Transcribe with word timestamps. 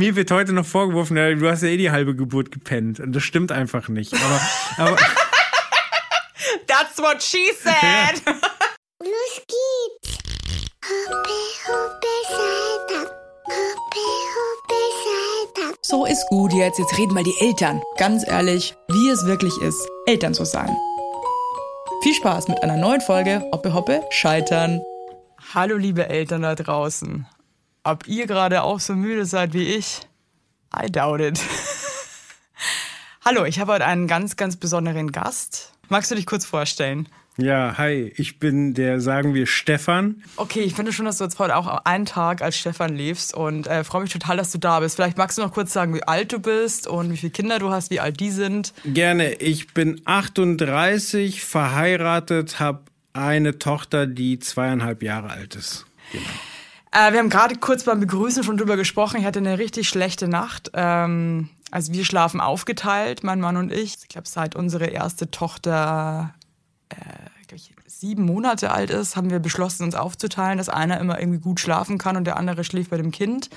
mir 0.00 0.16
wird 0.16 0.30
heute 0.30 0.54
noch 0.54 0.64
vorgeworfen, 0.64 1.14
du 1.14 1.50
hast 1.50 1.62
ja 1.62 1.68
eh 1.68 1.76
die 1.76 1.90
halbe 1.90 2.16
Geburt 2.16 2.50
gepennt. 2.50 3.00
Und 3.00 3.12
das 3.12 3.22
stimmt 3.22 3.52
einfach 3.52 3.88
nicht. 3.88 4.14
Aber, 4.14 4.40
aber 4.78 4.96
That's 6.66 6.98
what 6.98 7.22
she 7.22 7.50
said. 7.62 8.22
Ja. 8.24 8.32
Los 9.02 9.42
geht's. 9.46 10.18
Hoppe, 10.86 11.38
hoppe. 11.68 12.08
Hoppe, 13.44 14.06
hoppe, 14.36 14.80
Saltag. 15.04 15.78
So 15.82 16.06
ist 16.06 16.26
gut 16.30 16.54
jetzt. 16.54 16.78
Jetzt 16.78 16.96
reden 16.96 17.12
mal 17.12 17.24
die 17.24 17.36
Eltern. 17.40 17.82
Ganz 17.98 18.26
ehrlich, 18.26 18.74
wie 18.88 19.10
es 19.10 19.26
wirklich 19.26 19.52
ist, 19.60 19.86
Eltern 20.06 20.32
zu 20.32 20.46
sein. 20.46 20.74
Viel 22.02 22.14
Spaß 22.14 22.48
mit 22.48 22.62
einer 22.62 22.78
neuen 22.78 23.02
Folge 23.02 23.44
Hoppe, 23.52 23.74
hoppe, 23.74 24.02
scheitern. 24.08 24.80
Hallo 25.52 25.76
liebe 25.76 26.08
Eltern 26.08 26.40
da 26.42 26.54
draußen. 26.54 27.26
Ob 27.82 28.06
ihr 28.06 28.26
gerade 28.26 28.62
auch 28.62 28.78
so 28.78 28.94
müde 28.94 29.24
seid 29.24 29.54
wie 29.54 29.64
ich? 29.64 30.00
I 30.76 30.92
doubt 30.92 31.20
it. 31.20 31.40
Hallo, 33.24 33.46
ich 33.46 33.58
habe 33.58 33.72
heute 33.72 33.86
einen 33.86 34.06
ganz, 34.06 34.36
ganz 34.36 34.56
besonderen 34.56 35.12
Gast. 35.12 35.72
Magst 35.88 36.10
du 36.10 36.14
dich 36.14 36.26
kurz 36.26 36.44
vorstellen? 36.44 37.08
Ja, 37.38 37.78
hi, 37.78 38.12
ich 38.16 38.38
bin 38.38 38.74
der, 38.74 39.00
sagen 39.00 39.32
wir, 39.32 39.46
Stefan. 39.46 40.22
Okay, 40.36 40.60
ich 40.60 40.74
finde 40.74 40.92
schon, 40.92 41.06
dass 41.06 41.18
du 41.18 41.24
jetzt 41.24 41.38
heute 41.38 41.56
auch 41.56 41.84
einen 41.86 42.04
Tag 42.04 42.42
als 42.42 42.58
Stefan 42.58 42.94
lebst 42.94 43.32
und 43.32 43.66
äh, 43.66 43.82
freue 43.82 44.02
mich 44.02 44.12
total, 44.12 44.36
dass 44.36 44.52
du 44.52 44.58
da 44.58 44.80
bist. 44.80 44.96
Vielleicht 44.96 45.16
magst 45.16 45.38
du 45.38 45.42
noch 45.42 45.52
kurz 45.52 45.72
sagen, 45.72 45.94
wie 45.94 46.02
alt 46.02 46.32
du 46.32 46.38
bist 46.38 46.86
und 46.86 47.10
wie 47.10 47.16
viele 47.16 47.30
Kinder 47.30 47.58
du 47.58 47.70
hast, 47.70 47.90
wie 47.90 48.00
alt 48.00 48.20
die 48.20 48.30
sind. 48.30 48.74
Gerne, 48.84 49.34
ich 49.36 49.72
bin 49.72 50.02
38, 50.04 51.42
verheiratet, 51.42 52.60
habe 52.60 52.82
eine 53.14 53.58
Tochter, 53.58 54.06
die 54.06 54.38
zweieinhalb 54.38 55.02
Jahre 55.02 55.30
alt 55.30 55.54
ist. 55.54 55.86
Genau. 56.12 56.26
Äh, 56.92 57.12
wir 57.12 57.18
haben 57.20 57.30
gerade 57.30 57.56
kurz 57.56 57.84
beim 57.84 58.00
Begrüßen 58.00 58.42
schon 58.42 58.56
drüber 58.56 58.76
gesprochen. 58.76 59.20
Ich 59.20 59.26
hatte 59.26 59.38
eine 59.38 59.58
richtig 59.58 59.88
schlechte 59.88 60.28
Nacht. 60.28 60.70
Ähm, 60.74 61.48
also 61.70 61.92
wir 61.92 62.04
schlafen 62.04 62.40
aufgeteilt, 62.40 63.22
mein 63.22 63.40
Mann 63.40 63.56
und 63.56 63.72
ich. 63.72 63.96
Ich 64.02 64.08
glaube, 64.08 64.28
seit 64.28 64.56
unsere 64.56 64.86
erste 64.86 65.30
Tochter 65.30 66.34
äh, 66.88 66.94
ich, 67.54 67.72
sieben 67.86 68.24
Monate 68.24 68.70
alt 68.70 68.90
ist, 68.90 69.16
haben 69.16 69.30
wir 69.30 69.40
beschlossen, 69.40 69.84
uns 69.84 69.94
aufzuteilen, 69.94 70.58
dass 70.58 70.68
einer 70.68 71.00
immer 71.00 71.18
irgendwie 71.18 71.40
gut 71.40 71.60
schlafen 71.60 71.98
kann 71.98 72.16
und 72.16 72.24
der 72.24 72.36
andere 72.36 72.64
schläft 72.64 72.90
bei 72.90 72.96
dem 72.96 73.10
Kind. 73.10 73.50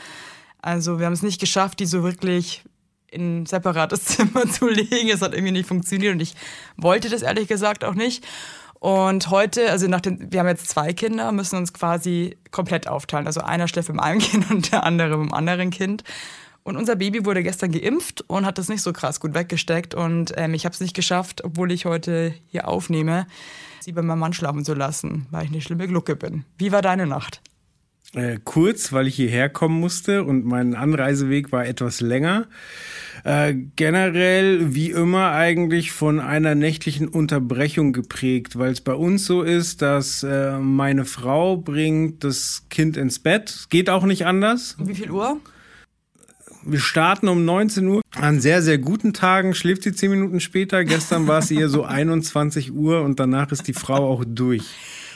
Also 0.62 1.00
wir 1.00 1.06
haben 1.06 1.14
es 1.14 1.22
nicht 1.22 1.40
geschafft, 1.40 1.80
die 1.80 1.86
so 1.86 2.04
wirklich 2.04 2.64
in 3.12 3.42
ein 3.42 3.46
separates 3.46 4.06
Zimmer 4.06 4.48
zu 4.50 4.68
legen. 4.68 5.10
Es 5.10 5.22
hat 5.22 5.34
irgendwie 5.34 5.52
nicht 5.52 5.68
funktioniert 5.68 6.14
und 6.14 6.22
ich 6.22 6.36
wollte 6.78 7.10
das 7.10 7.22
ehrlich 7.22 7.48
gesagt 7.48 7.84
auch 7.84 7.94
nicht. 7.94 8.26
Und 8.84 9.30
heute, 9.30 9.72
also 9.72 9.88
nach 9.88 10.02
den, 10.02 10.30
wir 10.34 10.42
haben 10.42 10.48
jetzt 10.50 10.68
zwei 10.68 10.92
Kinder, 10.92 11.32
müssen 11.32 11.56
uns 11.56 11.72
quasi 11.72 12.36
komplett 12.52 12.86
aufteilen. 12.86 13.28
Also 13.28 13.40
einer 13.40 13.70
schläft 13.70 13.88
mit 13.88 14.02
einem 14.02 14.20
Kind 14.20 14.52
und 14.52 14.74
der 14.74 14.84
andere 14.84 15.18
mit 15.18 15.30
dem 15.30 15.34
anderen 15.34 15.70
Kind. 15.70 16.04
Und 16.64 16.76
unser 16.76 16.98
Baby 16.98 17.24
wurde 17.24 17.44
gestern 17.44 17.72
geimpft 17.72 18.26
und 18.28 18.46
hat 18.46 18.58
das 18.58 18.68
nicht 18.68 18.82
so 18.82 18.92
krass 18.92 19.22
gut 19.22 19.36
weggesteckt. 19.36 19.96
Und 19.96 20.34
ähm, 20.36 20.54
ich 20.54 20.66
habe 20.66 20.74
es 20.74 20.82
nicht 20.82 20.98
geschafft, 20.98 21.46
obwohl 21.46 21.72
ich 21.72 21.86
heute 21.86 22.34
hier 22.48 22.68
aufnehme, 22.68 23.26
sie 23.80 23.94
bei 23.94 24.02
meinem 24.02 24.20
Mann 24.20 24.34
schlafen 24.34 24.66
zu 24.66 24.74
lassen, 24.74 25.28
weil 25.32 25.46
ich 25.46 25.52
eine 25.52 25.62
schlimme 25.62 25.88
Glucke 25.88 26.18
bin. 26.18 26.44
Wie 26.58 26.74
war 26.74 26.82
deine 26.82 27.08
Nacht? 27.08 27.40
Äh, 28.16 28.38
kurz, 28.44 28.94
weil 28.94 29.08
ich 29.08 29.16
hierher 29.16 29.50
kommen 29.50 29.80
musste 29.80 30.24
und 30.24 30.46
mein 30.46 30.76
Anreiseweg 30.76 31.52
war 31.52 31.66
etwas 31.66 32.00
länger. 32.00 32.46
Äh, 33.24 33.56
generell, 33.76 34.76
wie 34.76 34.92
immer, 34.92 35.32
eigentlich 35.32 35.92
von 35.92 36.20
einer 36.20 36.54
nächtlichen 36.54 37.08
Unterbrechung 37.08 37.92
geprägt, 37.92 38.60
weil 38.60 38.72
es 38.72 38.82
bei 38.82 38.94
uns 38.94 39.26
so 39.26 39.42
ist, 39.42 39.82
dass 39.82 40.22
äh, 40.22 40.60
meine 40.60 41.06
Frau 41.06 41.58
bringt 41.58 42.24
das 42.24 42.68
Kind 42.70 42.98
ins 42.98 43.18
Bett. 43.18 43.66
Geht 43.72 43.90
auch 43.90 44.04
nicht 44.04 44.28
anders. 44.28 44.76
Um 44.80 44.88
wie 44.88 44.96
viel 44.96 45.10
Uhr? 45.10 45.40
Wir 46.66 46.80
starten 46.80 47.28
um 47.30 47.46
19 47.46 47.88
Uhr. 47.88 48.02
An 48.16 48.40
sehr, 48.40 48.62
sehr 48.62 48.78
guten 48.78 49.14
Tagen 49.14 49.56
schläft 49.56 49.84
sie 49.84 49.92
zehn 49.92 50.12
Minuten 50.12 50.40
später. 50.40 50.86
Gestern 50.86 51.28
war 51.28 51.40
es 51.40 51.50
ihr 51.50 51.68
so 51.68 51.84
21 51.84 52.72
Uhr 52.72 53.02
und 53.02 53.20
danach 53.20 53.52
ist 53.52 53.68
die 53.68 53.74
Frau 53.74 54.08
auch 54.08 54.24
durch. 54.26 54.64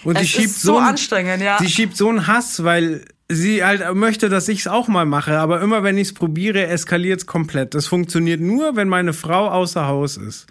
Und 0.04 0.16
es 0.16 0.24
sie 0.24 0.28
schiebt 0.28 0.50
so, 0.50 0.74
so 0.74 0.78
anstrengend, 0.78 1.42
ja. 1.42 1.58
Sie 1.60 1.70
schiebt 1.70 1.98
so 1.98 2.10
einen 2.10 2.28
Hass, 2.28 2.64
weil 2.64 3.06
sie 3.30 3.64
halt 3.64 3.94
möchte, 3.96 4.30
dass 4.30 4.48
ich 4.48 4.60
es 4.60 4.68
auch 4.68 4.88
mal 4.88 5.06
mache. 5.06 5.38
Aber 5.40 5.62
immer 5.62 5.84
wenn 5.84 5.98
ich 5.98 6.10
es 6.10 6.14
probiere, 6.14 6.68
eskaliert 6.68 7.22
es 7.22 7.26
komplett. 7.26 7.74
Das 7.74 7.88
funktioniert 7.88 8.42
nur, 8.42 8.76
wenn 8.76 8.88
meine 8.88 9.14
Frau 9.14 9.50
außer 9.50 9.88
Haus 9.88 10.18
ist. 10.18 10.48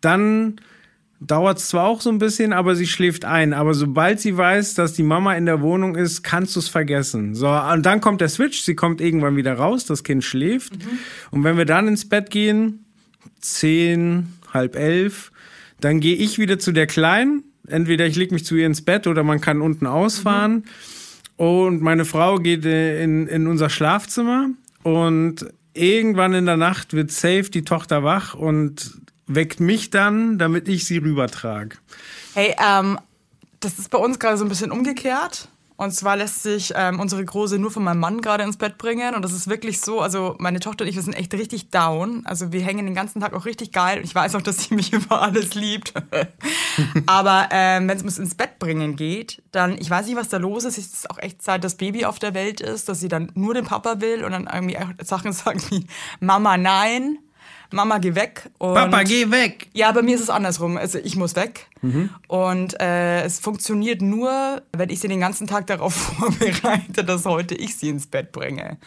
Dann 0.00 0.56
dauert 1.20 1.58
es 1.58 1.68
zwar 1.68 1.86
auch 1.86 2.00
so 2.00 2.10
ein 2.10 2.18
bisschen, 2.18 2.52
aber 2.52 2.76
sie 2.76 2.86
schläft 2.86 3.24
ein. 3.24 3.52
Aber 3.54 3.74
sobald 3.74 4.20
sie 4.20 4.36
weiß, 4.36 4.74
dass 4.74 4.92
die 4.92 5.02
Mama 5.02 5.34
in 5.34 5.46
der 5.46 5.60
Wohnung 5.60 5.96
ist, 5.96 6.22
kannst 6.22 6.56
du 6.56 6.60
es 6.60 6.68
vergessen. 6.68 7.34
So, 7.34 7.48
und 7.48 7.86
dann 7.86 8.00
kommt 8.00 8.20
der 8.20 8.28
Switch, 8.28 8.60
sie 8.60 8.74
kommt 8.74 9.00
irgendwann 9.00 9.36
wieder 9.36 9.54
raus, 9.54 9.86
das 9.86 10.04
Kind 10.04 10.24
schläft. 10.24 10.74
Mhm. 10.74 10.98
Und 11.30 11.44
wenn 11.44 11.56
wir 11.56 11.64
dann 11.64 11.88
ins 11.88 12.08
Bett 12.08 12.30
gehen, 12.30 12.84
zehn, 13.40 14.34
halb 14.52 14.76
elf, 14.76 15.32
dann 15.80 16.00
gehe 16.00 16.16
ich 16.16 16.38
wieder 16.38 16.58
zu 16.58 16.72
der 16.72 16.86
Kleinen. 16.86 17.44
Entweder 17.68 18.06
ich 18.06 18.16
lege 18.16 18.34
mich 18.34 18.44
zu 18.44 18.56
ihr 18.56 18.66
ins 18.66 18.82
Bett 18.82 19.06
oder 19.06 19.22
man 19.22 19.40
kann 19.40 19.60
unten 19.60 19.86
ausfahren. 19.86 20.52
Mhm. 20.52 20.64
Und 21.36 21.82
meine 21.82 22.04
Frau 22.04 22.36
geht 22.36 22.64
in, 22.64 23.26
in 23.26 23.46
unser 23.46 23.68
Schlafzimmer 23.68 24.48
und 24.82 25.46
irgendwann 25.74 26.32
in 26.32 26.46
der 26.46 26.56
Nacht 26.56 26.94
wird 26.94 27.10
safe 27.10 27.50
die 27.50 27.62
Tochter 27.62 28.02
wach 28.02 28.34
und 28.34 28.98
weckt 29.26 29.60
mich 29.60 29.90
dann, 29.90 30.38
damit 30.38 30.68
ich 30.68 30.86
sie 30.86 30.98
rübertrage. 30.98 31.76
Hey, 32.34 32.54
ähm, 32.58 32.98
das 33.60 33.78
ist 33.78 33.90
bei 33.90 33.98
uns 33.98 34.18
gerade 34.18 34.38
so 34.38 34.44
ein 34.44 34.48
bisschen 34.48 34.70
umgekehrt. 34.70 35.48
Und 35.76 35.92
zwar 35.92 36.16
lässt 36.16 36.42
sich 36.42 36.72
ähm, 36.74 37.00
unsere 37.00 37.24
Große 37.24 37.58
nur 37.58 37.70
von 37.70 37.84
meinem 37.84 38.00
Mann 38.00 38.22
gerade 38.22 38.44
ins 38.44 38.56
Bett 38.56 38.78
bringen. 38.78 39.14
Und 39.14 39.22
das 39.22 39.32
ist 39.32 39.48
wirklich 39.48 39.80
so, 39.80 40.00
also 40.00 40.34
meine 40.38 40.58
Tochter 40.58 40.84
und 40.84 40.88
ich, 40.88 40.96
wir 40.96 41.02
sind 41.02 41.14
echt 41.14 41.34
richtig 41.34 41.70
down. 41.70 42.24
Also 42.24 42.50
wir 42.50 42.62
hängen 42.62 42.86
den 42.86 42.94
ganzen 42.94 43.20
Tag 43.20 43.34
auch 43.34 43.44
richtig 43.44 43.72
geil. 43.72 43.98
Und 43.98 44.04
ich 44.04 44.14
weiß 44.14 44.34
auch, 44.36 44.42
dass 44.42 44.64
sie 44.64 44.74
mich 44.74 44.92
über 44.94 45.20
alles 45.20 45.54
liebt. 45.54 45.92
Aber 47.06 47.48
ähm, 47.50 47.88
wenn 47.88 47.96
es 47.96 48.02
ums 48.02 48.18
ins 48.18 48.34
Bett 48.34 48.58
bringen 48.58 48.96
geht, 48.96 49.42
dann, 49.52 49.76
ich 49.78 49.90
weiß 49.90 50.06
nicht, 50.06 50.16
was 50.16 50.28
da 50.28 50.38
los 50.38 50.64
ist. 50.64 50.78
Es 50.78 50.92
ist 50.92 51.10
auch 51.10 51.18
echt 51.18 51.42
Zeit, 51.42 51.62
dass 51.62 51.76
Baby 51.76 52.06
auf 52.06 52.18
der 52.18 52.32
Welt 52.32 52.60
ist, 52.60 52.88
dass 52.88 53.00
sie 53.00 53.08
dann 53.08 53.30
nur 53.34 53.52
den 53.52 53.66
Papa 53.66 54.00
will 54.00 54.24
und 54.24 54.32
dann 54.32 54.48
irgendwie 54.52 54.78
Sachen 55.04 55.32
sagt 55.34 55.70
wie 55.70 55.86
Mama, 56.20 56.56
nein. 56.56 57.18
Mama, 57.72 57.98
geh 57.98 58.14
weg. 58.14 58.50
Und 58.58 58.74
Papa, 58.74 59.02
geh 59.02 59.30
weg. 59.30 59.68
Ja, 59.72 59.92
bei 59.92 60.02
mir 60.02 60.14
ist 60.14 60.22
es 60.22 60.30
andersrum. 60.30 60.76
Also 60.76 60.98
ich 60.98 61.16
muss 61.16 61.36
weg. 61.36 61.66
Mhm. 61.82 62.10
Und 62.28 62.80
äh, 62.80 63.22
es 63.22 63.40
funktioniert 63.40 64.02
nur, 64.02 64.62
wenn 64.72 64.90
ich 64.90 65.00
sie 65.00 65.08
den 65.08 65.20
ganzen 65.20 65.46
Tag 65.46 65.66
darauf 65.66 65.94
vorbereite, 66.18 67.04
dass 67.04 67.24
heute 67.24 67.54
ich 67.54 67.76
sie 67.76 67.88
ins 67.88 68.06
Bett 68.06 68.32
bringe. 68.32 68.78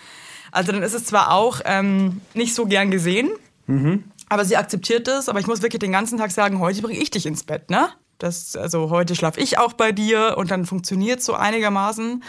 Also 0.52 0.72
dann 0.72 0.82
ist 0.82 0.94
es 0.94 1.06
zwar 1.06 1.32
auch 1.32 1.62
ähm, 1.66 2.22
nicht 2.34 2.56
so 2.56 2.66
gern 2.66 2.90
gesehen, 2.90 3.30
mhm. 3.68 4.06
aber 4.30 4.46
sie 4.46 4.58
akzeptiert 4.58 5.08
es. 5.08 5.30
Aber 5.30 5.40
ich 5.40 5.48
muss 5.48 5.62
wirklich 5.62 5.80
den 5.80 5.92
ganzen 5.92 6.18
Tag 6.18 6.32
sagen, 6.32 6.60
heute 6.60 6.82
bringe 6.82 7.00
ich 7.00 7.12
dich 7.12 7.26
ins 7.26 7.44
Bett, 7.44 7.70
ne? 7.70 7.90
Das, 8.18 8.58
also 8.58 8.90
heute 8.90 9.16
schlafe 9.16 9.40
ich 9.40 9.58
auch 9.58 9.74
bei 9.74 9.94
dir 9.94 10.36
und 10.38 10.52
dann 10.52 10.66
funktioniert 10.66 11.22
so 11.22 11.36
einigermaßen. 11.36 12.22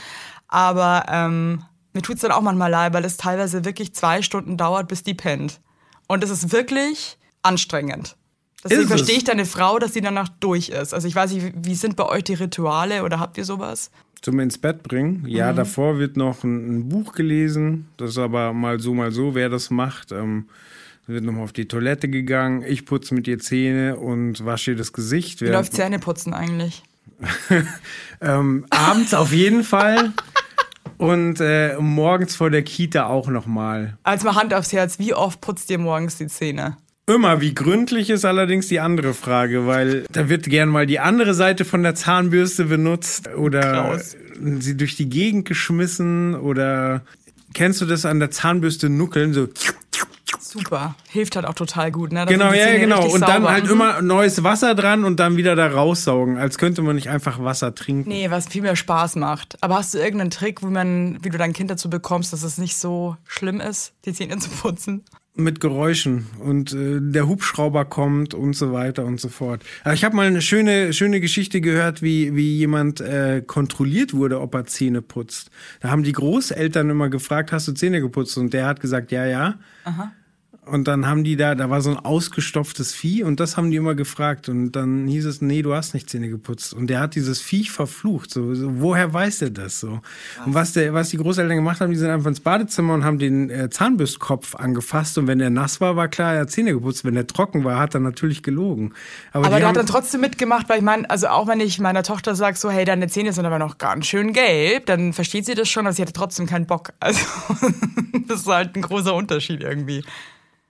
Aber 0.47 1.07
ähm, 1.09 1.65
mir 1.93 2.03
tut 2.03 2.17
es 2.17 2.23
dann 2.23 2.31
auch 2.31 2.43
manchmal 2.43 2.71
leid, 2.71 2.93
weil 2.93 3.05
es 3.05 3.17
teilweise 3.17 3.65
wirklich 3.65 3.95
zwei 3.95 4.23
Stunden 4.23 4.57
dauert, 4.57 4.87
bis 4.87 5.03
die 5.03 5.15
pennt. 5.15 5.61
Und 6.11 6.25
es 6.25 6.31
ist 6.31 6.51
wirklich 6.51 7.17
anstrengend. 7.43 8.17
Deswegen 8.65 8.89
verstehe 8.89 9.17
ich 9.17 9.23
deine 9.23 9.47
Frau, 9.47 9.79
dass 9.79 9.93
sie 9.93 10.01
danach 10.01 10.29
durch 10.41 10.71
ist. 10.71 10.93
Also 10.93 11.07
ich 11.07 11.15
weiß 11.15 11.31
nicht, 11.31 11.53
wie 11.63 11.77
sind 11.77 11.95
bei 11.95 12.05
euch 12.05 12.25
die 12.25 12.35
Rituale 12.35 13.05
oder 13.05 13.21
habt 13.21 13.39
ihr 13.39 13.45
sowas? 13.45 13.93
Zum 14.21 14.41
ins 14.41 14.59
Bett 14.59 14.83
bringen. 14.83 15.25
Ja, 15.29 15.53
mhm. 15.53 15.57
davor 15.57 16.01
wird 16.01 16.17
noch 16.17 16.43
ein, 16.43 16.79
ein, 16.79 16.89
Buch 16.89 17.13
gelesen. 17.13 17.87
Das 17.97 18.11
ist 18.11 18.19
aber 18.19 18.53
mal 18.53 18.81
so, 18.81 18.93
mal 18.93 19.13
so, 19.13 19.37
wer 19.37 19.51
das 19.51 19.71
macht. 19.71 20.11
Ähm, 20.11 20.49
wird 21.07 21.23
nochmal 21.23 21.45
auf 21.45 21.53
die 21.53 21.69
Toilette 21.69 22.09
gegangen. 22.09 22.65
Ich 22.67 22.87
putze 22.87 23.15
mit 23.15 23.29
ihr 23.29 23.39
Zähne 23.39 23.95
und 23.95 24.45
wasche 24.45 24.73
ihr 24.73 24.77
das 24.77 24.93
Gesicht. 24.93 25.41
Wie 25.43 25.47
läuft 25.47 25.75
Zähneputzen 25.75 26.35
eigentlich? 26.35 26.83
ähm, 28.21 28.67
abends 28.71 29.15
auf 29.15 29.33
jeden 29.33 29.63
Fall. 29.63 30.13
Und 30.99 31.41
äh, 31.41 31.77
morgens 31.79 32.37
vor 32.37 32.51
der 32.51 32.63
Kita 32.63 33.07
auch 33.07 33.29
nochmal. 33.29 33.97
Als 34.03 34.23
mal 34.23 34.35
Hand 34.35 34.53
aufs 34.53 34.73
Herz, 34.73 34.99
wie 34.99 35.15
oft 35.15 35.41
putzt 35.41 35.71
ihr 35.71 35.79
morgens 35.79 36.19
die 36.19 36.27
Zähne? 36.27 36.77
Immer, 37.07 37.41
wie 37.41 37.55
gründlich 37.55 38.11
ist 38.11 38.25
allerdings 38.25 38.69
die 38.69 38.79
andere 38.79 39.15
Frage, 39.15 39.67
weil 39.67 40.05
da 40.13 40.29
wird 40.29 40.45
gern 40.45 40.69
mal 40.69 40.87
die 40.87 41.01
andere 41.01 41.35
Seite 41.35 41.65
von 41.65 41.83
der 41.83 41.95
Zahnbürste 41.95 42.67
benutzt 42.67 43.29
oder 43.35 43.61
Klaus. 43.61 44.17
sie 44.61 44.77
durch 44.77 44.97
die 44.97 45.09
Gegend 45.09 45.49
geschmissen 45.49 46.35
oder 46.35 47.03
kennst 47.53 47.81
du 47.81 47.87
das 47.87 48.05
an 48.05 48.21
der 48.21 48.31
Zahnbürste 48.31 48.91
nuckeln 48.91 49.33
so 49.33 49.49
Super. 50.51 50.97
Hilft 51.09 51.37
halt 51.37 51.47
auch 51.47 51.55
total 51.55 51.93
gut, 51.93 52.13
ne? 52.13 52.27
Genau, 52.27 52.53
ja, 52.53 52.77
genau. 52.77 53.05
Und 53.09 53.21
dann 53.21 53.43
sauber. 53.43 53.53
halt 53.53 53.65
Mhm. 53.67 53.71
immer 53.71 54.03
neues 54.03 54.43
Wasser 54.43 54.75
dran 54.75 55.05
und 55.05 55.21
dann 55.21 55.37
wieder 55.37 55.55
da 55.55 55.69
raussaugen, 55.69 56.39
als 56.39 56.59
könnte 56.59 56.83
man 56.83 56.97
nicht 56.97 57.09
einfach 57.09 57.43
Wasser 57.43 57.73
trinken. 57.75 58.09
Nee, 58.09 58.31
was 58.31 58.49
viel 58.49 58.63
mehr 58.63 58.75
Spaß 58.77 59.15
macht. 59.17 59.57
Aber 59.63 59.77
hast 59.77 59.95
du 59.95 59.99
irgendeinen 59.99 60.31
Trick, 60.31 60.63
wie 60.63 60.67
man, 60.67 61.19
wie 61.23 61.29
du 61.29 61.39
dein 61.39 61.53
Kind 61.53 61.71
dazu 61.71 61.89
bekommst, 61.89 62.33
dass 62.33 62.43
es 62.43 62.59
nicht 62.59 62.77
so 62.77 63.17
schlimm 63.27 63.61
ist, 63.61 63.93
die 64.05 64.13
Zähne 64.13 64.39
zu 64.39 64.51
putzen? 64.51 65.05
Mit 65.37 65.61
Geräuschen 65.61 66.27
und 66.45 66.73
äh, 66.73 66.99
der 67.01 67.29
Hubschrauber 67.29 67.85
kommt 67.85 68.35
und 68.35 68.55
so 68.55 68.73
weiter 68.73 69.05
und 69.05 69.21
so 69.21 69.29
fort. 69.29 69.63
Aber 69.85 69.95
ich 69.95 70.03
habe 70.05 70.17
mal 70.17 70.27
eine 70.27 70.43
schöne, 70.43 70.93
schöne 70.93 71.21
Geschichte 71.21 71.61
gehört, 71.61 72.03
wie, 72.03 72.35
wie 72.35 72.57
jemand 72.57 73.01
äh, 73.01 73.41
kontrolliert 73.47 74.13
wurde, 74.13 74.41
ob 74.41 74.55
er 74.57 74.67
Zähne 74.67 75.01
putzt. 75.01 75.51
Da 75.79 75.91
haben 75.91 76.03
die 76.03 76.13
Großeltern 76.13 76.91
immer 76.91 77.09
gefragt, 77.09 77.53
hast 77.53 77.69
du 77.69 77.73
Zähne 77.73 78.01
geputzt? 78.01 78.37
Und 78.37 78.53
der 78.53 78.67
hat 78.67 78.81
gesagt, 78.81 79.13
ja, 79.13 79.25
ja. 79.25 79.55
Und 80.71 80.87
dann 80.87 81.07
haben 81.07 81.25
die 81.25 81.37
da, 81.37 81.57
da 81.57 81.69
war 81.69 81.81
so 81.81 81.91
ein 81.91 81.97
ausgestopftes 81.97 82.95
Vieh 82.95 83.25
und 83.25 83.41
das 83.41 83.57
haben 83.57 83.71
die 83.71 83.77
immer 83.77 83.97
gefragt. 83.97 84.49
Und 84.49 84.73
dann 84.73 85.09
hieß 85.09 85.27
es, 85.27 85.41
nee, 85.41 85.63
du 85.63 85.75
hast 85.75 85.95
nicht 85.95 86.09
Zähne 86.09 86.29
geputzt. 86.29 86.73
Und 86.73 86.89
der 86.89 87.01
hat 87.01 87.17
dieses 87.17 87.41
Viech 87.41 87.73
verflucht. 87.73 88.31
So, 88.31 88.55
so 88.55 88.81
woher 88.81 89.13
weiß 89.13 89.41
der 89.41 89.51
das 89.51 89.81
so? 89.81 90.01
Und 90.47 90.55
was, 90.55 90.73
der, 90.73 90.95
was 90.95 91.11
die 91.11 91.17
Großeltern 91.17 91.57
gemacht 91.57 91.81
haben, 91.81 91.91
die 91.91 91.97
sind 91.97 92.09
einfach 92.09 92.29
ins 92.29 92.39
Badezimmer 92.39 92.95
und 92.95 93.05
haben 93.05 93.19
den 93.19 93.51
äh, 93.51 93.69
Zahnbürstkopf 93.69 94.55
angefasst. 94.55 95.19
Und 95.19 95.27
wenn 95.27 95.41
der 95.41 95.51
nass 95.51 95.81
war, 95.81 95.97
war 95.97 96.07
klar, 96.07 96.35
er 96.35 96.41
hat 96.43 96.51
Zähne 96.53 96.73
geputzt. 96.73 97.05
Wenn 97.05 97.15
der 97.15 97.27
trocken 97.27 97.65
war, 97.65 97.81
hat 97.81 97.95
er 97.95 98.01
natürlich 98.01 98.45
gelogen. 98.45 98.95
Aber 99.33 99.47
die 99.47 99.51
der 99.51 99.61
haben, 99.61 99.69
hat 99.71 99.77
dann 99.77 99.87
trotzdem 99.87 100.21
mitgemacht, 100.21 100.69
weil 100.69 100.79
ich 100.79 100.85
meine, 100.85 101.11
also 101.11 101.29
auch 101.29 101.49
wenn 101.49 101.59
ich 101.59 101.81
meiner 101.81 102.05
Tochter 102.05 102.37
sage, 102.37 102.57
so, 102.57 102.71
hey, 102.71 102.85
deine 102.85 103.09
Zähne 103.09 103.33
sind 103.33 103.45
aber 103.45 103.59
noch 103.59 103.79
ganz 103.79 104.07
schön 104.07 104.33
gelb, 104.33 104.87
dann 104.87 105.13
versteht 105.13 105.47
sie 105.47 105.57
das 105.57 105.69
schon, 105.69 105.87
aber 105.87 105.95
sie 105.95 106.03
hatte 106.03 106.13
trotzdem 106.13 106.47
keinen 106.47 106.67
Bock. 106.67 106.93
Also, 107.01 107.21
das 108.29 108.43
ist 108.43 108.47
halt 108.47 108.77
ein 108.77 108.83
großer 108.83 109.15
Unterschied 109.15 109.63
irgendwie. 109.63 110.05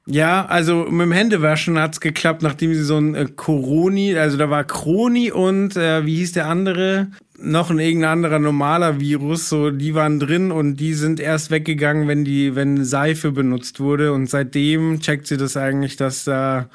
Ja, 0.07 0.47
also 0.47 0.87
mit 0.91 1.03
dem 1.03 1.13
Händewaschen 1.13 1.79
hat's 1.79 2.01
geklappt, 2.01 2.43
nachdem 2.43 2.75
sie 2.75 2.83
so 2.83 2.97
ein 2.97 3.15
äh, 3.15 3.27
Coroni, 3.35 4.17
also 4.17 4.37
da 4.37 4.51
war 4.51 4.65
Croni 4.65 5.31
und 5.31 5.77
äh, 5.77 6.05
wie 6.07 6.17
hieß 6.17 6.33
der 6.33 6.49
andere? 6.49 7.09
Noch 7.39 7.71
ein 7.71 7.79
irgendein 7.79 8.11
anderer 8.11 8.39
normaler 8.39 9.01
Virus, 9.01 9.49
so 9.49 9.71
die 9.71 9.95
waren 9.95 10.19
drin 10.19 10.53
und 10.53 10.77
die 10.77 10.95
sind 10.95 11.21
erst 11.21 11.51
weggegangen, 11.51 12.09
wenn 12.09 12.25
die, 12.25 12.55
wenn 12.55 12.85
Seife 12.85 13.33
benutzt 13.33 13.81
wurde 13.81 14.13
und 14.13 14.29
seitdem 14.29 15.01
checkt 15.01 15.27
sie 15.27 15.37
das 15.37 15.57
eigentlich, 15.57 15.97
dass 15.97 16.25
da 16.25 16.69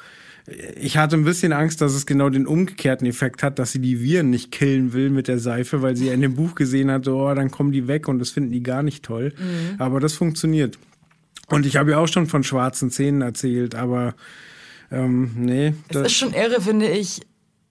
ich 0.76 0.96
hatte 0.96 1.16
ein 1.16 1.24
bisschen 1.24 1.52
Angst, 1.52 1.80
dass 1.80 1.92
es 1.92 2.06
genau 2.06 2.30
den 2.30 2.46
umgekehrten 2.46 3.06
Effekt 3.06 3.42
hat, 3.42 3.58
dass 3.58 3.72
sie 3.72 3.80
die 3.80 4.00
Viren 4.00 4.30
nicht 4.30 4.52
killen 4.52 4.92
will 4.92 5.10
mit 5.10 5.26
der 5.26 5.40
Seife, 5.40 5.82
weil 5.82 5.96
sie 5.96 6.08
in 6.08 6.20
dem 6.20 6.36
Buch 6.36 6.54
gesehen 6.54 6.90
hat, 6.90 7.08
oh, 7.08 7.34
dann 7.34 7.50
kommen 7.50 7.72
die 7.72 7.88
weg 7.88 8.06
und 8.06 8.20
das 8.20 8.30
finden 8.30 8.52
die 8.52 8.62
gar 8.62 8.84
nicht 8.84 9.04
toll. 9.04 9.32
Aber 9.78 9.98
das 9.98 10.12
funktioniert. 10.12 10.78
Und 11.48 11.66
ich 11.66 11.76
habe 11.76 11.92
ja 11.92 11.98
auch 11.98 12.08
schon 12.08 12.26
von 12.26 12.42
schwarzen 12.44 12.90
Zähnen 12.90 13.22
erzählt, 13.22 13.74
aber 13.74 14.14
ähm, 14.90 15.32
nee. 15.36 15.68
Es 15.88 15.94
das- 15.94 16.06
ist 16.08 16.16
schon 16.16 16.34
irre, 16.34 16.60
finde 16.60 16.88
ich, 16.88 17.20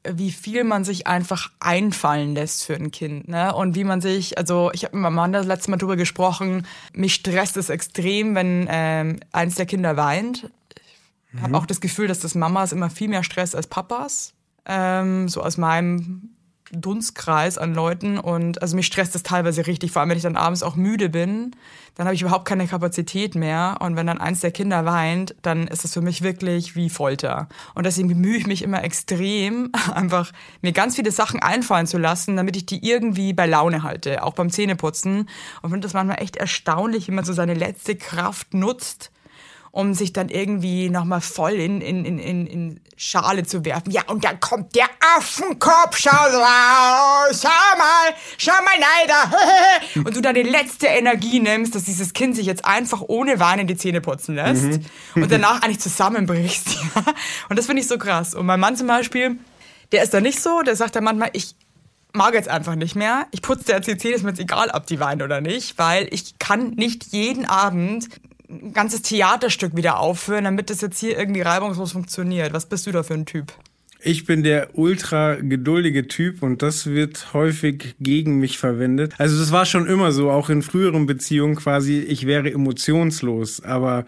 wie 0.08 0.32
viel 0.32 0.64
man 0.64 0.84
sich 0.84 1.08
einfach 1.08 1.52
einfallen 1.60 2.36
lässt 2.36 2.64
für 2.66 2.76
ein 2.76 2.92
Kind, 2.92 3.28
ne? 3.28 3.56
Und 3.56 3.74
wie 3.76 3.84
man 3.84 4.02
sich, 4.02 4.38
also 4.38 4.70
ich 4.74 4.84
habe 4.86 4.96
mit 4.96 5.02
meinem 5.04 5.16
Mann 5.16 5.32
das 5.34 5.48
letzte 5.48 5.72
Mal 5.72 5.78
drüber 5.78 5.96
gesprochen, 5.96 6.68
mich 6.94 7.16
stresst 7.16 7.58
es 7.58 7.70
extrem, 7.70 8.36
wenn 8.36 8.68
ähm, 8.70 9.20
eins 9.32 9.56
der 9.56 9.66
Kinder 9.66 9.98
weint. 9.98 10.50
Ich 11.34 11.42
habe 11.42 11.58
auch 11.58 11.66
das 11.66 11.82
Gefühl, 11.82 12.08
dass 12.08 12.20
das 12.20 12.34
Mamas 12.36 12.72
immer 12.72 12.90
viel 12.90 13.10
mehr 13.10 13.24
Stress 13.24 13.56
als 13.56 13.68
Papas. 13.68 14.34
Ähm, 14.66 15.28
so 15.28 15.42
aus 15.42 15.58
meinem 15.58 16.30
Dunstkreis 16.76 17.58
an 17.58 17.74
Leuten 17.74 18.18
und 18.18 18.62
also 18.62 18.76
mich 18.76 18.88
stresst 18.88 19.16
das 19.16 19.24
teilweise 19.24 19.68
richtig, 19.68 19.92
vor 19.92 20.02
allem 20.02 20.10
wenn 20.10 20.18
ich 20.18 20.24
dann 20.24 20.36
abends 20.36 20.64
auch 20.64 20.76
müde 20.76 21.10
bin, 21.10 21.56
dann 21.96 22.06
habe 22.06 22.16
ich 22.16 22.22
überhaupt 22.22 22.46
keine 22.46 22.68
Kapazität 22.68 23.36
mehr 23.36 23.78
und 23.80 23.96
wenn 23.96 24.08
dann 24.08 24.20
eins 24.20 24.42
der 24.42 24.52
Kinder 24.52 24.86
weint, 24.86 25.36
dann 25.42 25.68
ist 25.68 25.86
es 25.86 25.94
für 25.94 26.02
mich 26.02 26.22
wirklich 26.22 26.76
wie 26.76 26.90
Folter. 26.90 27.48
Und 27.74 27.86
deswegen 27.86 28.10
bemühe 28.10 28.38
ich 28.38 28.48
mich 28.48 28.62
immer 28.64 28.84
extrem, 28.84 29.72
einfach 29.94 30.32
mir 30.62 30.74
ganz 30.74 30.96
viele 30.96 31.12
Sachen 31.12 31.40
einfallen 31.40 31.88
zu 31.88 31.98
lassen, 31.98 32.36
damit 32.36 32.58
ich 32.58 32.66
die 32.66 32.88
irgendwie 32.88 33.34
bei 33.34 33.46
Laune 33.46 33.84
halte, 33.84 34.24
auch 34.24 34.34
beim 34.34 34.50
Zähneputzen. 34.50 35.30
Und 35.62 35.70
finde 35.70 35.86
das 35.86 35.94
manchmal 35.94 36.22
echt 36.22 36.36
erstaunlich, 36.36 37.08
wie 37.08 37.14
man 37.14 37.26
so 37.26 37.34
seine 37.34 37.54
letzte 37.54 37.96
Kraft 37.96 38.54
nutzt, 38.54 39.12
um 39.76 39.94
sich 39.94 40.14
dann 40.14 40.30
irgendwie 40.30 40.90
nochmal 40.90 41.20
voll 41.20 41.52
in, 41.52 41.82
in, 41.82 42.06
in, 42.06 42.18
in, 42.18 42.48
in 42.48 42.80
Schale 42.96 43.44
zu 43.44 43.66
werfen. 43.66 43.92
Ja, 43.92 44.04
und 44.08 44.24
dann 44.24 44.40
kommt 44.40 44.74
der 44.74 44.86
Affenkopf, 45.18 45.98
schau 45.98 46.12
raus, 46.12 47.42
schau 47.42 47.78
mal, 47.78 48.16
schau 48.38 48.54
mal 48.54 48.80
leider. 48.80 49.38
und 50.08 50.16
du 50.16 50.22
dann 50.22 50.34
die 50.34 50.44
letzte 50.44 50.88
Energie 50.88 51.42
nimmst, 51.42 51.76
dass 51.76 51.84
dieses 51.84 52.14
Kind 52.14 52.38
sich 52.38 52.46
jetzt 52.46 52.64
einfach 52.64 53.02
ohne 53.06 53.38
Weinen 53.42 53.68
die 53.68 53.76
Zähne 53.76 54.00
putzen 54.00 54.36
lässt 54.36 54.80
und 55.16 55.30
danach 55.30 55.62
eigentlich 55.62 55.82
zusammenbrichst. 55.82 56.78
Und 57.50 57.60
das 57.60 57.66
finde 57.66 57.82
ich 57.82 57.88
so 57.90 57.98
krass. 57.98 58.34
Und 58.34 58.46
mein 58.46 58.62
Mann 58.62 58.78
zum 58.78 58.88
Beispiel, 58.88 59.38
der 59.92 60.04
ist 60.04 60.14
da 60.14 60.22
nicht 60.22 60.42
so, 60.42 60.62
der 60.62 60.78
sagt 60.78 60.96
dann 60.96 61.04
manchmal, 61.04 61.32
ich 61.34 61.54
mag 62.14 62.34
jetzt 62.34 62.48
einfach 62.48 62.76
nicht 62.76 62.96
mehr. 62.96 63.28
Ich 63.32 63.42
putze 63.42 63.66
der 63.66 63.82
CC, 63.82 64.12
ist 64.12 64.24
mir 64.24 64.30
jetzt 64.30 64.40
egal, 64.40 64.70
ob 64.74 64.86
die 64.86 65.02
weint 65.02 65.22
oder 65.22 65.42
nicht, 65.42 65.78
weil 65.78 66.08
ich 66.12 66.40
kann 66.40 66.70
nicht 66.70 67.08
jeden 67.12 67.46
Abend 67.46 68.08
ein 68.50 68.74
ganzes 68.74 69.02
Theaterstück 69.02 69.76
wieder 69.76 70.00
aufführen, 70.00 70.44
damit 70.44 70.70
das 70.70 70.82
jetzt 70.82 71.00
hier 71.00 71.18
irgendwie 71.18 71.42
reibungslos 71.42 71.92
funktioniert. 71.92 72.54
Was 72.54 72.68
bist 72.68 72.88
du 72.88 72.92
da 72.92 73.04
für 73.04 73.14
ein 73.14 73.26
Typ? 73.26 73.54
Ich 74.08 74.26
bin 74.26 74.44
der 74.44 74.78
ultra 74.78 75.36
geduldige 75.36 76.08
Typ 76.08 76.44
und 76.44 76.62
das 76.62 76.86
wird 76.86 77.34
häufig 77.34 77.96
gegen 78.00 78.38
mich 78.38 78.60
verwendet. 78.60 79.16
Also 79.18 79.40
das 79.40 79.52
war 79.52 79.66
schon 79.66 79.88
immer 79.88 80.12
so, 80.12 80.30
auch 80.30 80.50
in 80.50 80.62
früheren 80.62 81.08
Beziehungen 81.08 81.56
quasi, 81.56 82.02
ich 82.02 82.28
wäre 82.28 82.52
emotionslos. 82.52 83.64
Aber 83.64 84.06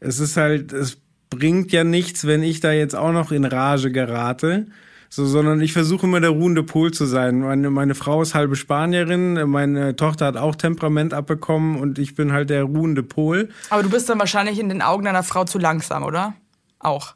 es 0.00 0.20
ist 0.20 0.36
halt, 0.36 0.74
es 0.74 0.98
bringt 1.30 1.72
ja 1.72 1.82
nichts, 1.82 2.26
wenn 2.26 2.42
ich 2.42 2.60
da 2.60 2.72
jetzt 2.72 2.94
auch 2.94 3.12
noch 3.12 3.32
in 3.32 3.46
Rage 3.46 3.90
gerate. 3.90 4.66
So, 5.10 5.24
sondern 5.24 5.60
ich 5.60 5.72
versuche 5.72 6.06
immer 6.06 6.20
der 6.20 6.30
ruhende 6.30 6.62
Pol 6.62 6.92
zu 6.92 7.06
sein. 7.06 7.40
Meine, 7.40 7.70
meine 7.70 7.94
Frau 7.94 8.20
ist 8.20 8.34
halbe 8.34 8.56
Spanierin, 8.56 9.48
meine 9.48 9.96
Tochter 9.96 10.26
hat 10.26 10.36
auch 10.36 10.54
Temperament 10.54 11.14
abbekommen 11.14 11.78
und 11.80 11.98
ich 11.98 12.14
bin 12.14 12.32
halt 12.32 12.50
der 12.50 12.64
ruhende 12.64 13.02
Pol. 13.02 13.48
Aber 13.70 13.82
du 13.82 13.90
bist 13.90 14.08
dann 14.08 14.18
wahrscheinlich 14.18 14.58
in 14.58 14.68
den 14.68 14.82
Augen 14.82 15.04
deiner 15.04 15.22
Frau 15.22 15.44
zu 15.44 15.58
langsam, 15.58 16.02
oder? 16.02 16.34
Auch. 16.78 17.14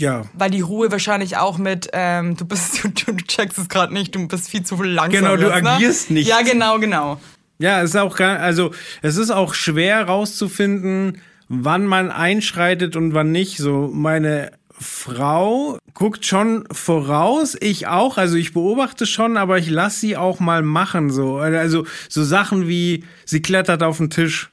Ja, 0.00 0.24
Weil 0.32 0.50
die 0.50 0.62
Ruhe 0.62 0.90
wahrscheinlich 0.90 1.36
auch 1.36 1.58
mit, 1.58 1.90
ähm, 1.92 2.36
du 2.36 2.46
bist, 2.46 2.84
du, 3.06 3.12
du 3.12 3.16
checkst 3.16 3.58
es 3.58 3.68
gerade 3.68 3.92
nicht, 3.92 4.14
du 4.14 4.26
bist 4.28 4.48
viel 4.48 4.62
zu 4.62 4.82
langsam. 4.82 5.22
Genau, 5.22 5.36
du 5.36 5.48
jetzt, 5.48 5.62
ne? 5.62 5.70
agierst 5.70 6.10
nicht. 6.10 6.28
Ja, 6.28 6.42
genau, 6.42 6.78
genau. 6.78 7.20
Ja, 7.58 7.82
es 7.82 7.90
ist 7.90 7.96
auch 7.96 8.16
gar, 8.16 8.38
also 8.38 8.70
es 9.02 9.18
ist 9.18 9.30
auch 9.30 9.52
schwer 9.52 10.04
rauszufinden, 10.04 11.20
wann 11.48 11.84
man 11.84 12.10
einschreitet 12.10 12.96
und 12.96 13.12
wann 13.12 13.32
nicht. 13.32 13.58
So 13.58 13.90
meine 13.92 14.52
Frau 14.80 15.78
guckt 15.92 16.24
schon 16.24 16.64
voraus, 16.72 17.56
ich 17.60 17.86
auch, 17.86 18.16
also 18.16 18.36
ich 18.36 18.54
beobachte 18.54 19.06
schon, 19.06 19.36
aber 19.36 19.58
ich 19.58 19.68
lasse 19.68 20.00
sie 20.00 20.16
auch 20.16 20.40
mal 20.40 20.62
machen 20.62 21.10
so. 21.10 21.36
Also 21.36 21.84
so 22.08 22.24
Sachen 22.24 22.66
wie 22.66 23.04
sie 23.26 23.42
klettert 23.42 23.82
auf 23.82 23.98
den 23.98 24.10
Tisch. 24.10 24.50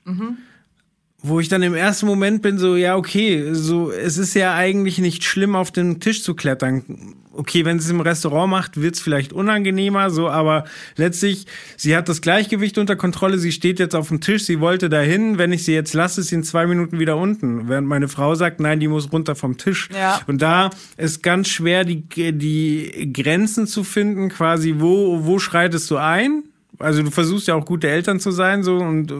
Wo 1.24 1.40
ich 1.40 1.50
dann 1.50 1.64
im 1.64 1.74
ersten 1.74 2.06
Moment 2.06 2.44
bin 2.44 2.60
so, 2.60 2.75
ja, 2.75 2.96
okay, 2.96 3.50
so 3.54 3.92
es 3.92 4.19
ist 4.19 4.36
ja 4.36 4.54
eigentlich 4.54 5.00
nicht 5.00 5.24
schlimm 5.24 5.56
auf 5.56 5.72
den 5.72 6.00
Tisch 6.00 6.22
zu 6.22 6.36
klettern. 6.36 7.16
Okay, 7.34 7.66
wenn 7.66 7.80
sie 7.80 7.86
es 7.86 7.92
im 7.92 8.02
Restaurant 8.02 8.52
macht, 8.52 8.81
wird's 8.81 9.00
vielleicht 9.00 9.34
unangenehmer, 9.34 10.12
so, 10.12 10.30
aber 10.30 10.66
letztlich, 10.96 11.46
sie 11.75 11.96
hat 11.96 12.08
das 12.08 12.22
Gleichgewicht 12.22 12.78
unter 12.78 12.96
Kontrolle, 12.96 13.40
sie 13.40 13.52
steht 13.52 13.80
jetzt 13.80 13.96
auf 13.96 14.10
dem 14.10 14.22
Tisch, 14.22 14.44
sie 14.44 14.60
wollte 14.60 14.90
dahin, 14.90 15.40
wenn 15.40 15.52
ich 15.52 15.64
sie 15.64 15.74
jetzt 15.74 15.94
lasse, 15.94 16.22
ist 16.22 16.28
sie 16.28 16.36
in 16.36 16.44
zwei 16.44 16.68
Minuten 16.68 17.00
wieder 17.00 17.18
unten. 17.18 17.68
Während 17.68 17.88
meine 17.88 18.08
Frau 18.08 18.36
sagt, 18.36 18.60
nein, 18.60 18.80
die 18.80 18.88
muss 18.88 19.12
runter 19.12 19.36
vom 19.36 19.57
Tisch. 19.57 19.90
Ja. 19.94 20.21
Und 20.28 20.42
da 20.44 20.69
ist 20.97 21.24
ganz 21.24 21.47
schwer, 21.50 21.83
die, 21.83 22.04
die 22.07 23.12
Grenzen 23.12 23.66
zu 23.66 23.83
finden, 23.83 24.30
quasi, 24.30 24.76
wo, 24.78 25.26
wo 25.26 25.40
schreitest 25.40 25.90
du 25.90 25.97
ein? 25.97 26.44
Also 26.80 27.04
du 27.04 27.12
versuchst 27.12 27.48
ja 27.48 27.56
auch 27.56 27.66
gute 27.66 27.90
Eltern 27.90 28.19
zu 28.19 28.31
sein, 28.31 28.64
so 28.64 28.78
und 28.78 29.12
äh, 29.12 29.16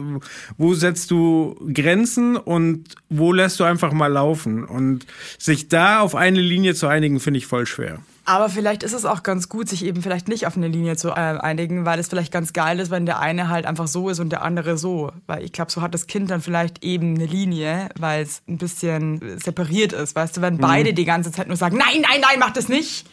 wo 0.56 0.74
setzt 0.74 1.10
du 1.10 1.56
Grenzen 1.72 2.36
und 2.36 2.84
wo 3.08 3.32
lässt 3.32 3.58
du 3.60 3.64
einfach 3.64 3.92
mal 3.92 4.12
laufen? 4.12 4.64
Und 4.64 5.06
sich 5.38 5.68
da 5.68 6.00
auf 6.00 6.14
eine 6.14 6.40
Linie 6.40 6.74
zu 6.74 6.86
einigen, 6.86 7.20
finde 7.20 7.38
ich 7.38 7.46
voll 7.46 7.66
schwer. 7.66 7.98
Aber 8.28 8.50
vielleicht 8.50 8.82
ist 8.82 8.92
es 8.92 9.06
auch 9.06 9.22
ganz 9.22 9.48
gut, 9.48 9.70
sich 9.70 9.82
eben 9.86 10.02
vielleicht 10.02 10.28
nicht 10.28 10.46
auf 10.46 10.54
eine 10.54 10.68
Linie 10.68 10.96
zu 10.96 11.08
äh, 11.08 11.12
einigen, 11.12 11.86
weil 11.86 11.98
es 11.98 12.08
vielleicht 12.08 12.30
ganz 12.30 12.52
geil 12.52 12.78
ist, 12.78 12.90
wenn 12.90 13.06
der 13.06 13.20
eine 13.20 13.48
halt 13.48 13.64
einfach 13.64 13.88
so 13.88 14.10
ist 14.10 14.20
und 14.20 14.28
der 14.28 14.42
andere 14.42 14.76
so. 14.76 15.10
Weil 15.26 15.42
ich 15.44 15.52
glaube, 15.52 15.72
so 15.72 15.80
hat 15.80 15.94
das 15.94 16.06
Kind 16.06 16.30
dann 16.30 16.42
vielleicht 16.42 16.84
eben 16.84 17.14
eine 17.14 17.24
Linie, 17.24 17.88
weil 17.98 18.22
es 18.22 18.42
ein 18.46 18.58
bisschen 18.58 19.38
separiert 19.40 19.94
ist. 19.94 20.14
Weißt 20.14 20.36
du, 20.36 20.42
wenn 20.42 20.58
beide 20.58 20.92
die 20.92 21.06
ganze 21.06 21.32
Zeit 21.32 21.48
nur 21.48 21.56
sagen, 21.56 21.78
nein, 21.78 22.02
nein, 22.02 22.20
nein, 22.20 22.38
mach 22.38 22.50
das 22.50 22.68
nicht, 22.68 23.06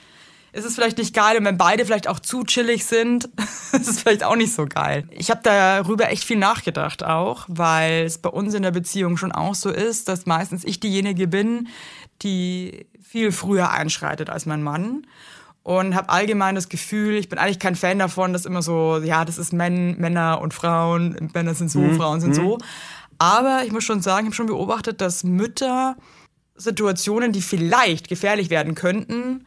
ist 0.56 0.66
es 0.66 0.76
vielleicht 0.76 0.98
nicht 0.98 1.14
geil. 1.14 1.38
Und 1.38 1.46
wenn 1.46 1.58
beide 1.58 1.86
vielleicht 1.86 2.08
auch 2.08 2.20
zu 2.20 2.44
chillig 2.44 2.86
sind, 2.86 3.26
ist 3.74 3.88
es 3.88 4.02
vielleicht 4.02 4.24
auch 4.24 4.36
nicht 4.36 4.54
so 4.54 4.66
geil. 4.66 5.08
Ich 5.12 5.30
habe 5.30 5.42
darüber 5.44 6.10
echt 6.10 6.24
viel 6.24 6.38
nachgedacht 6.38 7.04
auch, 7.04 7.46
weil 7.48 8.06
es 8.06 8.18
bei 8.18 8.30
uns 8.30 8.54
in 8.54 8.64
der 8.64 8.72
Beziehung 8.72 9.18
schon 9.18 9.32
auch 9.32 9.56
so 9.56 9.70
ist, 9.70 10.08
dass 10.08 10.26
meistens 10.26 10.64
ich 10.64 10.80
diejenige 10.80 11.28
bin, 11.28 11.68
die 12.22 12.88
viel 13.04 13.32
früher 13.32 13.72
einschreitet 13.72 14.30
als 14.30 14.46
mein 14.46 14.64
Mann. 14.64 15.06
Und 15.64 15.96
habe 15.96 16.10
allgemein 16.10 16.54
das 16.54 16.70
Gefühl, 16.70 17.16
ich 17.16 17.28
bin 17.28 17.40
eigentlich 17.40 17.60
kein 17.60 17.76
Fan 17.76 17.98
davon, 17.98 18.34
dass 18.34 18.46
immer 18.46 18.62
so, 18.62 19.00
ja, 19.00 19.26
das 19.26 19.40
ist 19.40 19.52
Män 19.52 19.98
Männer 20.00 20.40
und 20.40 20.54
Frauen, 20.54 21.32
Männer 21.34 21.56
sind 21.56 21.72
so, 21.72 21.82
Frauen 21.94 22.22
sind 22.22 22.36
so. 22.36 22.60
Aber 23.18 23.64
ich 23.66 23.72
muss 23.72 23.84
schon 23.84 24.02
sagen, 24.02 24.26
ich 24.26 24.28
habe 24.28 24.36
schon 24.36 24.46
beobachtet, 24.46 25.02
dass 25.02 25.24
Mütter 25.24 25.96
Situationen, 26.56 27.32
die 27.32 27.42
vielleicht 27.42 28.08
gefährlich 28.08 28.50
werden 28.52 28.76
könnten, 28.76 29.46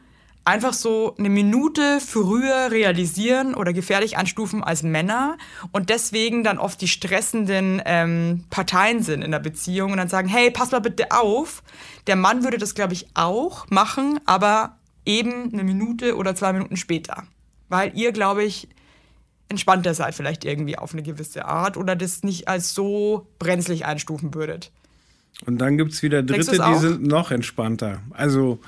einfach 0.49 0.73
so 0.73 1.15
eine 1.17 1.29
Minute 1.29 1.99
früher 1.99 2.71
realisieren 2.71 3.53
oder 3.53 3.71
gefährlich 3.71 4.17
anstufen 4.17 4.63
als 4.63 4.81
Männer 4.83 5.37
und 5.71 5.89
deswegen 5.89 6.43
dann 6.43 6.57
oft 6.57 6.81
die 6.81 6.87
stressenden 6.87 7.81
ähm, 7.85 8.43
Parteien 8.49 9.03
sind 9.03 9.21
in 9.21 9.31
der 9.31 9.39
Beziehung 9.39 9.91
und 9.91 9.97
dann 9.97 10.09
sagen, 10.09 10.27
hey, 10.27 10.49
pass 10.49 10.71
mal 10.71 10.79
bitte 10.79 11.11
auf. 11.11 11.61
Der 12.07 12.15
Mann 12.15 12.43
würde 12.43 12.57
das, 12.57 12.73
glaube 12.73 12.93
ich, 12.93 13.07
auch 13.13 13.69
machen, 13.69 14.19
aber 14.25 14.77
eben 15.05 15.53
eine 15.53 15.63
Minute 15.63 16.15
oder 16.15 16.35
zwei 16.35 16.51
Minuten 16.51 16.77
später. 16.77 17.23
Weil 17.69 17.95
ihr, 17.95 18.11
glaube 18.11 18.43
ich, 18.43 18.67
entspannter 19.49 19.93
seid 19.93 20.15
vielleicht 20.15 20.45
irgendwie 20.45 20.77
auf 20.77 20.93
eine 20.93 21.03
gewisse 21.03 21.45
Art 21.45 21.77
oder 21.77 21.95
das 21.95 22.23
nicht 22.23 22.47
als 22.47 22.73
so 22.73 23.27
brenzlig 23.37 23.85
einstufen 23.85 24.33
würdet. 24.33 24.71
Und 25.45 25.59
dann 25.59 25.77
gibt 25.77 25.93
es 25.93 26.01
wieder 26.01 26.23
Dritte, 26.23 26.57
die 26.57 26.79
sind 26.79 27.03
noch 27.03 27.31
entspannter. 27.31 28.01
Also 28.11 28.59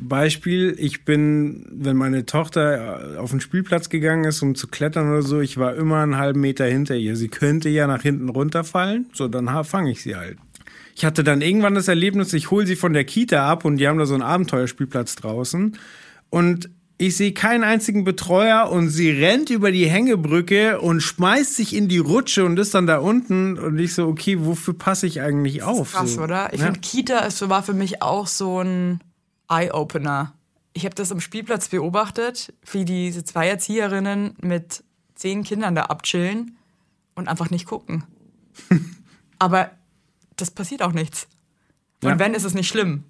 Beispiel, 0.00 0.74
ich 0.78 1.04
bin, 1.04 1.66
wenn 1.70 1.96
meine 1.96 2.26
Tochter 2.26 3.14
äh, 3.14 3.16
auf 3.18 3.30
den 3.30 3.40
Spielplatz 3.40 3.88
gegangen 3.88 4.24
ist, 4.24 4.42
um 4.42 4.54
zu 4.54 4.66
klettern 4.66 5.10
oder 5.10 5.22
so, 5.22 5.40
ich 5.40 5.58
war 5.58 5.76
immer 5.76 6.02
einen 6.02 6.16
halben 6.16 6.40
Meter 6.40 6.64
hinter 6.64 6.96
ihr. 6.96 7.16
Sie 7.16 7.28
könnte 7.28 7.68
ja 7.68 7.86
nach 7.86 8.02
hinten 8.02 8.28
runterfallen, 8.28 9.06
so 9.12 9.28
dann 9.28 9.48
fange 9.64 9.92
ich 9.92 10.02
sie 10.02 10.16
halt. 10.16 10.38
Ich 10.96 11.04
hatte 11.04 11.22
dann 11.22 11.40
irgendwann 11.40 11.74
das 11.74 11.88
Erlebnis, 11.88 12.32
ich 12.32 12.50
hole 12.50 12.66
sie 12.66 12.74
von 12.74 12.94
der 12.94 13.04
Kita 13.04 13.48
ab 13.48 13.64
und 13.64 13.76
die 13.76 13.86
haben 13.86 13.98
da 13.98 14.06
so 14.06 14.14
einen 14.14 14.22
Abenteuerspielplatz 14.22 15.14
draußen 15.16 15.76
und 16.30 16.70
ich 16.98 17.16
sehe 17.16 17.32
keinen 17.32 17.62
einzigen 17.62 18.04
Betreuer 18.04 18.70
und 18.70 18.88
sie 18.88 19.10
rennt 19.10 19.50
über 19.50 19.70
die 19.70 19.86
Hängebrücke 19.86 20.80
und 20.80 21.02
schmeißt 21.02 21.54
sich 21.54 21.76
in 21.76 21.88
die 21.88 21.98
Rutsche 21.98 22.44
und 22.44 22.58
ist 22.58 22.74
dann 22.74 22.86
da 22.86 22.98
unten 22.98 23.58
und 23.58 23.78
ich 23.78 23.94
so, 23.94 24.06
okay, 24.06 24.38
wofür 24.40 24.74
passe 24.74 25.06
ich 25.06 25.20
eigentlich 25.20 25.62
auf? 25.62 25.92
Krass, 25.92 26.14
so, 26.14 26.22
oder? 26.22 26.52
Ich 26.54 26.60
ja. 26.60 26.66
finde, 26.66 26.80
Kita 26.80 27.18
ist, 27.20 27.46
war 27.48 27.62
für 27.62 27.74
mich 27.74 28.02
auch 28.02 28.26
so 28.26 28.60
ein 28.60 29.00
Eye-Opener. 29.48 30.32
Ich 30.72 30.84
habe 30.84 30.94
das 30.94 31.10
am 31.12 31.20
Spielplatz 31.20 31.68
beobachtet, 31.68 32.52
wie 32.70 32.84
diese 32.84 33.24
zwei 33.24 33.48
Erzieherinnen 33.48 34.34
mit 34.40 34.84
zehn 35.14 35.42
Kindern 35.42 35.74
da 35.74 35.84
abchillen 35.84 36.56
und 37.14 37.28
einfach 37.28 37.50
nicht 37.50 37.64
gucken. 37.66 38.04
Aber 39.38 39.70
das 40.36 40.50
passiert 40.50 40.82
auch 40.82 40.92
nichts. 40.92 41.28
Und 42.02 42.10
Ja. 42.10 42.18
wenn, 42.18 42.34
ist 42.34 42.44
es 42.44 42.54
nicht 42.54 42.68
schlimm. 42.68 43.04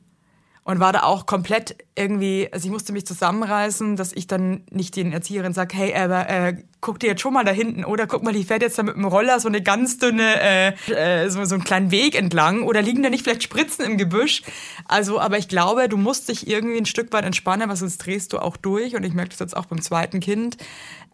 Und 0.66 0.80
war 0.80 0.92
da 0.92 1.04
auch 1.04 1.26
komplett 1.26 1.76
irgendwie, 1.94 2.48
also 2.50 2.66
ich 2.66 2.72
musste 2.72 2.92
mich 2.92 3.06
zusammenreißen, 3.06 3.94
dass 3.94 4.12
ich 4.12 4.26
dann 4.26 4.64
nicht 4.72 4.96
den 4.96 5.12
Erzieherinnen 5.12 5.54
sage, 5.54 5.76
hey, 5.76 5.94
aber 5.94 6.28
äh, 6.28 6.56
guck 6.80 6.98
dir 6.98 7.06
jetzt 7.06 7.20
schon 7.20 7.34
mal 7.34 7.44
da 7.44 7.52
hinten 7.52 7.84
oder 7.84 8.08
guck 8.08 8.24
mal, 8.24 8.32
die 8.32 8.42
fährt 8.42 8.62
jetzt 8.62 8.76
da 8.76 8.82
mit 8.82 8.96
dem 8.96 9.04
Roller 9.04 9.38
so 9.38 9.46
eine 9.46 9.62
ganz 9.62 9.98
dünne, 9.98 10.40
äh, 10.40 10.72
äh, 10.90 11.30
so, 11.30 11.44
so 11.44 11.54
einen 11.54 11.62
kleinen 11.62 11.92
Weg 11.92 12.16
entlang 12.16 12.64
oder 12.64 12.82
liegen 12.82 13.04
da 13.04 13.10
nicht 13.10 13.22
vielleicht 13.22 13.44
Spritzen 13.44 13.84
im 13.84 13.96
Gebüsch? 13.96 14.42
Also, 14.86 15.20
aber 15.20 15.38
ich 15.38 15.46
glaube, 15.46 15.88
du 15.88 15.96
musst 15.96 16.28
dich 16.28 16.48
irgendwie 16.48 16.78
ein 16.78 16.86
Stück 16.86 17.12
weit 17.12 17.24
entspannen, 17.24 17.68
weil 17.68 17.76
sonst 17.76 17.98
drehst 17.98 18.32
du 18.32 18.40
auch 18.40 18.56
durch 18.56 18.96
und 18.96 19.04
ich 19.04 19.14
merke 19.14 19.30
das 19.30 19.38
jetzt 19.38 19.56
auch 19.56 19.66
beim 19.66 19.80
zweiten 19.80 20.18
Kind, 20.18 20.56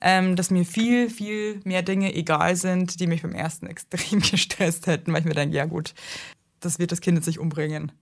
ähm, 0.01 0.35
dass 0.35 0.49
mir 0.49 0.65
viel, 0.65 1.11
viel 1.11 1.61
mehr 1.65 1.83
Dinge 1.83 2.15
egal 2.15 2.57
sind, 2.57 3.01
die 3.01 3.07
mich 3.07 3.21
beim 3.21 3.35
ersten 3.35 3.67
extrem 3.69 4.21
gestresst 4.21 4.87
hätten, 4.87 5.13
weil 5.13 5.21
ich 5.21 5.27
mir 5.27 5.35
denke, 5.35 5.55
ja 5.55 5.67
gut, 5.67 5.93
das 6.61 6.79
wird 6.79 6.91
das 6.91 7.03
Kind 7.03 7.19
jetzt 7.19 7.27
nicht 7.27 7.39
umbringen. 7.39 7.93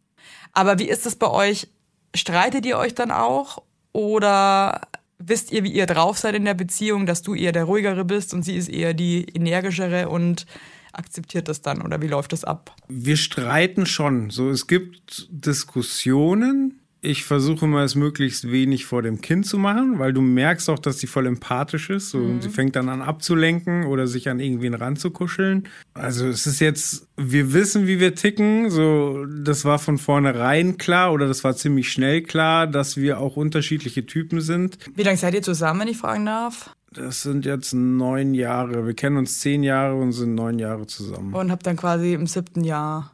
Aber 0.52 0.78
wie 0.78 0.88
ist 0.88 1.06
es 1.06 1.16
bei 1.16 1.28
euch? 1.28 1.68
Streitet 2.14 2.66
ihr 2.66 2.78
euch 2.78 2.94
dann 2.94 3.10
auch? 3.10 3.62
Oder 3.92 4.82
wisst 5.18 5.52
ihr, 5.52 5.64
wie 5.64 5.72
ihr 5.72 5.86
drauf 5.86 6.18
seid 6.18 6.34
in 6.34 6.44
der 6.44 6.54
Beziehung, 6.54 7.06
dass 7.06 7.22
du 7.22 7.34
eher 7.34 7.52
der 7.52 7.64
ruhigere 7.64 8.04
bist 8.04 8.34
und 8.34 8.42
sie 8.42 8.56
ist 8.56 8.68
eher 8.68 8.94
die 8.94 9.24
energischere 9.34 10.08
und 10.08 10.46
akzeptiert 10.92 11.48
das 11.48 11.62
dann? 11.62 11.82
Oder 11.82 12.02
wie 12.02 12.08
läuft 12.08 12.32
das 12.32 12.44
ab? 12.44 12.74
Wir 12.88 13.16
streiten 13.16 13.86
schon. 13.86 14.30
So, 14.30 14.50
es 14.50 14.66
gibt 14.66 15.28
Diskussionen. 15.30 16.79
Ich 17.02 17.24
versuche 17.24 17.64
immer, 17.64 17.82
es 17.82 17.94
möglichst 17.94 18.50
wenig 18.50 18.84
vor 18.84 19.00
dem 19.00 19.22
Kind 19.22 19.46
zu 19.46 19.56
machen, 19.56 19.98
weil 19.98 20.12
du 20.12 20.20
merkst 20.20 20.68
auch, 20.68 20.78
dass 20.78 20.98
sie 20.98 21.06
voll 21.06 21.26
empathisch 21.26 21.88
ist. 21.88 22.10
So, 22.10 22.18
und 22.18 22.42
Sie 22.42 22.50
fängt 22.50 22.76
dann 22.76 22.90
an 22.90 23.00
abzulenken 23.00 23.86
oder 23.86 24.06
sich 24.06 24.28
an 24.28 24.38
irgendwen 24.38 24.74
ranzukuscheln. 24.74 25.66
Also 25.94 26.26
es 26.28 26.46
ist 26.46 26.60
jetzt, 26.60 27.08
wir 27.16 27.54
wissen, 27.54 27.86
wie 27.86 28.00
wir 28.00 28.14
ticken. 28.14 28.68
So, 28.68 29.24
das 29.24 29.64
war 29.64 29.78
von 29.78 29.96
vornherein 29.96 30.76
klar 30.76 31.14
oder 31.14 31.26
das 31.26 31.42
war 31.42 31.56
ziemlich 31.56 31.90
schnell 31.90 32.22
klar, 32.22 32.66
dass 32.66 32.98
wir 32.98 33.18
auch 33.18 33.36
unterschiedliche 33.36 34.04
Typen 34.04 34.42
sind. 34.42 34.78
Wie 34.94 35.02
lange 35.02 35.16
seid 35.16 35.32
ihr 35.32 35.42
zusammen, 35.42 35.80
wenn 35.80 35.88
ich 35.88 35.96
fragen 35.96 36.26
darf? 36.26 36.74
Das 36.92 37.22
sind 37.22 37.46
jetzt 37.46 37.72
neun 37.72 38.34
Jahre. 38.34 38.84
Wir 38.84 38.94
kennen 38.94 39.16
uns 39.16 39.40
zehn 39.40 39.62
Jahre 39.62 39.94
und 39.94 40.12
sind 40.12 40.34
neun 40.34 40.58
Jahre 40.58 40.86
zusammen. 40.86 41.32
Und 41.32 41.50
habt 41.50 41.66
dann 41.66 41.76
quasi 41.76 42.12
im 42.12 42.26
siebten 42.26 42.64
Jahr 42.64 43.12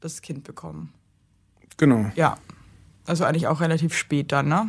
das 0.00 0.22
Kind 0.22 0.44
bekommen. 0.44 0.92
Genau. 1.78 2.10
Ja. 2.14 2.36
Also 3.08 3.24
eigentlich 3.24 3.46
auch 3.46 3.60
relativ 3.60 3.94
spät 3.94 4.32
dann, 4.32 4.48
ne? 4.48 4.68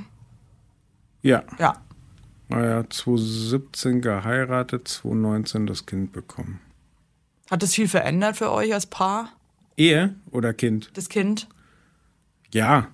Ja. 1.21 1.43
Ja. 1.59 1.75
Naja, 2.47 2.89
2017 2.89 4.01
geheiratet, 4.01 4.87
2019 4.87 5.67
das 5.67 5.85
Kind 5.85 6.13
bekommen. 6.13 6.61
Hat 7.51 7.61
das 7.61 7.75
viel 7.75 7.87
verändert 7.87 8.37
für 8.37 8.51
euch 8.51 8.73
als 8.73 8.85
Paar, 8.85 9.29
Ehe 9.75 10.15
oder 10.31 10.53
Kind? 10.53 10.91
das 10.93 11.09
Kind? 11.09 11.47
Ja. 12.53 12.87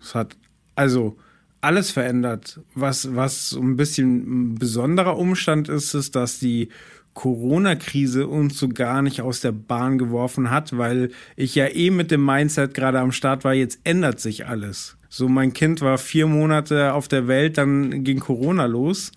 Es 0.00 0.14
hat 0.14 0.36
also 0.76 1.18
alles 1.60 1.90
verändert. 1.90 2.60
Was, 2.74 3.16
was 3.16 3.52
ein 3.52 3.76
bisschen 3.76 4.52
ein 4.52 4.54
besonderer 4.54 5.18
Umstand 5.18 5.68
ist, 5.68 5.94
ist, 5.94 6.14
dass 6.14 6.38
die 6.38 6.68
Corona-Krise 7.16 8.28
uns 8.28 8.58
so 8.58 8.68
gar 8.68 9.00
nicht 9.00 9.22
aus 9.22 9.40
der 9.40 9.50
Bahn 9.50 9.96
geworfen 9.96 10.50
hat, 10.50 10.76
weil 10.76 11.10
ich 11.34 11.54
ja 11.54 11.66
eh 11.66 11.90
mit 11.90 12.10
dem 12.10 12.24
Mindset 12.24 12.74
gerade 12.74 13.00
am 13.00 13.10
Start 13.10 13.42
war, 13.42 13.54
jetzt 13.54 13.80
ändert 13.84 14.20
sich 14.20 14.46
alles. 14.46 14.96
So, 15.08 15.26
mein 15.26 15.54
Kind 15.54 15.80
war 15.80 15.96
vier 15.96 16.26
Monate 16.26 16.92
auf 16.92 17.08
der 17.08 17.26
Welt, 17.26 17.56
dann 17.56 18.04
ging 18.04 18.20
Corona 18.20 18.66
los. 18.66 19.12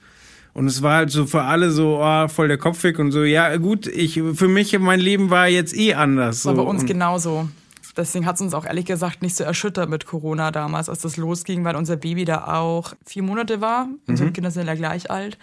Und 0.53 0.67
es 0.67 0.81
war 0.81 0.95
halt 0.95 1.11
so 1.11 1.25
für 1.25 1.43
alle 1.43 1.71
so, 1.71 1.99
oh, 2.01 2.27
voll 2.29 2.47
der 2.47 2.57
Kopf 2.57 2.83
weg 2.83 2.99
und 2.99 3.11
so, 3.11 3.23
ja 3.23 3.57
gut, 3.57 3.85
ich, 3.85 4.21
für 4.33 4.47
mich, 4.47 4.79
mein 4.79 5.01
Leben 5.01 5.29
war 5.29 5.49
jetzt 5.49 5.75
eh 5.75 5.93
anders. 5.93 6.43
So. 6.43 6.49
War 6.55 6.63
bei 6.63 6.69
uns 6.69 6.85
genauso. 6.85 7.49
Deswegen 7.97 8.25
hat 8.25 8.35
es 8.35 8.41
uns 8.41 8.53
auch 8.53 8.65
ehrlich 8.65 8.85
gesagt 8.85 9.21
nicht 9.21 9.35
so 9.35 9.43
erschüttert 9.43 9.89
mit 9.89 10.05
Corona 10.05 10.51
damals, 10.51 10.87
als 10.87 11.01
das 11.01 11.17
losging, 11.17 11.65
weil 11.65 11.75
unser 11.75 11.97
Baby 11.97 12.23
da 12.23 12.45
auch 12.47 12.93
vier 13.05 13.23
Monate 13.23 13.59
war. 13.59 13.89
Unsere 14.07 14.31
Kinder 14.31 14.51
sind 14.51 14.67
ja 14.67 14.75
gleich 14.75 15.11
alt. 15.11 15.37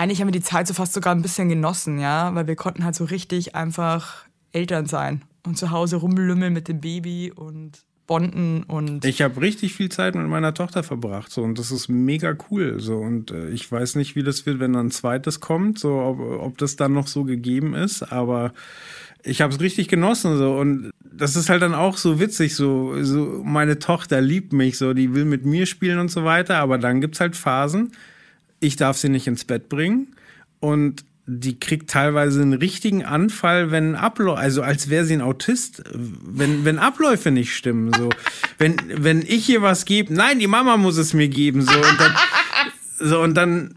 Eigentlich 0.00 0.22
haben 0.22 0.28
wir 0.28 0.32
die 0.32 0.40
Zeit 0.40 0.66
so 0.66 0.72
fast 0.72 0.94
sogar 0.94 1.14
ein 1.14 1.20
bisschen 1.20 1.50
genossen, 1.50 1.98
ja, 1.98 2.34
weil 2.34 2.46
wir 2.46 2.56
konnten 2.56 2.84
halt 2.84 2.94
so 2.94 3.04
richtig 3.04 3.54
einfach 3.54 4.24
Eltern 4.50 4.86
sein 4.86 5.20
und 5.44 5.58
zu 5.58 5.72
Hause 5.72 5.96
rumlümmeln 5.96 6.54
mit 6.54 6.68
dem 6.68 6.80
Baby 6.80 7.30
und 7.36 7.84
bonden 8.06 8.62
und 8.62 9.04
Ich 9.04 9.20
habe 9.20 9.38
richtig 9.42 9.74
viel 9.74 9.90
Zeit 9.90 10.14
mit 10.14 10.26
meiner 10.26 10.54
Tochter 10.54 10.82
verbracht, 10.84 11.30
so 11.30 11.42
und 11.42 11.58
das 11.58 11.70
ist 11.70 11.88
mega 11.88 12.34
cool, 12.50 12.80
so 12.80 12.96
und 12.96 13.30
äh, 13.30 13.50
ich 13.50 13.70
weiß 13.70 13.96
nicht, 13.96 14.16
wie 14.16 14.22
das 14.22 14.46
wird, 14.46 14.58
wenn 14.58 14.72
dann 14.72 14.86
ein 14.86 14.90
zweites 14.90 15.40
kommt, 15.40 15.78
so 15.78 16.00
ob, 16.00 16.18
ob 16.18 16.56
das 16.56 16.76
dann 16.76 16.94
noch 16.94 17.06
so 17.06 17.24
gegeben 17.24 17.74
ist, 17.74 18.02
aber 18.02 18.54
ich 19.22 19.42
habe 19.42 19.52
es 19.52 19.60
richtig 19.60 19.88
genossen 19.88 20.38
so 20.38 20.56
und 20.56 20.92
das 21.04 21.36
ist 21.36 21.50
halt 21.50 21.60
dann 21.60 21.74
auch 21.74 21.98
so 21.98 22.18
witzig, 22.18 22.56
so 22.56 23.02
so 23.02 23.42
meine 23.44 23.78
Tochter 23.78 24.22
liebt 24.22 24.54
mich, 24.54 24.78
so 24.78 24.94
die 24.94 25.12
will 25.14 25.26
mit 25.26 25.44
mir 25.44 25.66
spielen 25.66 25.98
und 25.98 26.10
so 26.10 26.24
weiter, 26.24 26.56
aber 26.56 26.78
dann 26.78 27.02
gibt's 27.02 27.20
halt 27.20 27.36
Phasen, 27.36 27.92
ich 28.60 28.76
darf 28.76 28.96
sie 28.96 29.08
nicht 29.08 29.26
ins 29.26 29.44
Bett 29.44 29.68
bringen 29.68 30.14
und 30.60 31.04
die 31.26 31.60
kriegt 31.60 31.90
teilweise 31.90 32.42
einen 32.42 32.54
richtigen 32.54 33.04
Anfall, 33.04 33.70
wenn 33.70 33.94
Abläufe, 33.94 34.38
also 34.38 34.62
als 34.62 34.90
wäre 34.90 35.04
sie 35.04 35.14
ein 35.14 35.20
Autist, 35.20 35.82
wenn, 35.94 36.64
wenn 36.64 36.78
Abläufe 36.78 37.30
nicht 37.30 37.54
stimmen. 37.54 37.92
So. 37.92 38.08
Wenn, 38.58 38.76
wenn 38.90 39.22
ich 39.22 39.48
ihr 39.48 39.62
was 39.62 39.86
gebe, 39.86 40.12
nein, 40.12 40.38
die 40.38 40.46
Mama 40.46 40.76
muss 40.76 40.98
es 40.98 41.14
mir 41.14 41.28
geben. 41.28 41.62
So, 41.62 41.72
und 41.72 41.98
dann, 41.98 42.14
so, 42.98 43.20
und 43.22 43.34
dann 43.34 43.74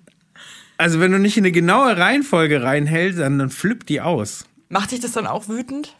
also 0.77 0.99
wenn 0.99 1.11
du 1.11 1.19
nicht 1.19 1.37
in 1.37 1.43
eine 1.43 1.51
genaue 1.51 1.97
Reihenfolge 1.97 2.63
reinhältst, 2.63 3.19
dann, 3.19 3.39
dann 3.39 3.49
flippt 3.49 3.89
die 3.89 4.01
aus. 4.01 4.45
macht 4.69 4.91
dich 4.91 4.99
das 4.99 5.13
dann 5.13 5.27
auch 5.27 5.47
wütend? 5.47 5.95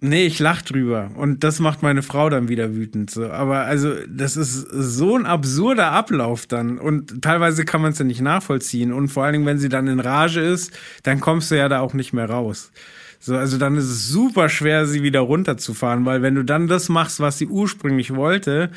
Nee, 0.00 0.26
ich 0.26 0.38
lach 0.38 0.62
drüber. 0.62 1.10
Und 1.16 1.42
das 1.42 1.58
macht 1.58 1.82
meine 1.82 2.02
Frau 2.02 2.30
dann 2.30 2.48
wieder 2.48 2.74
wütend. 2.74 3.10
So. 3.10 3.30
Aber 3.30 3.62
also, 3.62 3.94
das 4.08 4.36
ist 4.36 4.68
so 4.70 5.16
ein 5.16 5.26
absurder 5.26 5.90
Ablauf 5.90 6.46
dann. 6.46 6.78
Und 6.78 7.20
teilweise 7.20 7.64
kann 7.64 7.82
man 7.82 7.92
es 7.92 7.98
ja 7.98 8.04
nicht 8.04 8.20
nachvollziehen. 8.20 8.92
Und 8.92 9.08
vor 9.08 9.24
allen 9.24 9.32
Dingen, 9.32 9.46
wenn 9.46 9.58
sie 9.58 9.68
dann 9.68 9.88
in 9.88 9.98
Rage 9.98 10.40
ist, 10.40 10.72
dann 11.02 11.18
kommst 11.18 11.50
du 11.50 11.56
ja 11.56 11.68
da 11.68 11.80
auch 11.80 11.94
nicht 11.94 12.12
mehr 12.12 12.30
raus. 12.30 12.70
So, 13.18 13.36
also 13.36 13.58
dann 13.58 13.76
ist 13.76 13.86
es 13.86 14.08
super 14.08 14.48
schwer, 14.48 14.86
sie 14.86 15.02
wieder 15.02 15.20
runterzufahren, 15.20 16.04
weil 16.04 16.22
wenn 16.22 16.36
du 16.36 16.44
dann 16.44 16.68
das 16.68 16.88
machst, 16.88 17.18
was 17.18 17.38
sie 17.38 17.48
ursprünglich 17.48 18.14
wollte, 18.14 18.70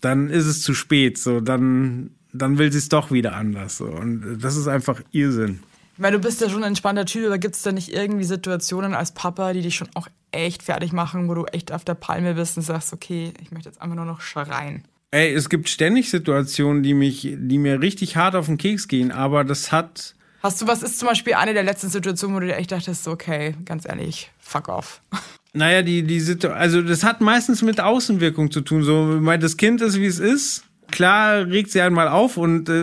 dann 0.00 0.28
ist 0.28 0.46
es 0.46 0.62
zu 0.62 0.74
spät. 0.74 1.16
So, 1.18 1.40
dann, 1.40 2.10
dann 2.32 2.58
will 2.58 2.72
sie 2.72 2.78
es 2.78 2.88
doch 2.88 3.12
wieder 3.12 3.36
anders. 3.36 3.76
So. 3.78 3.84
Und 3.84 4.38
das 4.40 4.56
ist 4.56 4.66
einfach 4.66 5.00
Irrsinn. 5.12 5.60
Weil 5.98 6.12
du 6.12 6.18
bist 6.18 6.40
ja 6.40 6.48
schon 6.48 6.62
ein 6.62 6.68
entspannter 6.68 7.06
Typ, 7.06 7.26
aber 7.26 7.38
gibt 7.38 7.56
es 7.56 7.62
da 7.62 7.72
nicht 7.72 7.92
irgendwie 7.92 8.24
Situationen 8.24 8.94
als 8.94 9.12
Papa, 9.12 9.52
die 9.52 9.62
dich 9.62 9.76
schon 9.76 9.88
auch 9.94 10.08
echt 10.30 10.62
fertig 10.62 10.92
machen, 10.92 11.28
wo 11.28 11.34
du 11.34 11.44
echt 11.46 11.72
auf 11.72 11.84
der 11.84 11.94
Palme 11.94 12.34
bist 12.34 12.56
und 12.56 12.62
sagst, 12.62 12.92
okay, 12.92 13.32
ich 13.42 13.50
möchte 13.50 13.68
jetzt 13.68 13.80
einfach 13.80 13.96
nur 13.96 14.04
noch 14.04 14.20
schreien? 14.20 14.84
Ey, 15.10 15.32
es 15.32 15.48
gibt 15.48 15.68
ständig 15.68 16.10
Situationen, 16.10 16.82
die 16.82 16.92
mich, 16.92 17.22
die 17.38 17.58
mir 17.58 17.80
richtig 17.80 18.16
hart 18.16 18.34
auf 18.34 18.46
den 18.46 18.58
Keks 18.58 18.88
gehen, 18.88 19.12
aber 19.12 19.44
das 19.44 19.72
hat, 19.72 20.14
Hast 20.42 20.62
du, 20.62 20.68
was 20.68 20.84
ist 20.84 21.00
zum 21.00 21.08
Beispiel 21.08 21.34
eine 21.34 21.54
der 21.54 21.64
letzten 21.64 21.88
Situationen, 21.88 22.36
wo 22.36 22.40
du 22.40 22.46
dir 22.46 22.56
echt 22.56 22.70
dachtest, 22.70 23.08
okay, 23.08 23.56
ganz 23.64 23.84
ehrlich, 23.84 24.30
fuck 24.38 24.68
off. 24.68 25.00
Naja, 25.52 25.80
die, 25.80 26.02
die 26.02 26.20
Situation, 26.20 26.60
also 26.60 26.82
das 26.82 27.02
hat 27.02 27.22
meistens 27.22 27.62
mit 27.62 27.80
Außenwirkung 27.80 28.50
zu 28.50 28.60
tun. 28.60 28.82
So, 28.82 29.24
weil 29.24 29.38
das 29.38 29.56
Kind 29.56 29.80
ist, 29.80 29.98
wie 29.98 30.04
es 30.04 30.18
ist. 30.18 30.64
Klar 30.90 31.46
regt 31.46 31.70
sie 31.70 31.80
einmal 31.80 32.08
auf 32.08 32.36
und 32.36 32.68
äh, 32.68 32.82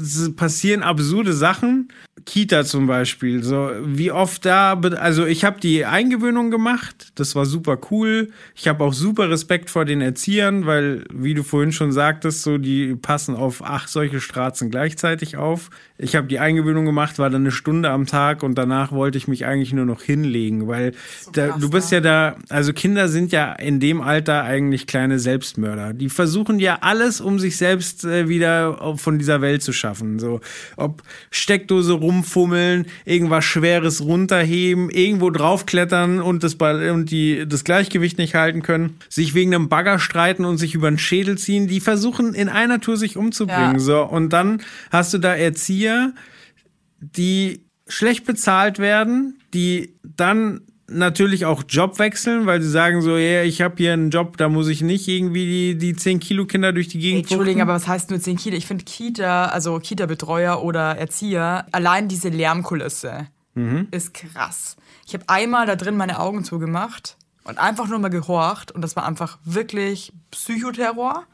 es 0.00 0.34
passieren 0.34 0.82
absurde 0.82 1.34
Sachen. 1.34 1.92
Kita 2.24 2.64
zum 2.64 2.86
Beispiel, 2.86 3.42
so 3.42 3.70
wie 3.84 4.12
oft 4.12 4.44
da, 4.44 4.74
also 4.74 5.26
ich 5.26 5.44
habe 5.44 5.60
die 5.60 5.84
Eingewöhnung 5.84 6.50
gemacht, 6.50 7.12
das 7.16 7.34
war 7.34 7.46
super 7.46 7.78
cool. 7.90 8.30
Ich 8.54 8.68
habe 8.68 8.84
auch 8.84 8.92
super 8.92 9.30
Respekt 9.30 9.70
vor 9.70 9.84
den 9.84 10.00
Erziehern, 10.00 10.66
weil, 10.66 11.04
wie 11.12 11.34
du 11.34 11.42
vorhin 11.42 11.72
schon 11.72 11.92
sagtest, 11.92 12.42
so 12.42 12.58
die 12.58 12.94
passen 12.94 13.34
auf 13.34 13.64
acht 13.64 13.88
solche 13.88 14.20
Straßen 14.20 14.70
gleichzeitig 14.70 15.36
auf. 15.36 15.70
Ich 16.02 16.16
habe 16.16 16.26
die 16.26 16.40
Eingewöhnung 16.40 16.84
gemacht, 16.84 17.20
war 17.20 17.30
dann 17.30 17.42
eine 17.42 17.52
Stunde 17.52 17.90
am 17.90 18.06
Tag 18.06 18.42
und 18.42 18.56
danach 18.56 18.90
wollte 18.90 19.18
ich 19.18 19.28
mich 19.28 19.46
eigentlich 19.46 19.72
nur 19.72 19.84
noch 19.84 20.02
hinlegen, 20.02 20.66
weil 20.66 20.92
da, 21.32 21.48
krass, 21.48 21.60
du 21.60 21.70
bist 21.70 21.92
ja 21.92 22.00
da, 22.00 22.36
also 22.48 22.72
Kinder 22.72 23.08
sind 23.08 23.30
ja 23.30 23.52
in 23.52 23.78
dem 23.78 24.00
Alter 24.00 24.42
eigentlich 24.42 24.88
kleine 24.88 25.20
Selbstmörder. 25.20 25.92
Die 25.92 26.08
versuchen 26.08 26.58
ja 26.58 26.78
alles, 26.80 27.20
um 27.20 27.38
sich 27.38 27.56
selbst 27.56 28.04
äh, 28.04 28.28
wieder 28.28 28.96
von 28.96 29.20
dieser 29.20 29.40
Welt 29.42 29.62
zu 29.62 29.72
schaffen. 29.72 30.18
So, 30.18 30.40
ob 30.76 31.02
Steckdose 31.30 31.92
rumfummeln, 31.92 32.86
irgendwas 33.04 33.44
Schweres 33.44 34.00
runterheben, 34.00 34.90
irgendwo 34.90 35.30
draufklettern 35.30 36.20
und 36.20 36.42
das, 36.42 36.54
und 36.54 37.12
die, 37.12 37.46
das 37.46 37.62
Gleichgewicht 37.62 38.18
nicht 38.18 38.34
halten 38.34 38.62
können, 38.62 38.96
sich 39.08 39.34
wegen 39.34 39.54
einem 39.54 39.68
Bagger 39.68 40.00
streiten 40.00 40.44
und 40.44 40.58
sich 40.58 40.74
über 40.74 40.90
den 40.90 40.98
Schädel 40.98 41.38
ziehen. 41.38 41.68
Die 41.68 41.78
versuchen 41.80 42.34
in 42.34 42.48
einer 42.48 42.80
Tour 42.80 42.96
sich 42.96 43.16
umzubringen. 43.16 43.74
Ja. 43.74 43.78
So, 43.78 44.02
und 44.02 44.32
dann 44.32 44.62
hast 44.90 45.14
du 45.14 45.18
da 45.18 45.34
Erzieher, 45.34 45.91
die 47.00 47.64
schlecht 47.88 48.24
bezahlt 48.24 48.78
werden, 48.78 49.38
die 49.52 49.98
dann 50.02 50.62
natürlich 50.88 51.46
auch 51.46 51.62
Job 51.68 51.98
wechseln, 51.98 52.46
weil 52.46 52.60
sie 52.60 52.68
sagen 52.70 53.02
so, 53.02 53.16
ja, 53.16 53.42
ich 53.42 53.62
habe 53.62 53.74
hier 53.78 53.92
einen 53.92 54.10
Job, 54.10 54.36
da 54.36 54.48
muss 54.48 54.68
ich 54.68 54.82
nicht 54.82 55.08
irgendwie 55.08 55.74
die, 55.74 55.78
die 55.78 55.96
10 55.96 56.20
Kilo 56.20 56.44
Kinder 56.46 56.72
durch 56.72 56.88
die 56.88 56.98
Gegend 56.98 57.20
Entschuldigung, 57.22 57.60
wuchten. 57.60 57.62
aber 57.62 57.74
was 57.74 57.86
heißt 57.88 58.10
nur 58.10 58.20
10 58.20 58.36
Kita? 58.36 58.56
Ich 58.56 58.66
finde 58.66 58.84
Kita, 58.84 59.46
also 59.46 59.78
Kita-Betreuer 59.78 60.62
oder 60.62 60.96
Erzieher, 60.98 61.66
allein 61.72 62.08
diese 62.08 62.28
Lärmkulisse 62.28 63.28
ist 63.90 64.14
krass. 64.14 64.76
Ich 65.06 65.12
habe 65.12 65.24
einmal 65.28 65.66
da 65.66 65.76
drin 65.76 65.94
meine 65.94 66.18
Augen 66.18 66.42
zugemacht 66.42 67.18
und 67.44 67.58
einfach 67.58 67.86
nur 67.86 67.98
mal 67.98 68.08
gehorcht 68.08 68.72
und 68.72 68.80
das 68.80 68.96
war 68.96 69.04
einfach 69.06 69.38
wirklich 69.44 70.12
Psychoterror. 70.30 71.24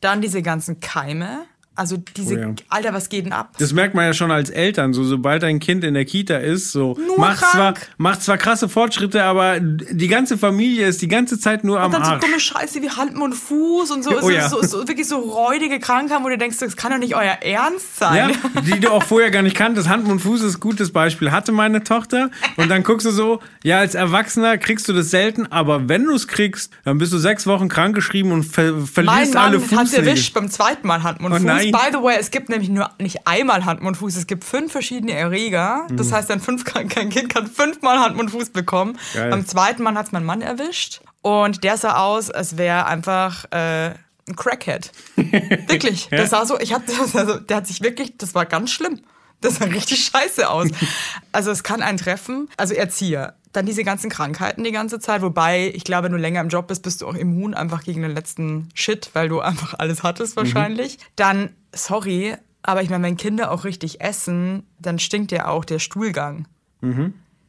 Dann 0.00 0.20
diese 0.20 0.42
ganzen 0.42 0.80
Keime, 0.80 1.44
also 1.82 1.96
diese, 2.16 2.34
Oh 2.34 2.38
ja. 2.38 2.54
Alter, 2.70 2.94
was 2.94 3.08
geht 3.08 3.26
denn 3.26 3.32
ab? 3.32 3.50
Das 3.58 3.72
merkt 3.72 3.94
man 3.94 4.06
ja 4.06 4.14
schon 4.14 4.30
als 4.30 4.48
Eltern, 4.50 4.94
so 4.94 5.04
sobald 5.04 5.44
ein 5.44 5.60
Kind 5.60 5.84
in 5.84 5.94
der 5.94 6.04
Kita 6.06 6.36
ist, 6.36 6.72
so 6.72 6.96
Nur 7.06 7.18
macht 7.18 7.38
zwar, 7.38 7.74
krank. 7.74 7.88
macht 7.98 8.22
zwar 8.22 8.38
krasse 8.38 8.68
Fortschritte, 8.68 9.22
aber 9.24 9.60
die 9.60 10.08
ganze 10.08 10.38
Familie 10.38 10.86
ist 10.86 11.02
die 11.02 11.08
ganze 11.08 11.38
Zeit 11.38 11.64
nur 11.64 11.80
am 11.80 11.86
Und 11.86 11.92
dann 11.94 12.04
so 12.04 12.10
Arsch. 12.12 12.24
dumme 12.24 12.40
Scheiße 12.40 12.80
wie 12.82 12.88
Hand, 12.90 13.14
Mund, 13.16 13.34
Fuß 13.34 13.90
und 13.90 14.02
so. 14.04 14.12
Oh 14.22 14.30
ja. 14.30 14.48
so, 14.48 14.62
so, 14.62 14.78
so 14.82 14.88
wirklich 14.88 15.06
so 15.08 15.18
räudige 15.18 15.78
Krankheiten, 15.80 16.24
wo 16.24 16.28
du 16.28 16.38
denkst, 16.38 16.58
das 16.58 16.76
kann 16.76 16.92
doch 16.92 16.98
nicht 16.98 17.14
euer 17.16 17.36
Ernst 17.42 17.96
sein. 17.98 18.30
Ja, 18.30 18.60
die 18.62 18.80
du 18.80 18.90
auch 18.90 19.02
vorher 19.02 19.30
gar 19.30 19.42
nicht 19.42 19.56
kanntest. 19.56 19.88
Hand 19.88 20.08
und 20.08 20.20
Fuß 20.20 20.42
ist 20.42 20.54
ein 20.56 20.60
gutes 20.60 20.92
Beispiel. 20.92 21.30
Hatte 21.32 21.52
meine 21.52 21.82
Tochter 21.84 22.30
und 22.56 22.70
dann 22.70 22.82
guckst 22.82 23.06
du 23.06 23.10
so, 23.10 23.40
ja, 23.64 23.78
als 23.78 23.94
Erwachsener 23.94 24.56
kriegst 24.58 24.88
du 24.88 24.92
das 24.92 25.10
selten, 25.10 25.46
aber 25.50 25.88
wenn 25.88 26.04
du 26.04 26.14
es 26.14 26.28
kriegst, 26.28 26.72
dann 26.84 26.98
bist 26.98 27.12
du 27.12 27.18
sechs 27.18 27.46
Wochen 27.46 27.68
krankgeschrieben 27.68 28.30
und 28.32 28.44
ver 28.44 28.72
Mein 28.72 28.86
verlierst 28.86 29.34
Mann 29.34 29.42
alle 29.44 29.60
hat 29.60 29.64
Fußnägel. 29.68 30.08
erwischt 30.08 30.34
beim 30.34 30.48
zweiten 30.50 30.86
Mal 30.86 31.02
Hand, 31.02 31.20
Mund, 31.20 31.34
Oh 31.34 31.38
Fuß. 31.38 31.44
nein. 31.46 31.71
By 31.72 31.88
the 31.90 32.02
way, 32.02 32.16
es 32.18 32.30
gibt 32.30 32.48
nämlich 32.48 32.68
nur 32.68 32.90
nicht 32.98 33.26
einmal 33.26 33.64
Hand, 33.64 33.82
Mund, 33.82 33.96
Fuß. 33.96 34.16
Es 34.16 34.26
gibt 34.26 34.44
fünf 34.44 34.70
verschiedene 34.72 35.12
Erreger. 35.12 35.86
Das 35.90 36.08
Mhm. 36.08 36.12
heißt, 36.14 36.30
ein, 36.30 36.40
fünf, 36.40 36.64
kein 36.64 36.88
Kind 36.88 37.28
kann 37.28 37.46
fünfmal 37.46 37.98
Hand, 37.98 38.16
Mund, 38.16 38.30
Fuß 38.30 38.50
bekommen. 38.50 38.98
Geil. 39.14 39.30
Beim 39.30 39.46
zweiten 39.46 39.82
Mal 39.82 39.94
hat 39.94 40.06
es 40.06 40.12
mein 40.12 40.24
Mann 40.24 40.42
erwischt. 40.42 41.00
Und 41.22 41.64
der 41.64 41.76
sah 41.76 41.96
aus, 42.04 42.30
als 42.30 42.56
wäre 42.56 42.86
einfach 42.86 43.44
äh, 43.52 43.94
ein 44.28 44.36
Crackhead. 44.36 44.92
Wirklich. 45.16 46.08
Das 46.10 46.30
sah 46.30 46.44
so, 46.46 46.58
ich 46.60 46.72
hab, 46.72 46.82
also, 47.14 47.38
der 47.38 47.56
hat 47.58 47.66
sich 47.66 47.80
wirklich, 47.80 48.16
das 48.18 48.34
war 48.34 48.46
ganz 48.46 48.70
schlimm. 48.70 49.00
Das 49.40 49.56
sah 49.56 49.64
richtig 49.64 50.04
scheiße 50.04 50.48
aus. 50.48 50.68
Also 51.32 51.50
es 51.50 51.62
kann 51.62 51.82
einen 51.82 51.98
treffen, 51.98 52.48
also 52.56 52.74
Erzieher. 52.74 53.34
Dann 53.52 53.66
diese 53.66 53.84
ganzen 53.84 54.08
Krankheiten 54.08 54.64
die 54.64 54.72
ganze 54.72 54.98
Zeit, 54.98 55.20
wobei 55.20 55.70
ich 55.74 55.84
glaube, 55.84 56.04
wenn 56.04 56.12
du 56.12 56.18
länger 56.18 56.40
im 56.40 56.48
Job 56.48 56.68
bist, 56.68 56.82
bist 56.82 57.02
du 57.02 57.06
auch 57.06 57.14
immun 57.14 57.52
einfach 57.54 57.84
gegen 57.84 58.00
den 58.02 58.12
letzten 58.12 58.70
Shit, 58.74 59.10
weil 59.12 59.28
du 59.28 59.40
einfach 59.40 59.74
alles 59.78 60.02
hattest 60.02 60.36
wahrscheinlich. 60.36 60.98
Dann, 61.16 61.50
sorry, 61.74 62.34
aber 62.62 62.82
ich 62.82 62.88
meine, 62.88 63.04
wenn 63.04 63.16
Kinder 63.16 63.50
auch 63.50 63.64
richtig 63.64 64.00
essen, 64.00 64.64
dann 64.78 64.98
stinkt 64.98 65.32
ja 65.32 65.48
auch 65.48 65.64
der 65.64 65.80
Stuhlgang. 65.80 66.46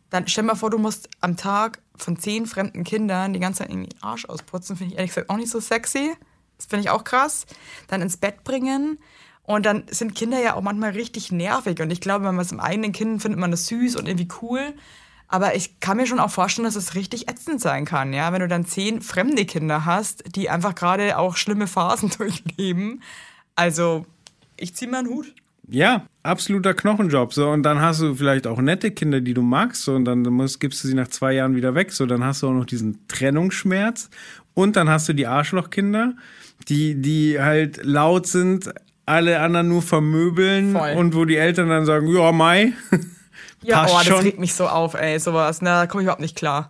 Dann 0.10 0.28
stell 0.28 0.44
mal 0.44 0.56
vor, 0.56 0.70
du 0.70 0.78
musst 0.78 1.10
am 1.22 1.38
Tag 1.38 1.80
von 1.96 2.18
zehn 2.18 2.46
fremden 2.48 2.84
Kindern 2.84 3.34
die 3.34 3.40
ganze 3.40 3.60
Zeit 3.60 3.70
irgendwie 3.70 3.90
den 3.90 4.04
Arsch 4.04 4.26
ausputzen. 4.26 4.76
Finde 4.76 4.94
ich 4.94 4.98
ehrlich 4.98 5.12
gesagt 5.12 5.30
auch 5.30 5.38
nicht 5.38 5.50
so 5.50 5.60
sexy. 5.60 6.14
Das 6.58 6.66
finde 6.68 6.82
ich 6.82 6.90
auch 6.90 7.04
krass. 7.04 7.46
Dann 7.88 8.02
ins 8.02 8.18
Bett 8.18 8.44
bringen. 8.44 9.00
Und 9.44 9.66
dann 9.66 9.84
sind 9.90 10.16
Kinder 10.16 10.40
ja 10.42 10.56
auch 10.56 10.62
manchmal 10.62 10.92
richtig 10.92 11.32
nervig. 11.32 11.82
Und 11.82 11.92
ich 11.92 12.02
glaube, 12.02 12.26
wenn 12.26 12.36
man 12.36 12.46
es 12.46 12.52
im 12.52 12.60
eigenen 12.60 12.92
Kind 12.92 13.22
findet 13.22 13.40
man 13.40 13.52
das 13.52 13.68
süß 13.68 13.96
und 13.96 14.08
irgendwie 14.08 14.30
cool. 14.42 14.74
Aber 15.34 15.56
ich 15.56 15.80
kann 15.80 15.98
mir 15.98 16.06
schon 16.06 16.20
auch 16.20 16.30
vorstellen, 16.30 16.66
dass 16.66 16.76
es 16.76 16.94
richtig 16.94 17.28
ätzend 17.28 17.60
sein 17.60 17.86
kann, 17.86 18.14
ja, 18.14 18.32
wenn 18.32 18.42
du 18.42 18.48
dann 18.48 18.68
zehn 18.68 19.02
fremde 19.02 19.46
Kinder 19.46 19.84
hast, 19.84 20.24
die 20.36 20.48
einfach 20.48 20.76
gerade 20.76 21.18
auch 21.18 21.38
schlimme 21.38 21.66
Phasen 21.66 22.12
durchleben. 22.18 23.02
Also, 23.56 24.06
ich 24.58 24.76
ziehe 24.76 24.92
meinen 24.92 25.10
Hut. 25.10 25.34
Ja, 25.68 26.06
absoluter 26.22 26.76
Knochenjob. 26.76 27.34
So, 27.34 27.50
und 27.50 27.64
dann 27.64 27.82
hast 27.82 28.02
du 28.02 28.14
vielleicht 28.14 28.46
auch 28.46 28.62
nette 28.62 28.92
Kinder, 28.92 29.22
die 29.22 29.34
du 29.34 29.42
magst, 29.42 29.82
so, 29.82 29.96
und 29.96 30.06
dann 30.06 30.22
musst, 30.22 30.60
gibst 30.60 30.84
du 30.84 30.88
sie 30.88 30.94
nach 30.94 31.08
zwei 31.08 31.34
Jahren 31.34 31.56
wieder 31.56 31.74
weg. 31.74 31.94
So, 31.94 32.06
dann 32.06 32.24
hast 32.24 32.44
du 32.44 32.50
auch 32.50 32.54
noch 32.54 32.66
diesen 32.66 33.08
Trennungsschmerz. 33.08 34.12
Und 34.54 34.76
dann 34.76 34.88
hast 34.88 35.10
du 35.10 35.14
die 35.14 35.26
Arschlochkinder, 35.26 36.14
die, 36.70 36.94
die 37.02 37.40
halt 37.42 37.84
laut 37.84 38.28
sind, 38.28 38.72
alle 39.08 39.40
anderen 39.40 39.70
nur 39.70 39.82
vermöbeln 39.82 40.74
Voll. 40.74 40.94
und 40.94 41.16
wo 41.16 41.26
die 41.26 41.38
Eltern 41.38 41.70
dann 41.70 41.88
sagen, 41.88 42.08
ja, 42.08 42.32
Mai. 42.32 42.74
Ja, 43.64 43.82
Passt 43.84 43.94
oh, 43.94 43.98
das 43.98 44.08
schon. 44.08 44.20
regt 44.20 44.40
mich 44.40 44.54
so 44.54 44.68
auf, 44.68 44.94
ey, 44.94 45.20
sowas. 45.20 45.62
Na, 45.62 45.82
da 45.82 45.88
komme 45.88 46.02
ich 46.02 46.06
überhaupt 46.06 46.22
nicht 46.22 46.36
klar. 46.36 46.70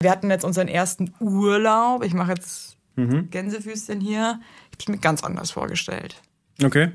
Wir 0.00 0.10
hatten 0.10 0.30
jetzt 0.30 0.44
unseren 0.44 0.68
ersten 0.68 1.14
Urlaub. 1.20 2.04
Ich 2.04 2.14
mache 2.14 2.32
jetzt 2.32 2.76
Mhm. 2.96 3.28
Gänsefüßchen 3.28 4.00
hier. 4.00 4.40
Ich 4.78 4.86
habe 4.86 4.92
mir 4.92 4.98
ganz 5.02 5.22
anders 5.22 5.50
vorgestellt. 5.50 6.22
Okay. 6.64 6.92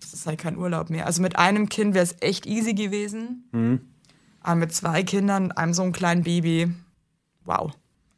Das 0.00 0.14
ist 0.14 0.24
halt 0.24 0.38
kein 0.38 0.56
Urlaub 0.56 0.88
mehr. 0.88 1.04
Also 1.06 1.20
mit 1.20 1.36
einem 1.36 1.68
Kind 1.68 1.94
wäre 1.94 2.04
es 2.04 2.14
echt 2.20 2.46
easy 2.46 2.74
gewesen. 2.74 3.48
Mhm. 3.50 3.80
Aber 4.40 4.54
mit 4.54 4.72
zwei 4.72 5.02
Kindern, 5.02 5.50
einem 5.50 5.74
so 5.74 5.82
einem 5.82 5.90
kleinen 5.90 6.22
Baby, 6.22 6.72
wow. 7.44 7.72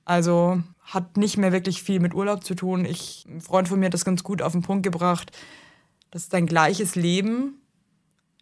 Also 0.05 0.62
hat 0.83 1.16
nicht 1.16 1.38
mehr 1.38 1.51
wirklich 1.53 1.83
viel 1.83 1.98
mit 2.01 2.12
Urlaub 2.12 2.44
zu 2.44 2.55
tun. 2.55 2.85
Ich, 2.85 3.24
ein 3.27 3.40
Freund 3.40 3.68
von 3.68 3.79
mir 3.81 3.87
hat 3.87 3.94
das 3.94 4.05
ganz 4.05 4.22
gut 4.22 4.42
auf 4.42 4.53
den 4.53 4.61
Punkt 4.62 4.83
gebracht. 4.83 5.33
Das 6.11 6.24
ist 6.24 6.35
dein 6.35 6.44
gleiches 6.46 6.94
Leben, 6.94 7.55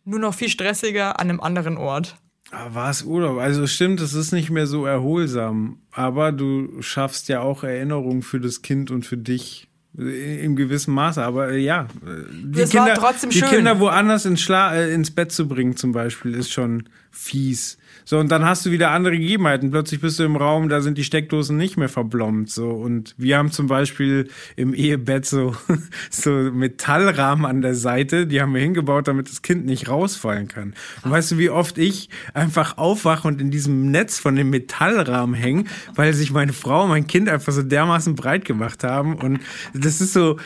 nur 0.06 0.18
noch 0.20 0.34
viel 0.34 0.48
stressiger 0.48 1.20
an 1.20 1.28
einem 1.28 1.40
anderen 1.40 1.76
Ort. 1.76 2.16
Aber 2.52 2.74
war 2.74 2.90
es 2.90 3.02
Urlaub? 3.02 3.38
Also 3.38 3.66
stimmt, 3.66 4.00
es 4.00 4.14
ist 4.14 4.32
nicht 4.32 4.50
mehr 4.50 4.66
so 4.66 4.86
erholsam. 4.86 5.80
Aber 5.90 6.32
du 6.32 6.80
schaffst 6.80 7.28
ja 7.28 7.40
auch 7.40 7.64
Erinnerungen 7.64 8.22
für 8.22 8.40
das 8.40 8.62
Kind 8.62 8.90
und 8.90 9.04
für 9.04 9.16
dich. 9.16 9.68
äh, 9.98 10.44
Im 10.44 10.54
gewissen 10.56 10.94
Maße, 10.94 11.22
aber 11.22 11.50
äh, 11.50 11.58
ja, 11.58 11.88
äh, 12.04 12.22
die, 12.32 12.64
Kinder, 12.64 12.94
trotzdem 12.94 13.30
die 13.30 13.38
schön. 13.38 13.48
Kinder 13.48 13.80
woanders 13.80 14.26
ins, 14.26 14.40
Schla 14.40 14.74
äh, 14.74 14.92
ins 14.94 15.10
Bett 15.10 15.32
zu 15.32 15.48
bringen, 15.48 15.76
zum 15.76 15.92
Beispiel, 15.92 16.34
ist 16.34 16.52
schon 16.52 16.88
fies. 17.10 17.78
So, 18.04 18.18
und 18.18 18.30
dann 18.30 18.44
hast 18.44 18.66
du 18.66 18.70
wieder 18.70 18.90
andere 18.90 19.18
Gegebenheiten. 19.18 19.70
Plötzlich 19.70 20.00
bist 20.00 20.18
du 20.18 20.24
im 20.24 20.36
Raum, 20.36 20.68
da 20.68 20.80
sind 20.80 20.98
die 20.98 21.04
Steckdosen 21.04 21.56
nicht 21.56 21.76
mehr 21.76 21.88
verblombt. 21.88 22.50
So. 22.50 22.70
Und 22.70 23.14
wir 23.18 23.38
haben 23.38 23.50
zum 23.50 23.66
Beispiel 23.66 24.28
im 24.56 24.74
Ehebett 24.74 25.26
so, 25.26 25.56
so 26.10 26.30
Metallrahmen 26.30 27.46
an 27.46 27.62
der 27.62 27.74
Seite, 27.74 28.26
die 28.26 28.40
haben 28.40 28.54
wir 28.54 28.60
hingebaut, 28.60 29.08
damit 29.08 29.28
das 29.28 29.42
Kind 29.42 29.66
nicht 29.66 29.88
rausfallen 29.88 30.48
kann. 30.48 30.74
Und 31.02 31.10
weißt 31.10 31.32
du, 31.32 31.38
wie 31.38 31.50
oft 31.50 31.78
ich 31.78 32.08
einfach 32.34 32.78
aufwache 32.78 33.26
und 33.26 33.40
in 33.40 33.50
diesem 33.50 33.90
Netz 33.90 34.18
von 34.18 34.36
dem 34.36 34.50
Metallrahmen 34.50 35.34
hänge, 35.34 35.64
weil 35.94 36.12
sich 36.14 36.32
meine 36.32 36.52
Frau 36.52 36.84
und 36.84 36.90
mein 36.90 37.06
Kind 37.06 37.28
einfach 37.28 37.52
so 37.52 37.62
dermaßen 37.62 38.14
breit 38.14 38.44
gemacht 38.44 38.84
haben. 38.84 39.14
Und 39.16 39.40
das 39.74 40.00
ist 40.00 40.12
so, 40.12 40.38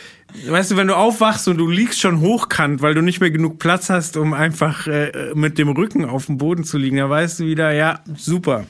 Weißt 0.47 0.71
du, 0.71 0.77
wenn 0.77 0.87
du 0.87 0.97
aufwachst 0.97 1.49
und 1.49 1.59
du 1.59 1.69
liegst 1.69 2.01
schon 2.01 2.21
hochkant, 2.21 2.83
weil 2.83 2.95
du 2.95 3.03
nicht 3.03 3.21
mehr 3.21 3.31
genug 3.31 3.59
Platz 3.59 3.91
hast, 3.91 4.17
um 4.17 4.33
einfach 4.33 4.87
äh, 4.87 5.33
mit 5.35 5.59
dem 5.59 5.69
Rücken 5.69 6.05
auf 6.05 6.27
dem 6.27 6.39
Boden 6.39 6.65
zu 6.65 6.79
liegen, 6.79 6.97
da 6.97 7.09
weißt 7.09 7.41
du 7.41 7.47
wieder, 7.47 7.73
ja, 7.73 8.01
super. 8.17 8.67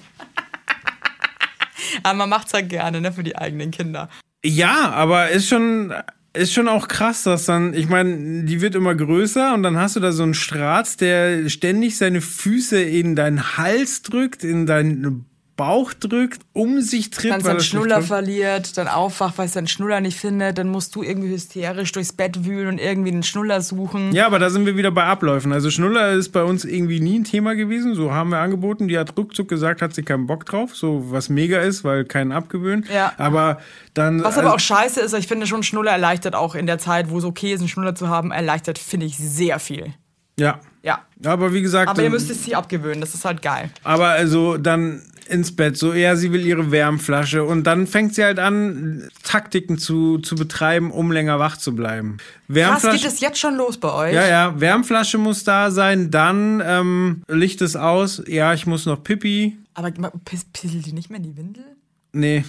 Aber 2.03 2.14
man 2.14 2.29
macht's 2.29 2.53
halt 2.53 2.68
gerne, 2.68 3.01
ne, 3.01 3.12
für 3.12 3.23
die 3.23 3.37
eigenen 3.37 3.70
Kinder. 3.70 4.09
Ja, 4.42 4.90
aber 4.90 5.31
ist 5.31 5.49
schon, 5.49 5.92
ist 6.33 6.53
schon 6.53 6.68
auch 6.68 6.88
krass, 6.88 7.25
dass 7.25 7.44
dann, 7.44 7.75
ich 7.75 7.88
meine, 7.88 8.44
die 8.44 8.61
wird 8.61 8.75
immer 8.75 8.94
größer 8.94 9.53
und 9.53 9.62
dann 9.62 9.77
hast 9.77 9.96
du 9.96 10.01
da 10.01 10.12
so 10.12 10.23
einen 10.23 10.35
Stratz, 10.35 10.96
der 10.96 11.49
ständig 11.51 11.99
seine 11.99 12.20
Füße 12.20 12.81
in 12.81 13.16
deinen 13.16 13.59
Hals 13.59 14.03
drückt, 14.03 14.44
in 14.44 14.64
deinen 14.64 15.27
Bauch 15.61 15.92
drückt, 15.92 16.40
um 16.55 16.81
sich 16.81 17.11
tritt. 17.11 17.33
dann 17.33 17.42
seinen 17.42 17.61
Schnuller 17.61 18.01
verliert, 18.01 18.79
dann 18.79 18.88
aufwacht, 18.88 19.37
weil 19.37 19.44
es 19.44 19.53
seinen 19.53 19.66
Schnuller 19.66 20.01
nicht 20.01 20.18
findet, 20.18 20.57
dann 20.57 20.68
musst 20.68 20.96
du 20.96 21.03
irgendwie 21.03 21.29
hysterisch 21.29 21.92
durchs 21.92 22.14
Bett 22.14 22.46
wühlen 22.46 22.66
und 22.66 22.81
irgendwie 22.81 23.11
den 23.11 23.23
Schnuller 23.23 23.61
suchen. 23.61 24.11
Ja, 24.14 24.25
aber 24.25 24.38
da 24.38 24.49
sind 24.49 24.64
wir 24.64 24.79
wieder 24.79 24.90
bei 24.90 25.05
Abläufen. 25.05 25.53
Also 25.53 25.70
Schnuller 25.70 26.12
ist 26.12 26.31
bei 26.31 26.42
uns 26.44 26.64
irgendwie 26.64 27.01
nie 27.01 27.18
ein 27.18 27.25
Thema 27.25 27.55
gewesen. 27.57 27.94
So 27.94 28.11
haben 28.11 28.31
wir 28.31 28.38
angeboten. 28.38 28.88
Die 28.88 28.99
hat 28.99 29.18
ruckzuck 29.18 29.49
gesagt, 29.49 29.83
hat 29.83 29.94
sie 29.94 30.03
keinen 30.03 30.27
Bock 30.27 30.46
drauf. 30.46 30.75
So 30.75 31.12
was 31.12 31.29
mega 31.29 31.61
ist, 31.61 31.85
weil 31.85 32.07
keinen 32.07 32.33
abgewöhnen. 32.33 32.87
Ja. 32.90 33.12
Aber 33.18 33.59
dann. 33.92 34.25
Was 34.25 34.38
aber 34.38 34.53
also- 34.53 34.57
auch 34.57 34.61
scheiße 34.61 35.01
ist, 35.03 35.12
ich 35.12 35.29
finde 35.29 35.46
schon, 35.46 35.62
Schnuller 35.62 35.92
erleichtert 35.92 36.35
auch 36.35 36.55
in 36.55 36.66
der 36.66 36.79
Zeit, 36.79 37.11
wo 37.11 37.18
es 37.18 37.25
okay 37.25 37.53
ist, 37.53 37.61
einen 37.61 37.68
Schnuller 37.68 37.94
zu 37.94 38.09
haben, 38.09 38.31
erleichtert, 38.31 38.79
finde 38.79 39.05
ich, 39.05 39.18
sehr 39.18 39.59
viel. 39.59 39.92
Ja. 40.38 40.59
Ja. 40.83 41.01
Aber 41.25 41.53
wie 41.53 41.61
gesagt. 41.61 41.90
Aber 41.90 42.03
ihr 42.03 42.09
müsst 42.09 42.31
es 42.31 42.44
sie 42.44 42.55
abgewöhnen, 42.55 43.03
das 43.03 43.14
ist 43.14 43.27
halt 43.27 43.42
geil. 43.42 43.70
Aber 43.85 44.09
also 44.09 44.57
dann 44.57 45.03
ins 45.31 45.55
Bett, 45.55 45.77
so 45.77 45.93
ja, 45.95 46.16
sie 46.16 46.33
will 46.33 46.45
ihre 46.45 46.71
Wärmflasche 46.71 47.45
und 47.45 47.64
dann 47.64 47.87
fängt 47.87 48.14
sie 48.14 48.25
halt 48.25 48.38
an, 48.38 49.09
Taktiken 49.23 49.79
zu, 49.79 50.19
zu 50.19 50.35
betreiben, 50.35 50.90
um 50.90 51.12
länger 51.12 51.38
wach 51.38 51.57
zu 51.57 51.75
bleiben. 51.75 52.16
Krass, 52.19 52.29
Wärmflasche. 52.49 52.99
geht 52.99 53.07
es 53.07 53.21
jetzt 53.21 53.38
schon 53.38 53.57
los 53.57 53.79
bei 53.79 53.93
euch? 53.93 54.14
ja, 54.14 54.27
ja, 54.27 54.61
Wärmflasche 54.61 55.19
muss 55.19 55.45
da 55.45 55.71
sein, 55.71 56.11
dann 56.11 56.62
ähm, 56.64 57.23
Licht 57.29 57.61
ist 57.62 57.77
aus, 57.77 58.23
ja, 58.27 58.53
ich 58.55 58.66
muss 58.66 58.87
noch 58.87 59.03
Pipi. 59.03 59.57
Aber 59.75 59.90
pisselt 60.25 60.85
die 60.85 60.93
nicht 60.93 61.11
mehr 61.11 61.19
in 61.19 61.23
die 61.23 61.37
Windel? 61.37 61.64
Nee, 62.12 62.45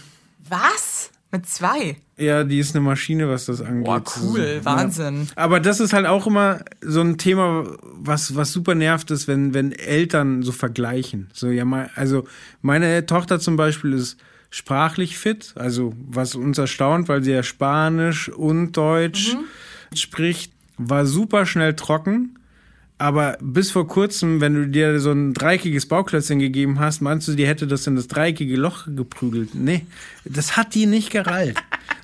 Was? 0.50 1.12
Mit 1.32 1.48
zwei? 1.48 1.98
ja, 2.22 2.44
die 2.44 2.60
ist 2.60 2.76
eine 2.76 2.86
Maschine, 2.86 3.28
was 3.30 3.46
das 3.46 3.62
angeht. 3.62 3.86
Boah, 3.86 4.04
cool, 4.22 4.60
So, 4.60 4.66
Wahnsinn. 4.66 5.24
Ja. 5.24 5.32
Aber 5.36 5.60
das 5.60 5.80
ist 5.80 5.92
halt 5.92 6.06
auch 6.06 6.28
immer 6.28 6.60
so 6.82 7.02
ein 7.02 7.18
Thema, 7.18 7.66
was, 7.82 8.36
was 8.36 8.52
super 8.52 8.76
nervt 8.76 9.12
ist, 9.12 9.28
wenn, 9.28 9.54
wenn 9.54 9.72
Eltern 9.72 10.44
so 10.44 10.52
vergleichen. 10.52 11.30
So, 11.34 11.50
ja, 11.50 11.66
mal, 11.66 11.90
also 11.96 12.26
meine 12.62 13.06
Tochter 13.06 13.40
zum 13.40 13.56
Beispiel 13.56 13.94
ist 13.94 14.18
sprachlich 14.52 15.18
fit, 15.18 15.54
also 15.56 15.94
was 16.08 16.36
uns 16.36 16.58
erstaunt, 16.58 17.10
weil 17.10 17.24
sie 17.24 17.32
ja 17.32 17.42
Spanisch 17.42 18.30
und 18.30 18.74
Deutsch 18.74 19.36
spricht, 19.96 20.54
war 20.78 21.06
super 21.06 21.46
schnell 21.46 21.76
trocken. 21.76 22.38
Aber 23.02 23.36
bis 23.42 23.72
vor 23.72 23.88
kurzem, 23.88 24.42
wenn 24.42 24.54
du 24.54 24.68
dir 24.68 25.00
so 25.00 25.12
ein 25.12 25.34
dreieckiges 25.34 25.88
Bauklötzchen 25.88 26.38
gegeben 26.38 26.80
hast, 26.80 27.02
meinst 27.02 27.28
du, 27.28 27.34
die 27.34 27.48
hätte 27.48 27.66
das 27.66 27.88
in 27.88 27.96
das 27.96 28.08
dreieckige 28.08 28.56
Loch 28.56 28.86
geprügelt? 28.86 29.56
Nee, 29.56 29.88
das 30.24 30.56
hat 30.56 30.76
die 30.76 30.86
nicht 30.86 31.10
gerallt. 31.10 31.58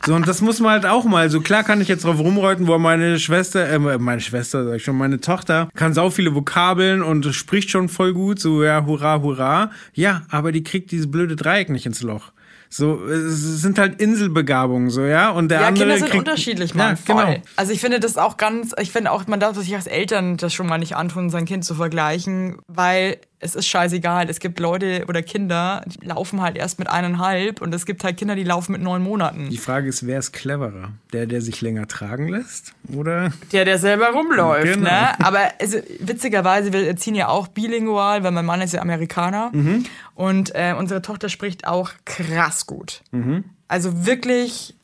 So, 0.07 0.15
und 0.15 0.27
das 0.27 0.41
muss 0.41 0.59
man 0.59 0.71
halt 0.71 0.87
auch 0.87 1.05
mal. 1.05 1.29
So 1.29 1.41
klar 1.41 1.63
kann 1.63 1.81
ich 1.81 1.87
jetzt 1.87 2.03
drauf 2.03 2.17
rumreuten, 2.17 2.65
wo 2.65 2.79
meine 2.79 3.19
Schwester, 3.19 3.69
äh, 3.69 3.77
meine 3.77 4.21
Schwester, 4.21 4.65
sag 4.65 4.77
ich 4.77 4.83
schon, 4.83 4.97
meine 4.97 5.21
Tochter, 5.21 5.69
kann 5.75 5.93
sau 5.93 6.09
viele 6.09 6.33
Vokabeln 6.33 7.03
und 7.03 7.25
spricht 7.35 7.69
schon 7.69 7.89
voll 7.89 8.13
gut, 8.13 8.39
so 8.39 8.63
ja, 8.63 8.83
hurra, 8.83 9.21
hurra. 9.21 9.69
Ja, 9.93 10.23
aber 10.29 10.51
die 10.51 10.63
kriegt 10.63 10.89
dieses 10.89 11.11
blöde 11.11 11.35
Dreieck 11.35 11.69
nicht 11.69 11.85
ins 11.85 12.01
Loch. 12.01 12.31
So, 12.69 13.03
es 13.05 13.61
sind 13.61 13.79
halt 13.79 14.01
Inselbegabungen, 14.01 14.89
so, 14.89 15.05
ja. 15.05 15.29
Und 15.29 15.49
der 15.49 15.61
Ja, 15.61 15.67
andere 15.67 15.85
Kinder 15.85 15.97
sind 15.99 16.09
kriegt, 16.09 16.27
unterschiedlich, 16.27 16.71
Ja, 16.71 16.77
Mann. 16.77 16.97
voll. 16.97 17.15
genau. 17.25 17.37
Also 17.55 17.71
ich 17.71 17.79
finde 17.79 17.99
das 17.99 18.17
auch 18.17 18.37
ganz, 18.37 18.73
ich 18.79 18.91
finde 18.91 19.11
auch, 19.11 19.25
man 19.27 19.39
darf 19.39 19.55
sich 19.57 19.73
als 19.75 19.87
Eltern 19.87 20.37
das 20.37 20.53
schon 20.53 20.67
mal 20.67 20.77
nicht 20.77 20.95
antun, 20.95 21.29
sein 21.29 21.45
Kind 21.45 21.63
zu 21.65 21.75
vergleichen, 21.75 22.57
weil 22.67 23.17
es 23.39 23.53
ist 23.55 23.67
scheißegal. 23.67 24.29
Es 24.29 24.39
gibt 24.39 24.59
Leute 24.59 25.05
oder 25.07 25.21
Kinder, 25.21 25.83
die 25.85 26.05
laufen 26.05 26.41
halt 26.41 26.57
erst 26.57 26.79
mit 26.79 26.89
eineinhalb 26.89 27.61
und 27.61 27.73
es 27.75 27.85
gibt 27.85 28.03
halt 28.03 28.17
Kinder, 28.17 28.35
die 28.35 28.43
laufen 28.43 28.71
mit 28.71 28.81
neun 28.81 29.03
Monaten. 29.03 29.49
Die 29.49 29.57
Frage 29.57 29.87
ist, 29.89 30.07
wer 30.07 30.17
ist 30.19 30.31
cleverer? 30.33 30.93
Der, 31.13 31.27
der 31.27 31.41
sich 31.41 31.61
länger 31.61 31.87
tragen 31.87 32.29
lässt? 32.29 32.73
Oder? 32.95 33.31
Der, 33.51 33.65
der 33.65 33.77
selber 33.77 34.07
rumläuft, 34.09 34.65
Genau. 34.73 34.89
ne? 34.89 35.19
Aber 35.23 35.39
also, 35.61 35.77
witzigerweise, 35.99 36.73
wir 36.73 36.87
erziehen 36.87 37.15
ja 37.15 37.27
auch 37.27 37.47
bilingual, 37.47 38.23
weil 38.23 38.31
mein 38.31 38.45
Mann 38.45 38.61
ist 38.61 38.73
ja 38.73 38.81
Amerikaner. 38.81 39.51
Mhm. 39.53 39.83
Und 40.15 40.55
äh, 40.55 40.73
unsere 40.77 41.01
Tochter 41.03 41.29
spricht 41.29 41.67
auch 41.67 41.91
krass 42.05 42.65
gut. 42.65 43.01
Mhm. 43.11 43.43
Also 43.67 44.05
wirklich, 44.05 44.76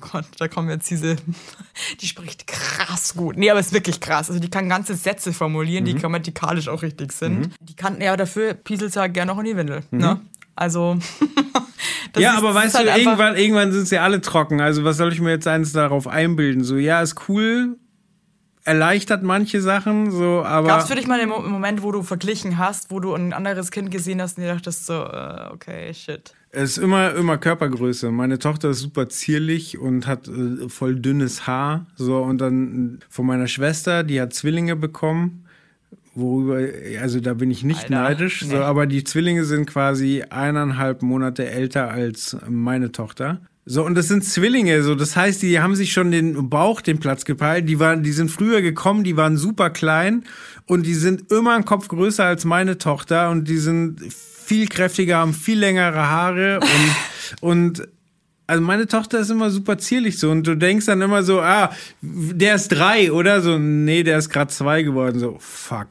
Gott, 0.00 0.24
da 0.38 0.48
kommen 0.48 0.68
jetzt 0.70 0.90
diese, 0.90 1.16
die 2.00 2.06
spricht 2.06 2.46
krass 2.46 3.14
gut. 3.14 3.36
Nee, 3.36 3.50
aber 3.50 3.60
ist 3.60 3.72
wirklich 3.72 4.00
krass. 4.00 4.28
Also 4.28 4.40
die 4.40 4.50
kann 4.50 4.68
ganze 4.68 4.94
Sätze 4.94 5.32
formulieren, 5.32 5.84
Mhm. 5.84 5.88
die 5.88 5.94
grammatikalisch 5.96 6.68
auch 6.68 6.82
richtig 6.82 7.12
sind. 7.12 7.50
Die 7.60 7.74
kann, 7.76 8.00
ja, 8.00 8.16
dafür 8.16 8.54
pieselt 8.54 8.92
sie 8.92 9.00
halt 9.00 9.14
gerne 9.14 9.32
noch 9.32 9.38
in 9.38 9.44
die 9.46 9.56
Windel, 9.56 9.82
Mhm. 9.90 9.98
ne? 10.00 10.20
Also, 10.56 10.98
das 12.12 12.22
ja, 12.22 12.32
ist- 12.32 12.38
aber 12.38 12.54
weißt 12.54 12.74
du, 12.74 12.78
halt 12.78 12.88
einfach- 12.88 12.98
irgendwann, 13.12 13.36
irgendwann 13.36 13.72
sind 13.72 13.88
sie 13.88 13.98
alle 13.98 14.20
trocken. 14.20 14.60
Also 14.60 14.84
was 14.84 14.96
soll 14.96 15.12
ich 15.12 15.20
mir 15.20 15.30
jetzt 15.30 15.46
eins 15.46 15.72
darauf 15.72 16.06
einbilden? 16.06 16.64
So, 16.64 16.76
ja, 16.76 17.00
ist 17.00 17.28
cool, 17.28 17.76
erleichtert 18.64 19.22
manche 19.22 19.60
Sachen, 19.62 20.10
so, 20.10 20.42
aber. 20.44 20.68
Gab 20.68 20.80
es 20.82 20.88
für 20.88 20.94
dich 20.96 21.06
mal 21.06 21.18
einen 21.18 21.30
Mo- 21.30 21.40
Moment, 21.40 21.82
wo 21.82 21.92
du 21.92 22.02
verglichen 22.02 22.58
hast, 22.58 22.90
wo 22.90 23.00
du 23.00 23.14
ein 23.14 23.32
anderes 23.32 23.70
Kind 23.70 23.90
gesehen 23.90 24.20
hast 24.20 24.36
und 24.36 24.44
dir 24.44 24.52
dachtest 24.52 24.84
so, 24.86 25.02
äh, 25.04 25.48
okay, 25.52 25.94
shit. 25.94 26.34
Es 26.52 26.72
ist 26.72 26.78
immer, 26.78 27.14
immer 27.14 27.38
Körpergröße. 27.38 28.10
Meine 28.10 28.38
Tochter 28.38 28.70
ist 28.70 28.80
super 28.80 29.08
zierlich 29.08 29.78
und 29.78 30.06
hat 30.06 30.26
äh, 30.28 30.68
voll 30.68 30.96
dünnes 30.96 31.46
Haar. 31.46 31.86
So, 31.94 32.18
und 32.18 32.40
dann 32.40 32.98
von 33.08 33.26
meiner 33.26 33.46
Schwester, 33.46 34.02
die 34.02 34.20
hat 34.20 34.34
Zwillinge 34.34 34.74
bekommen. 34.74 35.44
Worüber, 36.14 36.58
also 37.00 37.20
da 37.20 37.34
bin 37.34 37.52
ich 37.52 37.62
nicht 37.62 37.84
Alter, 37.84 37.94
neidisch. 37.94 38.40
So, 38.40 38.56
nee. 38.56 38.62
aber 38.62 38.86
die 38.86 39.04
Zwillinge 39.04 39.44
sind 39.44 39.66
quasi 39.66 40.24
eineinhalb 40.28 41.02
Monate 41.02 41.48
älter 41.48 41.88
als 41.88 42.36
meine 42.48 42.90
Tochter. 42.90 43.40
So, 43.72 43.84
und 43.84 43.94
das 43.94 44.08
sind 44.08 44.24
Zwillinge, 44.24 44.82
so, 44.82 44.96
das 44.96 45.14
heißt, 45.14 45.42
die 45.42 45.60
haben 45.60 45.76
sich 45.76 45.92
schon 45.92 46.10
den 46.10 46.50
Bauch 46.50 46.80
den 46.80 46.98
Platz 46.98 47.24
gepeilt, 47.24 47.68
die 47.68 47.78
waren, 47.78 48.02
die 48.02 48.10
sind 48.10 48.28
früher 48.28 48.62
gekommen, 48.62 49.04
die 49.04 49.16
waren 49.16 49.36
super 49.36 49.70
klein 49.70 50.24
und 50.66 50.86
die 50.86 50.94
sind 50.94 51.30
immer 51.30 51.54
einen 51.54 51.64
Kopf 51.64 51.86
größer 51.86 52.24
als 52.24 52.44
meine 52.44 52.78
Tochter 52.78 53.30
und 53.30 53.46
die 53.46 53.58
sind 53.58 54.12
viel 54.12 54.66
kräftiger, 54.66 55.18
haben 55.18 55.34
viel 55.34 55.60
längere 55.60 56.08
Haare 56.08 56.58
und, 56.58 57.40
und 57.78 57.88
also 58.48 58.60
meine 58.60 58.88
Tochter 58.88 59.20
ist 59.20 59.30
immer 59.30 59.50
super 59.50 59.78
zierlich 59.78 60.18
so 60.18 60.32
und 60.32 60.48
du 60.48 60.56
denkst 60.56 60.86
dann 60.86 61.00
immer 61.00 61.22
so, 61.22 61.40
ah, 61.40 61.70
der 62.00 62.56
ist 62.56 62.70
drei 62.70 63.12
oder 63.12 63.40
so, 63.40 63.56
nee, 63.56 64.02
der 64.02 64.18
ist 64.18 64.30
gerade 64.30 64.50
zwei 64.50 64.82
geworden, 64.82 65.20
so, 65.20 65.36
fuck. 65.38 65.90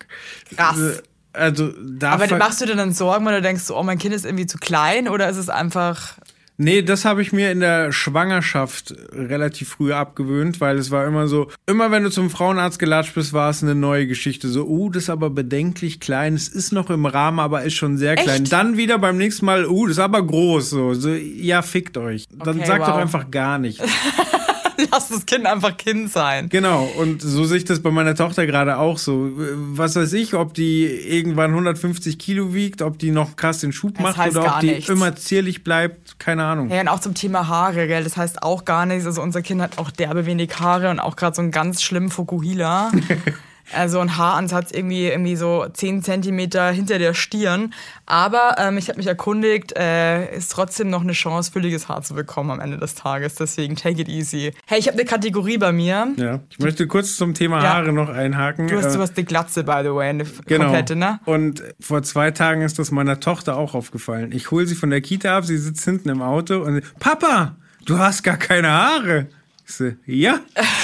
Krass. 0.53 1.01
Also, 1.31 1.71
da 1.79 2.11
Aber 2.11 2.37
machst 2.37 2.59
du 2.59 2.65
dir 2.65 2.75
dann 2.75 2.91
Sorgen, 2.91 3.23
weil 3.25 3.35
du 3.35 3.41
denkst, 3.41 3.69
oh, 3.69 3.83
mein 3.83 3.99
Kind 3.99 4.13
ist 4.13 4.25
irgendwie 4.25 4.47
zu 4.47 4.57
klein 4.57 5.07
oder 5.07 5.29
ist 5.29 5.37
es 5.37 5.47
einfach. 5.47 6.17
Nee, 6.61 6.81
das 6.81 7.05
habe 7.05 7.21
ich 7.21 7.31
mir 7.31 7.53
in 7.53 7.61
der 7.61 7.93
Schwangerschaft 7.93 8.93
relativ 9.13 9.69
früh 9.69 9.93
abgewöhnt, 9.93 10.59
weil 10.59 10.77
es 10.77 10.91
war 10.91 11.07
immer 11.07 11.29
so, 11.29 11.47
immer 11.65 11.89
wenn 11.89 12.03
du 12.03 12.09
zum 12.09 12.29
Frauenarzt 12.29 12.79
gelatscht 12.79 13.15
bist, 13.15 13.31
war 13.31 13.49
es 13.49 13.63
eine 13.63 13.75
neue 13.75 14.07
Geschichte. 14.07 14.49
So, 14.49 14.65
uh, 14.67 14.89
das 14.89 15.03
ist 15.03 15.09
aber 15.09 15.29
bedenklich 15.29 16.01
klein, 16.01 16.33
es 16.33 16.49
ist 16.49 16.73
noch 16.73 16.89
im 16.89 17.05
Rahmen, 17.05 17.39
aber 17.39 17.63
ist 17.63 17.75
schon 17.75 17.97
sehr 17.97 18.15
klein. 18.15 18.43
Echt? 18.43 18.51
Dann 18.51 18.75
wieder 18.75 18.99
beim 18.99 19.15
nächsten 19.15 19.45
Mal, 19.45 19.67
uh, 19.67 19.87
das 19.87 19.95
ist 19.95 20.03
aber 20.03 20.21
groß. 20.21 20.69
So, 20.69 20.93
so 20.95 21.11
ja, 21.11 21.61
fickt 21.61 21.97
euch. 21.97 22.27
Dann 22.29 22.57
Okay, 22.57 22.67
sagt 22.67 22.81
doch 22.81 22.95
wow. 22.95 23.01
einfach 23.01 23.31
gar 23.31 23.57
nichts. 23.57 23.81
Lass 24.91 25.09
das 25.09 25.25
Kind 25.25 25.45
einfach 25.45 25.75
Kind 25.77 26.11
sein. 26.11 26.49
Genau, 26.49 26.83
und 26.97 27.21
so 27.21 27.43
sehe 27.45 27.57
ich 27.57 27.65
das 27.65 27.81
bei 27.81 27.91
meiner 27.91 28.15
Tochter 28.15 28.45
gerade 28.45 28.77
auch 28.77 28.97
so. 28.97 29.31
Was 29.33 29.95
weiß 29.95 30.13
ich, 30.13 30.33
ob 30.33 30.53
die 30.53 30.85
irgendwann 30.85 31.51
150 31.51 32.17
Kilo 32.17 32.53
wiegt, 32.53 32.81
ob 32.81 32.97
die 32.99 33.11
noch 33.11 33.35
krass 33.35 33.59
den 33.59 33.71
Schub 33.71 33.95
Das 33.95 34.15
macht 34.15 34.29
oder 34.31 34.55
ob 34.55 34.59
die 34.61 34.67
nichts. 34.71 34.89
immer 34.89 35.15
zierlich 35.15 35.63
bleibt, 35.63 36.19
keine 36.19 36.43
Ahnung. 36.45 36.69
Ja, 36.69 36.81
und 36.81 36.87
auch 36.87 36.99
zum 36.99 37.13
Thema 37.13 37.47
Haare, 37.47 37.87
gell? 37.87 38.03
Das 38.03 38.17
heißt 38.17 38.43
auch 38.43 38.65
gar 38.65 38.85
nichts. 38.85 39.05
Also 39.05 39.21
unser 39.21 39.41
Kind 39.41 39.61
hat 39.61 39.77
auch 39.77 39.91
derbe 39.91 40.25
wenig 40.25 40.59
Haare 40.59 40.89
und 40.89 40.99
auch 40.99 41.15
gerade 41.15 41.35
so 41.35 41.41
einen 41.41 41.51
ganz 41.51 41.81
schlimmen 41.81 42.09
Fukuhila. 42.09 42.91
Also 43.73 43.99
ein 43.99 44.17
Haaransatz 44.17 44.71
irgendwie, 44.71 45.07
irgendwie 45.07 45.35
so 45.35 45.65
10 45.71 46.01
Zentimeter 46.03 46.71
hinter 46.71 46.97
der 46.99 47.13
Stirn. 47.13 47.73
Aber 48.05 48.55
ähm, 48.57 48.77
ich 48.77 48.89
habe 48.89 48.97
mich 48.97 49.07
erkundigt, 49.07 49.73
äh, 49.77 50.35
ist 50.35 50.51
trotzdem 50.51 50.89
noch 50.89 51.01
eine 51.01 51.13
Chance, 51.13 51.51
fülliges 51.51 51.87
Haar 51.87 52.01
zu 52.01 52.15
bekommen 52.15 52.49
am 52.51 52.59
Ende 52.59 52.77
des 52.77 52.95
Tages. 52.95 53.35
Deswegen 53.35 53.75
take 53.75 54.01
it 54.01 54.09
easy. 54.09 54.53
Hey, 54.65 54.79
ich 54.79 54.87
habe 54.87 54.97
eine 54.97 55.05
Kategorie 55.05 55.57
bei 55.57 55.71
mir. 55.71 56.07
Ja, 56.17 56.39
ich 56.49 56.59
möchte 56.59 56.87
kurz 56.87 57.15
zum 57.15 57.33
Thema 57.33 57.61
Ja. 57.63 57.73
Haare 57.75 57.93
noch 57.93 58.09
einhaken. 58.09 58.67
Du 58.67 58.77
hast 58.77 58.85
Äh, 58.85 58.91
sowas 58.91 59.13
die 59.13 59.25
Glatze, 59.25 59.63
by 59.63 59.81
the 59.83 59.93
way, 59.93 60.09
eine 60.09 60.23
Genau. 60.45 60.65
komplette, 60.65 60.95
ne? 60.95 61.19
Und 61.25 61.63
vor 61.79 62.01
zwei 62.03 62.31
Tagen 62.31 62.61
ist 62.61 62.79
das 62.79 62.91
meiner 62.91 63.19
Tochter 63.19 63.57
auch 63.57 63.75
aufgefallen. 63.75 64.31
Ich 64.31 64.51
hole 64.51 64.65
sie 64.65 64.75
von 64.75 64.89
der 64.89 65.01
Kita 65.01 65.37
ab, 65.37 65.45
sie 65.45 65.57
sitzt 65.57 65.83
hinten 65.85 66.09
im 66.09 66.21
Auto 66.21 66.59
und 66.63 66.81
Papa, 66.99 67.55
du 67.85 67.99
hast 67.99 68.23
gar 68.23 68.37
keine 68.37 68.69
Haare. 68.71 69.27
Ich 69.67 69.75
so, 69.75 69.91
ja, 70.07 70.39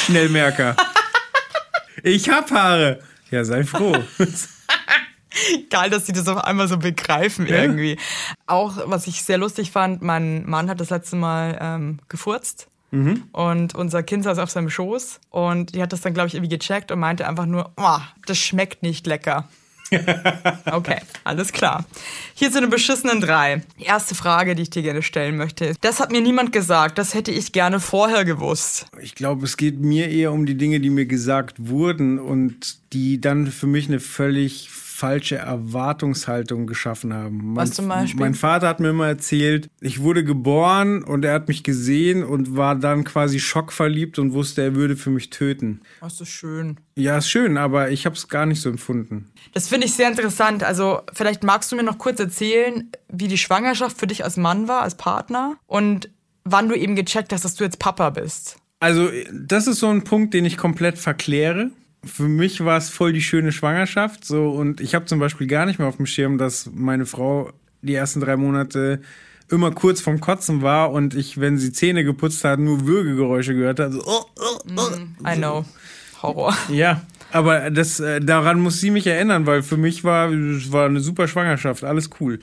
Schnellmerker. 0.06 0.76
ich 2.04 2.30
hab 2.30 2.52
Haare. 2.52 3.00
Ja, 3.32 3.44
sei 3.44 3.64
froh. 3.64 3.96
Geil, 5.70 5.90
dass 5.90 6.06
sie 6.06 6.14
das 6.14 6.28
auf 6.28 6.44
einmal 6.44 6.68
so 6.68 6.78
begreifen 6.78 7.48
irgendwie. 7.48 7.98
Auch, 8.46 8.78
was 8.86 9.08
ich 9.08 9.24
sehr 9.24 9.38
lustig 9.38 9.72
fand, 9.72 10.02
mein 10.02 10.46
Mann 10.46 10.70
hat 10.70 10.80
das 10.80 10.90
letzte 10.90 11.18
Mal 11.18 11.58
ähm, 11.60 12.00
gefurzt. 12.08 12.68
Und 13.34 13.76
unser 13.76 14.04
Kind 14.04 14.24
saß 14.24 14.38
auf 14.40 14.50
seinem 14.50 14.70
Schoß 14.70 15.20
und 15.30 15.76
die 15.76 15.82
hat 15.82 15.92
das 15.92 16.00
dann, 16.00 16.14
glaube 16.14 16.28
ich, 16.28 16.36
irgendwie 16.36 16.58
gecheckt 16.58 16.92
und 16.92 17.00
meinte 17.00 17.28
einfach 17.28 17.46
nur, 17.46 17.74
oh, 17.76 17.98
das 18.26 18.38
schmeckt 18.38 18.84
nicht 18.84 19.06
lecker. 19.06 19.50
Okay, 19.92 21.00
alles 21.24 21.52
klar. 21.52 21.86
Hier 22.34 22.52
zu 22.52 22.60
den 22.60 22.70
beschissenen 22.70 23.22
drei. 23.22 23.62
Die 23.80 23.86
erste 23.86 24.16
Frage, 24.16 24.56
die 24.56 24.64
ich 24.64 24.70
dir 24.70 24.82
gerne 24.82 25.04
stellen 25.04 25.38
möchte, 25.38 25.74
das 25.82 26.00
hat 26.00 26.12
mir 26.12 26.22
niemand 26.22 26.52
gesagt, 26.52 26.98
das 26.98 27.14
hätte 27.14 27.32
ich 27.32 27.52
gerne 27.52 27.80
vorher 27.80 28.26
gewusst. 28.26 28.88
Ich 29.02 29.16
glaube, 29.16 29.46
es 29.46 29.58
geht 29.58 29.80
mir 29.80 30.10
eher 30.10 30.32
um 30.32 30.46
die 30.46 30.58
Dinge, 30.58 30.80
die 30.80 30.90
mir 30.90 31.06
gesagt 31.06 31.56
wurden 31.68 32.20
und 32.20 32.78
die 32.94 33.22
dann 33.22 33.48
für 33.48 33.68
mich 33.68 33.88
eine 33.88 34.00
völlig 34.00 34.70
falsche 34.96 35.36
Erwartungshaltung 35.36 36.68
geschaffen 36.68 37.14
haben. 37.14 37.56
Was 37.56 37.70
mein, 37.70 37.74
zum 37.74 37.88
Beispiel? 37.90 38.20
Mein 38.20 38.34
Vater 38.34 38.70
hat 38.70 38.80
mir 38.80 38.90
immer 38.90 39.08
erzählt, 39.08 39.70
ich 39.82 40.02
wurde 40.02 40.24
geboren 40.24 41.04
und 41.04 41.26
er 41.26 41.34
hat 41.34 41.50
mich 41.50 41.64
gesehen 41.64 42.24
und 42.24 42.56
war 42.56 42.76
dann 42.76 43.04
quasi 43.04 43.40
schockverliebt 43.40 44.20
und 44.20 44.32
wusste, 44.32 44.62
er 44.62 44.76
würde 44.76 44.96
für 44.96 45.10
mich 45.10 45.30
töten. 45.32 45.82
Das 46.00 46.22
ist 46.22 46.30
schön. 46.30 46.78
Ja, 46.96 47.18
ist 47.18 47.30
schön, 47.30 47.58
aber 47.58 47.92
ich 47.92 48.06
habe 48.06 48.16
es 48.16 48.30
gar 48.30 48.46
nicht 48.46 48.62
so 48.62 48.70
empfunden. 48.70 49.32
Das 49.54 49.68
finde 49.68 49.86
ich 49.86 49.94
sehr 49.94 50.08
interessant. 50.08 50.64
Also, 50.64 51.02
vielleicht 51.14 51.44
magst 51.44 51.72
du 51.72 51.76
mir 51.76 51.84
noch 51.84 51.98
kurz 51.98 52.22
erzählen, 52.22 52.90
wie 53.10 53.28
die 53.28 53.38
Schwangerschaft 53.38 54.00
für 54.00 54.08
dich 54.08 54.24
als 54.24 54.38
Mann 54.38 54.70
war, 54.70 54.82
als 54.82 54.96
Partner 54.96 55.58
und 55.68 56.10
wann 56.46 56.70
du 56.70 56.76
eben 56.76 56.96
gecheckt 56.96 57.34
hast, 57.34 57.44
dass 57.44 57.56
du 57.56 57.66
jetzt 57.66 57.80
Papa 57.80 58.12
bist. 58.12 58.58
Also, 58.80 59.10
das 59.34 59.68
ist 59.68 59.80
so 59.80 59.90
ein 59.90 60.06
Punkt, 60.06 60.34
den 60.34 60.46
ich 60.46 60.56
komplett 60.56 60.98
verkläre. 60.98 61.72
Für 62.06 62.28
mich 62.28 62.64
war 62.64 62.78
es 62.78 62.90
voll 62.90 63.14
die 63.14 63.22
schöne 63.22 63.52
Schwangerschaft. 63.52 64.26
So, 64.26 64.50
und 64.50 64.80
ich 64.80 64.96
habe 64.96 65.06
zum 65.06 65.20
Beispiel 65.20 65.48
gar 65.48 65.66
nicht 65.66 65.80
mehr 65.80 65.88
auf 65.88 65.98
dem 65.98 66.06
Schirm, 66.06 66.38
dass 66.38 66.70
meine 66.74 67.06
Frau 67.06 67.52
die 67.82 67.96
ersten 67.96 68.20
drei 68.20 68.38
Monate 68.38 69.02
immer 69.50 69.72
kurz 69.72 70.02
vorm 70.02 70.20
Kotzen 70.20 70.62
war 70.62 70.92
und 70.92 71.14
ich, 71.14 71.40
wenn 71.40 71.58
sie 71.58 71.72
Zähne 71.72 72.04
geputzt 72.04 72.44
hat, 72.44 72.60
nur 72.60 72.88
Würgegeräusche 72.88 73.54
gehört 73.54 73.80
hat. 73.80 73.94
So, 73.94 74.04
oh, 74.06 74.26
oh, 74.40 74.60
oh. 74.76 75.28
I 75.28 75.36
know. 75.36 75.66
Horror. 76.22 76.56
Ja, 76.70 77.02
aber 77.32 77.70
das, 77.70 78.00
äh, 78.00 78.22
daran 78.22 78.60
muss 78.60 78.80
sie 78.80 78.92
mich 78.92 79.06
erinnern, 79.08 79.46
weil 79.46 79.62
für 79.62 79.78
mich 79.78 80.04
war 80.04 80.32
es 80.32 80.72
war 80.72 80.86
eine 80.86 81.00
super 81.00 81.28
Schwangerschaft, 81.28 81.84
alles 81.84 82.10
cool. 82.20 82.40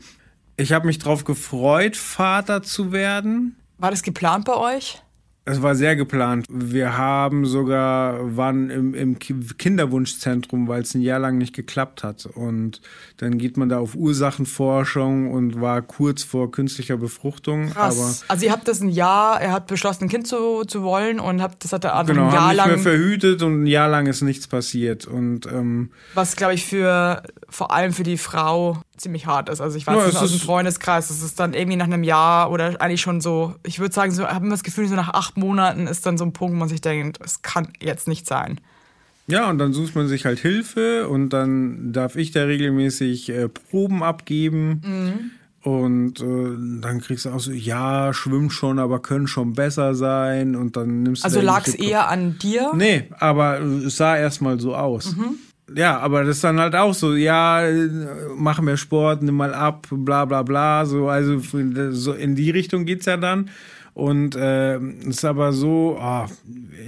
Ich 0.56 0.72
habe 0.72 0.86
mich 0.86 0.98
drauf 0.98 1.24
gefreut, 1.24 1.96
Vater 1.96 2.62
zu 2.62 2.92
werden. 2.92 3.56
War 3.78 3.90
das 3.90 4.02
geplant 4.02 4.44
bei 4.44 4.54
euch? 4.54 5.02
Es 5.44 5.60
war 5.60 5.74
sehr 5.74 5.96
geplant. 5.96 6.46
Wir 6.48 6.96
haben 6.96 7.46
sogar, 7.46 8.36
waren 8.36 8.70
im, 8.70 8.94
im 8.94 9.18
Ki- 9.18 9.34
Kinderwunschzentrum, 9.58 10.68
weil 10.68 10.82
es 10.82 10.94
ein 10.94 11.00
Jahr 11.00 11.18
lang 11.18 11.36
nicht 11.36 11.52
geklappt 11.52 12.04
hat. 12.04 12.26
Und 12.26 12.80
dann 13.16 13.38
geht 13.38 13.56
man 13.56 13.68
da 13.68 13.78
auf 13.78 13.96
Ursachenforschung 13.96 15.32
und 15.32 15.60
war 15.60 15.82
kurz 15.82 16.22
vor 16.22 16.52
künstlicher 16.52 16.96
Befruchtung. 16.96 17.70
Krass. 17.70 18.24
also 18.28 18.46
ihr 18.46 18.52
habt 18.52 18.68
das 18.68 18.80
ein 18.80 18.88
Jahr, 18.88 19.40
er 19.40 19.50
hat 19.52 19.66
beschlossen, 19.66 20.04
ein 20.04 20.08
Kind 20.08 20.28
zu, 20.28 20.64
zu 20.64 20.82
wollen 20.84 21.18
und 21.18 21.42
habt, 21.42 21.64
das 21.64 21.72
hat 21.72 21.84
er 21.84 21.96
einfach 21.96 22.14
genau, 22.14 22.28
ein 22.28 22.32
Jahr 22.34 22.48
haben 22.48 22.56
lang, 22.56 22.78
verhütet 22.78 23.42
und 23.42 23.64
ein 23.64 23.66
Jahr 23.66 23.88
lang 23.88 24.06
ist 24.06 24.22
nichts 24.22 24.46
passiert. 24.46 25.06
Und 25.06 25.46
ähm, 25.46 25.90
was 26.14 26.36
glaube 26.36 26.54
ich 26.54 26.64
für, 26.64 27.22
vor 27.48 27.72
allem 27.72 27.92
für 27.92 28.04
die 28.04 28.18
Frau 28.18 28.78
ziemlich 28.96 29.26
hart 29.26 29.48
ist. 29.48 29.60
Also 29.60 29.76
ich 29.76 29.86
weiß 29.86 29.96
Ja, 29.96 30.06
es 30.06 30.16
aus 30.16 30.30
dem 30.30 30.40
Freundeskreis, 30.40 31.08
das 31.08 31.22
ist 31.22 31.40
dann 31.40 31.54
irgendwie 31.54 31.76
nach 31.76 31.86
einem 31.86 32.04
Jahr 32.04 32.50
oder 32.50 32.80
eigentlich 32.80 33.00
schon 33.00 33.20
so, 33.20 33.54
ich 33.64 33.78
würde 33.78 33.94
sagen, 33.94 34.12
so, 34.12 34.26
haben 34.26 34.46
wir 34.46 34.50
das 34.50 34.62
Gefühl, 34.62 34.86
so 34.88 34.94
nach 34.94 35.08
acht 35.08 35.36
Monaten 35.36 35.86
ist 35.86 36.06
dann 36.06 36.18
so 36.18 36.24
ein 36.24 36.32
Punkt, 36.32 36.54
wo 36.54 36.58
man 36.58 36.68
sich 36.68 36.80
denkt, 36.80 37.18
es 37.24 37.42
kann 37.42 37.68
jetzt 37.80 38.08
nicht 38.08 38.26
sein. 38.26 38.60
Ja, 39.28 39.48
und 39.48 39.58
dann 39.58 39.72
sucht 39.72 39.94
man 39.94 40.08
sich 40.08 40.26
halt 40.26 40.40
Hilfe 40.40 41.08
und 41.08 41.30
dann 41.30 41.92
darf 41.92 42.16
ich 42.16 42.32
da 42.32 42.42
regelmäßig 42.42 43.30
äh, 43.30 43.48
Proben 43.48 44.02
abgeben. 44.02 45.30
Und 45.62 46.20
äh, 46.20 46.80
dann 46.80 47.00
kriegst 47.00 47.24
du 47.24 47.30
auch 47.30 47.38
so, 47.38 47.52
ja, 47.52 48.12
schwimmen 48.12 48.50
schon, 48.50 48.80
aber 48.80 49.00
können 49.00 49.28
schon 49.28 49.52
besser 49.52 49.94
sein. 49.94 50.56
Und 50.56 50.76
dann 50.76 51.04
nimmst 51.04 51.22
du. 51.22 51.26
Also 51.26 51.40
lag 51.40 51.66
es 51.66 51.74
eher 51.74 52.08
an 52.08 52.36
dir? 52.38 52.72
Nee, 52.74 53.04
aber 53.20 53.60
es 53.60 53.96
sah 53.96 54.16
erstmal 54.16 54.58
so 54.58 54.74
aus. 54.74 55.14
Ja, 55.76 55.98
aber 55.98 56.24
das 56.24 56.36
ist 56.36 56.44
dann 56.44 56.60
halt 56.60 56.74
auch 56.74 56.94
so, 56.94 57.14
ja, 57.14 57.62
mach 58.36 58.60
mehr 58.60 58.76
Sport, 58.76 59.22
nimm 59.22 59.36
mal 59.36 59.54
ab, 59.54 59.86
bla 59.90 60.24
bla 60.24 60.42
bla. 60.42 60.86
So, 60.86 61.08
also 61.08 61.38
so 61.90 62.12
in 62.12 62.34
die 62.34 62.50
Richtung 62.50 62.84
geht's 62.84 63.06
ja 63.06 63.16
dann. 63.16 63.50
Und 63.94 64.36
äh, 64.36 64.76
es 64.76 65.18
ist 65.18 65.24
aber 65.24 65.52
so, 65.52 65.98
ah, 66.00 66.26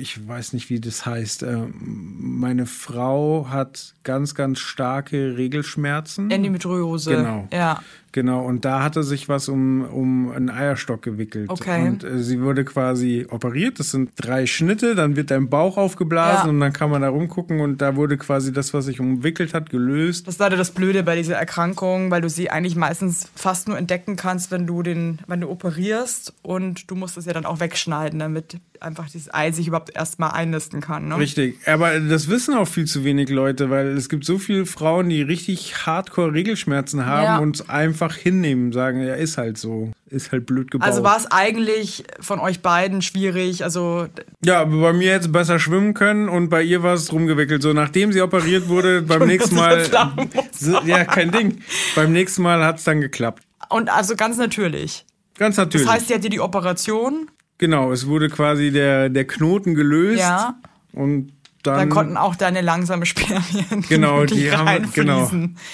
ich 0.00 0.26
weiß 0.26 0.54
nicht, 0.54 0.70
wie 0.70 0.80
das 0.80 1.04
heißt. 1.04 1.42
Äh, 1.42 1.66
meine 1.74 2.64
Frau 2.64 3.46
hat 3.50 3.94
ganz, 4.04 4.34
ganz 4.34 4.58
starke 4.60 5.36
Regelschmerzen. 5.36 6.30
Endometriose. 6.30 7.10
Genau. 7.16 7.48
Ja. 7.52 7.82
Genau, 8.14 8.44
und 8.44 8.64
da 8.64 8.80
hatte 8.84 9.02
sich 9.02 9.28
was 9.28 9.48
um, 9.48 9.82
um 9.82 10.30
einen 10.30 10.48
Eierstock 10.48 11.02
gewickelt. 11.02 11.50
Okay. 11.50 11.82
Und 11.88 12.04
äh, 12.04 12.20
sie 12.22 12.40
wurde 12.40 12.64
quasi 12.64 13.26
operiert. 13.28 13.80
Das 13.80 13.90
sind 13.90 14.10
drei 14.14 14.46
Schnitte, 14.46 14.94
dann 14.94 15.16
wird 15.16 15.32
dein 15.32 15.50
Bauch 15.50 15.76
aufgeblasen 15.76 16.44
Ja. 16.46 16.50
und 16.50 16.60
dann 16.60 16.72
kann 16.72 16.90
man 16.90 17.02
da 17.02 17.08
rumgucken 17.08 17.58
und 17.58 17.82
da 17.82 17.96
wurde 17.96 18.16
quasi 18.16 18.52
das, 18.52 18.72
was 18.72 18.84
sich 18.84 19.00
umwickelt 19.00 19.52
hat, 19.52 19.68
gelöst. 19.68 20.28
Das 20.28 20.34
ist 20.36 20.38
leider 20.38 20.56
das 20.56 20.70
Blöde 20.70 21.02
bei 21.02 21.16
dieser 21.16 21.34
Erkrankung, 21.34 22.12
weil 22.12 22.20
du 22.20 22.28
sie 22.28 22.50
eigentlich 22.50 22.76
meistens 22.76 23.28
fast 23.34 23.66
nur 23.66 23.76
entdecken 23.76 24.14
kannst, 24.14 24.52
wenn 24.52 24.64
du 24.68 24.84
den, 24.84 25.18
wenn 25.26 25.40
du 25.40 25.48
operierst 25.50 26.34
und 26.42 26.88
du 26.92 26.94
musst 26.94 27.16
es 27.16 27.24
ja 27.24 27.32
dann 27.32 27.46
auch 27.46 27.58
wegschneiden, 27.58 28.20
damit 28.20 28.58
einfach 28.80 29.06
dieses 29.08 29.32
Ei 29.32 29.50
sich 29.50 29.66
überhaupt 29.66 29.96
erstmal 29.96 30.32
einnisten 30.32 30.80
kann. 30.82 31.08
Ne? 31.08 31.16
Richtig, 31.18 31.56
aber 31.66 31.98
das 32.00 32.28
wissen 32.28 32.54
auch 32.54 32.68
viel 32.68 32.84
zu 32.84 33.02
wenig 33.02 33.30
Leute, 33.30 33.70
weil 33.70 33.88
es 33.88 34.08
gibt 34.10 34.24
so 34.26 34.38
viele 34.38 34.66
Frauen, 34.66 35.08
die 35.08 35.22
richtig 35.22 35.86
hardcore 35.86 36.32
Regelschmerzen 36.34 37.06
haben 37.06 37.24
Ja. 37.24 37.38
und 37.38 37.70
einfach 37.70 38.03
hinnehmen, 38.12 38.72
sagen, 38.72 39.00
ja, 39.06 39.14
ist 39.14 39.38
halt 39.38 39.56
so, 39.56 39.90
ist 40.10 40.32
halt 40.32 40.44
blöd 40.46 40.70
gebaut. 40.70 40.86
Also 40.86 41.02
war 41.02 41.16
es 41.16 41.26
eigentlich 41.30 42.04
von 42.20 42.38
euch 42.40 42.60
beiden 42.60 43.00
schwierig, 43.00 43.64
also 43.64 44.06
Ja, 44.44 44.60
aber 44.60 44.80
bei 44.80 44.92
mir 44.92 45.10
jetzt 45.12 45.32
besser 45.32 45.58
schwimmen 45.58 45.94
können 45.94 46.28
und 46.28 46.50
bei 46.50 46.62
ihr 46.62 46.82
war 46.82 46.94
es 46.94 47.12
rumgewickelt. 47.12 47.62
So, 47.62 47.72
nachdem 47.72 48.12
sie 48.12 48.20
operiert 48.20 48.68
wurde, 48.68 49.02
beim 49.08 49.26
nächsten 49.26 49.54
Mal. 49.56 49.84
So, 50.52 50.80
ja, 50.84 51.04
kein 51.04 51.30
Ding. 51.30 51.58
Beim 51.96 52.12
nächsten 52.12 52.42
Mal 52.42 52.64
hat 52.64 52.78
es 52.78 52.84
dann 52.84 53.00
geklappt. 53.00 53.42
und 53.70 53.88
also 53.88 54.14
ganz 54.16 54.36
natürlich. 54.36 55.04
Ganz 55.38 55.56
natürlich. 55.56 55.86
Das 55.86 55.94
heißt, 55.96 56.08
sie 56.08 56.14
hatte 56.14 56.28
die 56.28 56.40
Operation, 56.40 57.30
genau, 57.58 57.90
es 57.92 58.06
wurde 58.06 58.28
quasi 58.28 58.70
der, 58.70 59.08
der 59.08 59.26
Knoten 59.26 59.74
gelöst. 59.74 60.20
ja, 60.20 60.54
Und 60.92 61.32
dann. 61.66 61.78
dann 61.78 61.88
konnten 61.88 62.16
auch 62.16 62.36
deine 62.36 62.60
langsame 62.60 63.06
Spermien 63.06 63.82
Genau, 63.88 64.20
wirklich 64.20 64.40
die 64.40 64.52
haben- 64.52 64.90
genau, 64.92 65.30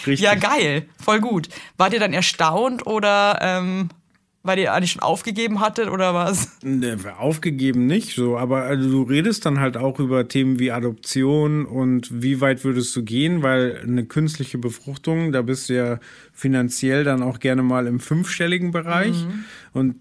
richtig. 0.06 0.20
Ja, 0.20 0.34
geil, 0.34 0.86
voll 1.02 1.20
gut. 1.20 1.48
Wart 1.76 1.92
ihr 1.92 2.00
dann 2.00 2.12
erstaunt 2.12 2.86
oder 2.86 3.38
ähm, 3.42 3.90
weil 4.42 4.58
ihr 4.58 4.72
eigentlich 4.72 4.92
schon 4.92 5.02
aufgegeben 5.02 5.60
hattet 5.60 5.90
oder 5.90 6.14
was? 6.14 6.56
Ne, 6.62 6.96
Aufgegeben 7.18 7.86
nicht 7.86 8.14
so, 8.14 8.38
aber 8.38 8.62
also 8.62 8.88
du 8.88 9.02
redest 9.02 9.44
dann 9.44 9.60
halt 9.60 9.76
auch 9.76 9.98
über 10.00 10.28
Themen 10.28 10.58
wie 10.58 10.72
Adoption 10.72 11.66
und 11.66 12.22
wie 12.22 12.40
weit 12.40 12.64
würdest 12.64 12.96
du 12.96 13.02
gehen, 13.04 13.42
weil 13.42 13.80
eine 13.82 14.06
künstliche 14.06 14.56
Befruchtung, 14.56 15.32
da 15.32 15.42
bist 15.42 15.68
du 15.68 15.74
ja 15.74 15.98
finanziell 16.32 17.04
dann 17.04 17.22
auch 17.22 17.38
gerne 17.38 17.62
mal 17.62 17.86
im 17.86 18.00
fünfstelligen 18.00 18.70
Bereich. 18.70 19.26
Und 19.74 19.96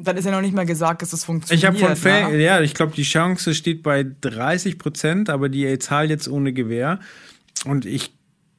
Dann 0.00 0.16
ist 0.16 0.24
ja 0.24 0.30
noch 0.30 0.40
nicht 0.40 0.54
mal 0.54 0.66
gesagt, 0.66 1.02
dass 1.02 1.12
es 1.12 1.24
funktioniert. 1.24 1.62
ich 1.62 1.66
habe 1.66 1.78
von 1.78 1.96
Fällen, 1.96 2.32
ne? 2.32 2.42
ja, 2.42 2.60
ich 2.60 2.74
glaube, 2.74 2.94
die 2.94 3.02
Chance 3.02 3.54
steht 3.54 3.82
bei 3.82 4.06
30 4.20 4.78
Prozent, 4.78 5.30
aber 5.30 5.48
die 5.48 5.78
zahlt 5.78 6.10
jetzt 6.10 6.28
ohne 6.28 6.52
Gewähr. 6.52 7.00
Und 7.64 7.84
ich 7.84 8.12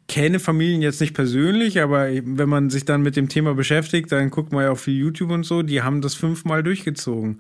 kenne 0.10 0.40
Familien 0.40 0.82
jetzt 0.82 1.00
nicht 1.00 1.14
persönlich, 1.14 1.82
aber 1.82 2.10
wenn 2.10 2.50
man 2.50 2.70
sich 2.70 2.84
dann 2.84 3.02
mit 3.02 3.16
dem 3.16 3.30
Thema 3.30 3.54
beschäftigt, 3.54 4.12
dann 4.12 4.30
guckt 4.32 4.52
man 4.52 4.64
ja 4.64 4.72
auch 4.72 4.78
viel 4.80 4.98
YouTube 4.98 5.32
und 5.32 5.46
so, 5.46 5.62
die 5.62 5.82
haben 5.82 6.02
das 6.02 6.16
fünfmal 6.16 6.64
durchgezogen. 6.64 7.40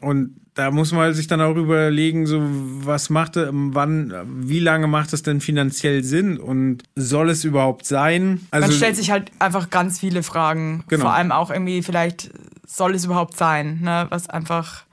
Und 0.00 0.36
da 0.54 0.70
muss 0.70 0.92
man 0.92 1.12
sich 1.14 1.26
dann 1.26 1.40
auch 1.40 1.56
überlegen, 1.56 2.26
so 2.26 2.40
was 2.42 3.10
macht, 3.10 3.36
wann, 3.36 4.14
wie 4.46 4.60
lange 4.60 4.86
macht 4.86 5.12
es 5.12 5.22
denn 5.22 5.40
finanziell 5.40 6.04
Sinn 6.04 6.38
und 6.38 6.82
soll 6.96 7.30
es 7.30 7.44
überhaupt 7.44 7.86
sein? 7.86 8.40
Also 8.50 8.68
Man 8.68 8.76
stellt 8.76 8.96
sich 8.96 9.10
halt 9.10 9.30
einfach 9.38 9.70
ganz 9.70 9.98
viele 9.98 10.22
Fragen. 10.22 10.84
Genau. 10.88 11.02
Vor 11.02 11.12
allem 11.14 11.32
auch 11.32 11.50
irgendwie, 11.50 11.82
vielleicht 11.82 12.30
soll 12.70 12.94
es 12.94 13.04
überhaupt 13.04 13.36
sein, 13.36 13.80
ne? 13.82 14.06
was 14.10 14.28
einfach, 14.28 14.84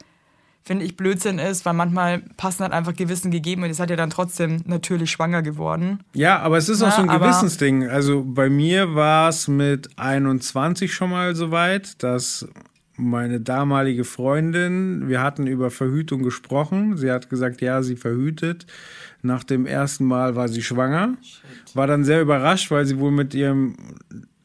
finde 0.64 0.84
ich, 0.84 0.98
Blödsinn 0.98 1.38
ist, 1.38 1.66
weil 1.66 1.74
manchmal 1.74 2.20
passen 2.36 2.64
halt 2.64 2.74
einfach 2.74 2.96
gewissen 2.96 3.30
gegeben 3.30 3.64
und 3.64 3.70
ihr 3.70 3.76
seid 3.76 3.90
ja 3.90 3.96
dann 3.96 4.10
trotzdem 4.10 4.64
natürlich 4.66 5.12
schwanger 5.12 5.44
geworden. 5.44 6.00
Ja, 6.14 6.40
aber 6.40 6.58
es 6.58 6.70
ist 6.70 6.82
auch 6.82 6.88
Na, 6.88 6.96
so 6.96 7.02
ein 7.04 7.20
Gewissensding. 7.20 7.88
Also 7.88 8.24
bei 8.26 8.50
mir 8.50 8.96
war 8.96 9.30
es 9.30 9.48
mit 9.48 9.90
21 9.98 10.94
schon 10.94 11.12
mal 11.12 11.36
so 11.36 11.52
weit, 11.52 12.02
dass 12.02 12.48
meine 13.00 13.40
damalige 13.40 14.04
Freundin, 14.04 15.08
wir 15.08 15.22
hatten 15.22 15.46
über 15.46 15.70
Verhütung 15.70 16.24
gesprochen. 16.24 16.98
Sie 16.98 17.12
hat 17.12 17.30
gesagt, 17.30 17.62
ja, 17.62 17.84
sie 17.84 17.96
verhütet. 17.96 18.66
Nach 19.22 19.44
dem 19.44 19.68
ersten 19.68 20.06
Mal 20.06 20.36
war 20.36 20.48
sie 20.48 20.64
schwanger. 20.64 21.14
War 21.76 21.86
dann 21.86 22.04
sehr 22.04 22.22
überrascht, 22.22 22.72
weil 22.72 22.88
sie 22.88 22.98
wohl 22.98 23.12
mit 23.12 23.36
ihrem 23.36 23.76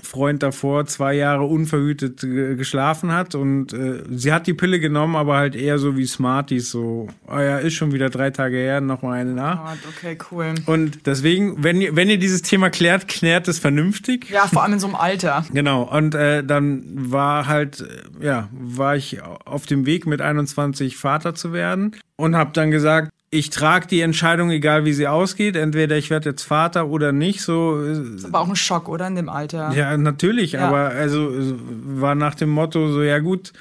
Freund 0.03 0.43
davor 0.43 0.85
zwei 0.87 1.15
Jahre 1.15 1.45
unverhütet 1.45 2.25
äh, 2.25 2.57
geschlafen 2.57 3.13
hat 3.13 3.35
und 3.35 3.73
äh, 3.73 4.03
sie 4.11 4.33
hat 4.33 4.47
die 4.47 4.53
Pille 4.53 4.81
genommen, 4.81 5.17
aber 5.17 5.37
halt 5.37 5.55
eher 5.55 5.79
so 5.79 5.97
wie 5.97 6.07
Smarties, 6.07 6.71
so, 6.71 7.09
oh 7.29 7.39
ja, 7.39 7.59
ist 7.59 7.75
schon 7.75 7.93
wieder 7.93 8.11
drei 8.11 8.31
Tage 8.31 8.57
her, 8.57 8.81
noch 8.81 9.03
mal 9.03 9.13
eine 9.13 9.33
nach. 9.33 9.65
Gott, 9.65 9.79
okay, 9.97 10.19
cool. 10.31 10.55
Und 10.67 11.07
deswegen, 11.07 11.63
wenn 11.63 11.81
ihr, 11.81 11.95
wenn 11.95 12.11
ihr 12.11 12.19
dieses 12.19 12.43
Thema 12.43 12.69
klärt, 12.69 13.09
klärt 13.09 13.47
es 13.49 13.59
vernünftig. 13.59 14.29
Ja, 14.29 14.47
vor 14.49 14.65
allem 14.65 14.75
in 14.75 14.79
so 14.81 14.89
einem 14.89 14.97
Alter. 14.97 15.45
Genau, 15.53 15.83
und 15.83 16.15
äh, 16.15 16.43
dann 16.43 16.83
war 16.87 17.47
halt, 17.47 17.83
äh, 18.21 18.27
ja, 18.27 18.49
war 18.53 18.97
ich 18.97 19.23
auf 19.23 19.67
dem 19.67 19.87
Weg 19.87 20.07
mit 20.07 20.21
21 20.21 20.97
Vater 20.97 21.35
zu 21.35 21.53
werden 21.53 21.95
und 22.23 22.37
habe 22.37 22.51
dann 22.53 22.71
gesagt, 22.71 23.11
ich 23.31 23.51
trage 23.51 23.87
die 23.87 24.01
Entscheidung, 24.03 24.51
egal 24.51 24.85
wie 24.85 24.93
sie 24.93 25.09
ausgeht, 25.09 25.57
entweder 25.57 25.97
ich 25.97 26.11
werde 26.11 26.31
jetzt 26.31 26.43
Vater 26.43 26.87
oder 26.89 27.11
nicht, 27.13 27.41
so. 27.43 27.83
äh, 27.83 28.01
Aber 28.27 28.41
auch 28.41 28.49
ein 28.49 28.57
Schock, 28.57 28.89
oder? 28.89 29.07
In 29.07 29.17
dem 29.17 29.29
Alter. 29.29 29.73
Ja, 29.73 29.97
natürlich, 29.97 30.53
Ja. 30.53 30.69
aber 30.69 30.89
also 30.91 31.31
war 31.33 32.15
nach 32.15 32.35
dem 32.35 32.51
Motto 32.51 32.93
so, 32.93 33.03
ja 33.03 33.19
gut, 33.19 33.53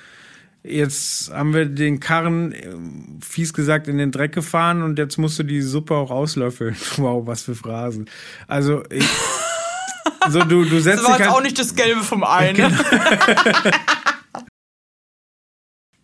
jetzt 0.64 1.34
haben 1.34 1.54
wir 1.54 1.66
den 1.66 2.00
Karren, 2.00 2.52
äh, 2.52 2.68
fies 3.24 3.54
gesagt, 3.54 3.88
in 3.88 3.98
den 3.98 4.12
Dreck 4.12 4.34
gefahren 4.34 4.84
und 4.84 5.00
jetzt 5.00 5.18
musst 5.18 5.40
du 5.40 5.44
die 5.44 5.62
Suppe 5.62 5.96
auch 5.96 6.12
auslöffeln. 6.12 6.76
Wow, 6.98 7.26
was 7.26 7.44
für 7.44 7.56
Phrasen. 7.56 8.10
Also 8.48 8.84
ich, 8.92 9.08
So, 10.30 10.44
du, 10.44 10.66
du 10.66 10.80
setzt 10.82 11.00
Das 11.00 11.06
war 11.10 11.18
jetzt 11.18 11.28
halt, 11.30 11.38
auch 11.38 11.42
nicht 11.42 11.58
das 11.58 11.74
Gelbe 11.76 12.02
vom 12.02 12.24
Ei. 12.24 12.52
Ne? 12.54 12.72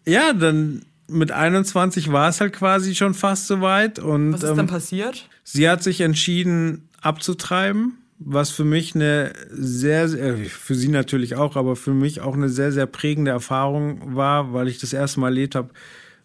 Ja, 0.06 0.32
dann 0.34 0.86
mit 1.08 1.32
21 1.32 2.12
war 2.12 2.30
es 2.30 2.42
halt 2.42 2.54
quasi 2.54 2.96
schon 2.96 3.14
fast 3.14 3.48
soweit. 3.48 4.00
Und 4.00 4.34
Was 4.34 4.44
ist 4.44 4.50
ähm, 4.50 4.58
dann 4.58 4.68
passiert? 4.68 5.30
sie 5.44 5.70
hat 5.70 5.84
sich 5.84 6.02
entschieden 6.02 6.90
abzutreiben, 7.02 7.98
was 8.20 8.50
für 8.50 8.66
mich 8.66 8.96
eine 8.96 9.32
sehr, 9.50 10.10
sehr, 10.10 10.38
für 10.38 10.76
sie 10.76 10.90
natürlich 10.90 11.36
auch, 11.36 11.56
aber 11.56 11.76
für 11.76 11.94
mich 11.94 12.22
auch 12.22 12.34
eine 12.34 12.50
sehr, 12.50 12.72
sehr 12.72 12.88
prägende 12.88 13.32
Erfahrung 13.32 14.16
war, 14.16 14.54
weil 14.54 14.68
ich 14.68 14.80
das 14.80 14.94
erste 14.94 15.20
Mal 15.20 15.28
erlebt 15.28 15.56
habe, 15.56 15.70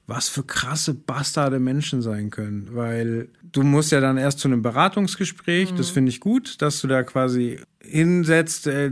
was 0.06 0.28
für 0.28 0.42
krasse 0.42 0.94
Bastarde 0.94 1.60
Menschen 1.60 2.02
sein 2.02 2.30
können. 2.30 2.70
Weil 2.72 3.28
du 3.52 3.62
musst 3.62 3.92
ja 3.92 4.00
dann 4.00 4.18
erst 4.18 4.40
zu 4.40 4.48
einem 4.48 4.62
Beratungsgespräch, 4.62 5.74
das 5.74 5.90
finde 5.90 6.10
ich 6.10 6.20
gut, 6.20 6.60
dass 6.60 6.80
du 6.80 6.88
da 6.88 7.02
quasi 7.02 7.60
hinsetzt, 7.80 8.66
äh, 8.66 8.90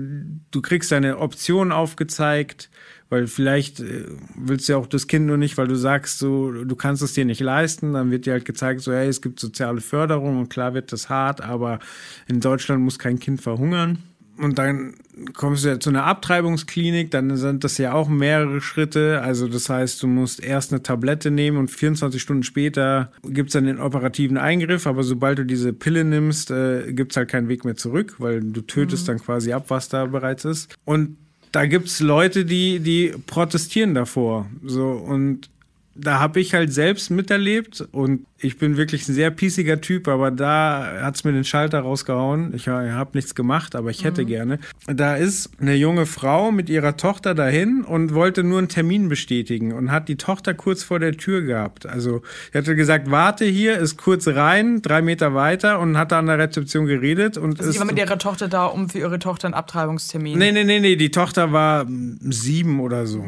du 0.50 0.62
kriegst 0.62 0.92
deine 0.92 1.18
Optionen 1.18 1.72
aufgezeigt, 1.72 2.70
weil 3.10 3.26
vielleicht 3.26 3.80
äh, 3.80 4.06
willst 4.36 4.68
du 4.68 4.72
ja 4.72 4.78
auch 4.78 4.86
das 4.86 5.06
Kind 5.06 5.26
nur 5.26 5.36
nicht, 5.36 5.58
weil 5.58 5.68
du 5.68 5.74
sagst, 5.74 6.18
so, 6.18 6.50
du 6.52 6.76
kannst 6.76 7.02
es 7.02 7.12
dir 7.12 7.26
nicht 7.26 7.40
leisten, 7.40 7.92
dann 7.92 8.10
wird 8.10 8.24
dir 8.24 8.32
halt 8.32 8.44
gezeigt, 8.44 8.80
so, 8.80 8.92
hey, 8.92 9.08
es 9.08 9.20
gibt 9.20 9.40
soziale 9.40 9.80
Förderung 9.80 10.38
und 10.38 10.48
klar 10.48 10.72
wird 10.72 10.92
das 10.92 11.10
hart, 11.10 11.42
aber 11.42 11.80
in 12.28 12.40
Deutschland 12.40 12.82
muss 12.82 12.98
kein 12.98 13.18
Kind 13.18 13.42
verhungern. 13.42 13.98
Und 14.38 14.58
dann 14.58 14.94
kommst 15.34 15.64
du 15.64 15.68
ja 15.68 15.80
zu 15.80 15.90
einer 15.90 16.04
Abtreibungsklinik, 16.04 17.10
dann 17.10 17.36
sind 17.36 17.62
das 17.62 17.76
ja 17.76 17.92
auch 17.92 18.08
mehrere 18.08 18.62
Schritte. 18.62 19.20
Also 19.20 19.48
das 19.48 19.68
heißt, 19.68 20.02
du 20.02 20.06
musst 20.06 20.42
erst 20.42 20.72
eine 20.72 20.82
Tablette 20.82 21.30
nehmen 21.30 21.58
und 21.58 21.70
24 21.70 22.22
Stunden 22.22 22.42
später 22.42 23.12
gibt's 23.22 23.52
dann 23.52 23.66
den 23.66 23.80
operativen 23.80 24.38
Eingriff. 24.38 24.86
Aber 24.86 25.02
sobald 25.02 25.40
du 25.40 25.44
diese 25.44 25.74
Pille 25.74 26.04
nimmst, 26.04 26.50
äh, 26.50 26.90
gibt's 26.94 27.18
halt 27.18 27.28
keinen 27.28 27.48
Weg 27.48 27.66
mehr 27.66 27.76
zurück, 27.76 28.14
weil 28.16 28.40
du 28.40 28.62
tötest 28.62 29.08
dann 29.08 29.18
quasi 29.18 29.52
ab, 29.52 29.66
was 29.68 29.90
da 29.90 30.06
bereits 30.06 30.46
ist. 30.46 30.74
Und 30.86 31.18
da 31.52 31.66
gibt's 31.66 32.00
Leute, 32.00 32.44
die, 32.44 32.80
die 32.80 33.14
protestieren 33.26 33.94
davor. 33.94 34.46
So 34.64 34.90
und 34.90 35.48
da 35.94 36.20
habe 36.20 36.40
ich 36.40 36.54
halt 36.54 36.72
selbst 36.72 37.10
miterlebt 37.10 37.86
und 37.92 38.26
ich 38.38 38.58
bin 38.58 38.76
wirklich 38.76 39.06
ein 39.08 39.12
sehr 39.12 39.30
piesiger 39.30 39.80
Typ, 39.80 40.08
aber 40.08 40.30
da 40.30 41.00
hat's 41.02 41.24
mir 41.24 41.32
den 41.32 41.44
Schalter 41.44 41.80
rausgehauen. 41.80 42.54
Ich 42.54 42.68
habe 42.68 43.10
nichts 43.14 43.34
gemacht, 43.34 43.74
aber 43.74 43.90
ich 43.90 44.04
hätte 44.04 44.24
gerne. 44.24 44.60
Da 44.86 45.16
ist 45.16 45.50
eine 45.60 45.74
junge 45.74 46.06
Frau 46.06 46.52
mit 46.52 46.70
ihrer 46.70 46.96
Tochter 46.96 47.34
dahin 47.34 47.82
und 47.82 48.14
wollte 48.14 48.44
nur 48.44 48.58
einen 48.58 48.68
Termin 48.68 49.08
bestätigen 49.08 49.72
und 49.72 49.90
hat 49.90 50.08
die 50.08 50.16
Tochter 50.16 50.54
kurz 50.54 50.82
vor 50.82 51.00
der 51.00 51.12
Tür 51.16 51.42
gehabt. 51.42 51.86
Also 51.86 52.22
sie 52.52 52.58
hatte 52.58 52.76
gesagt, 52.76 53.10
warte 53.10 53.44
hier, 53.44 53.76
ist 53.78 53.98
kurz 53.98 54.26
rein, 54.28 54.80
drei 54.82 55.02
Meter 55.02 55.34
weiter 55.34 55.80
und 55.80 55.98
hat 55.98 56.12
da 56.12 56.20
an 56.20 56.26
der 56.26 56.38
Rezeption 56.38 56.86
geredet 56.86 57.36
und 57.36 57.58
Also 57.58 57.68
ist 57.68 57.74
die 57.74 57.80
war 57.80 57.86
mit 57.86 57.98
ihrer 57.98 58.18
Tochter 58.18 58.48
da, 58.48 58.66
um 58.66 58.88
für 58.88 59.00
ihre 59.00 59.18
Tochter 59.18 59.48
einen 59.48 59.54
Abtreibungstermin. 59.54 60.38
Nee, 60.38 60.52
nee, 60.52 60.64
nee, 60.64 60.80
nee, 60.80 60.96
die 60.96 61.10
Tochter 61.10 61.52
war 61.52 61.86
sieben 62.20 62.80
oder 62.80 63.06
so. 63.06 63.26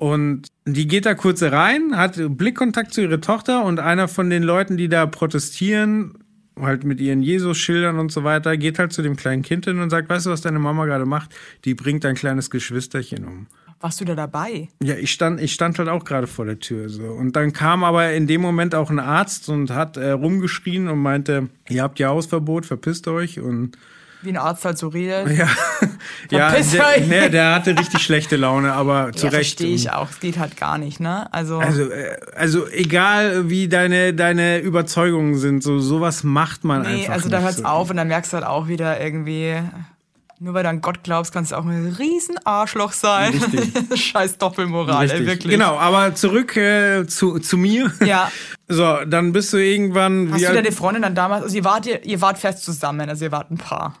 Und 0.00 0.48
die 0.64 0.86
geht 0.88 1.04
da 1.04 1.12
kurz 1.12 1.42
rein, 1.42 1.94
hat 1.94 2.14
Blickkontakt 2.16 2.94
zu 2.94 3.02
ihrer 3.02 3.20
Tochter 3.20 3.66
und 3.66 3.80
einer 3.80 4.08
von 4.08 4.30
den 4.30 4.42
Leuten, 4.42 4.78
die 4.78 4.88
da 4.88 5.04
protestieren, 5.04 6.14
halt 6.58 6.84
mit 6.84 7.02
ihren 7.02 7.20
Jesus-Schildern 7.20 7.98
und 7.98 8.10
so 8.10 8.24
weiter, 8.24 8.56
geht 8.56 8.78
halt 8.78 8.94
zu 8.94 9.02
dem 9.02 9.16
kleinen 9.16 9.42
Kind 9.42 9.66
hin 9.66 9.78
und 9.78 9.90
sagt, 9.90 10.08
weißt 10.08 10.24
du, 10.24 10.30
was 10.30 10.40
deine 10.40 10.58
Mama 10.58 10.86
gerade 10.86 11.04
macht? 11.04 11.34
Die 11.66 11.74
bringt 11.74 12.04
dein 12.04 12.14
kleines 12.14 12.48
Geschwisterchen 12.48 13.26
um. 13.26 13.46
Warst 13.80 14.00
du 14.00 14.06
da 14.06 14.14
dabei? 14.14 14.68
Ja, 14.82 14.94
ich 14.94 15.12
stand, 15.12 15.38
ich 15.38 15.52
stand 15.52 15.78
halt 15.78 15.90
auch 15.90 16.06
gerade 16.06 16.26
vor 16.26 16.46
der 16.46 16.58
Tür 16.58 16.88
so. 16.88 17.04
Und 17.04 17.36
dann 17.36 17.52
kam 17.52 17.84
aber 17.84 18.10
in 18.14 18.26
dem 18.26 18.40
Moment 18.40 18.74
auch 18.74 18.88
ein 18.88 19.00
Arzt 19.00 19.50
und 19.50 19.70
hat 19.70 19.98
äh, 19.98 20.12
rumgeschrien 20.12 20.88
und 20.88 21.00
meinte, 21.00 21.50
ihr 21.68 21.82
habt 21.82 21.98
ja 21.98 22.08
Hausverbot, 22.08 22.64
verpisst 22.64 23.06
euch 23.06 23.38
und 23.38 23.76
Wie 24.22 24.28
ein 24.30 24.36
Arzt 24.36 24.64
halt 24.64 24.76
so 24.76 24.88
redet. 24.88 25.28
ja, 25.36 25.48
ja 26.30 26.52
der, 26.52 27.06
nee, 27.06 27.28
der 27.30 27.54
hatte 27.54 27.78
richtig 27.78 28.02
schlechte 28.02 28.36
Laune, 28.36 28.72
aber 28.72 29.12
zu 29.14 29.26
Ja, 29.26 29.32
Recht. 29.32 29.56
verstehe 29.58 29.74
ich 29.74 29.92
auch. 29.92 30.10
Es 30.10 30.20
geht 30.20 30.38
halt 30.38 30.56
gar 30.58 30.76
nicht, 30.78 31.00
ne? 31.00 31.32
Also, 31.32 31.58
Also, 31.58 31.90
äh, 31.90 32.16
also 32.36 32.68
egal 32.68 33.48
wie 33.48 33.68
deine, 33.68 34.12
deine 34.12 34.58
Überzeugungen 34.58 35.38
sind, 35.38 35.62
so 35.62 35.78
sowas 35.78 36.22
macht 36.22 36.64
man 36.64 36.82
nee, 36.82 37.02
einfach 37.02 37.14
also 37.14 37.28
da 37.30 37.38
nicht 37.38 37.44
hört's 37.46 37.58
so. 37.58 37.64
auf 37.64 37.90
und 37.90 37.96
dann 37.96 38.08
merkst 38.08 38.32
du 38.32 38.36
halt 38.36 38.46
auch 38.46 38.68
wieder 38.68 39.00
irgendwie, 39.00 39.56
nur 40.38 40.54
weil 40.54 40.62
du 40.62 40.68
an 40.70 40.80
Gott 40.80 41.02
glaubst, 41.02 41.32
kannst 41.32 41.52
du 41.52 41.56
auch 41.56 41.64
ein 41.64 41.94
riesen 41.98 42.36
Arschloch 42.44 42.92
sein. 42.92 43.32
Scheiß 43.94 44.38
Doppelmoral, 44.38 45.04
ey, 45.04 45.10
Richtig. 45.10 45.26
wirklich. 45.26 45.52
Genau, 45.52 45.76
aber 45.78 46.14
zurück 46.14 46.56
äh, 46.56 47.06
zu, 47.06 47.38
zu 47.38 47.56
mir. 47.58 47.92
Ja. 48.04 48.30
So, 48.68 48.98
dann 49.06 49.32
bist 49.32 49.52
du 49.52 49.56
irgendwann. 49.58 50.30
Hast 50.32 50.42
du 50.48 50.52
deine 50.52 50.72
Freundin 50.72 51.02
dann 51.02 51.14
damals, 51.14 51.42
also 51.44 51.56
ihr 51.56 51.64
wart, 51.64 51.86
ihr, 51.86 52.04
ihr 52.04 52.20
wart 52.20 52.38
fest 52.38 52.64
zusammen, 52.64 53.08
also 53.08 53.24
ihr 53.24 53.32
wart 53.32 53.50
ein 53.50 53.58
Paar. 53.58 53.94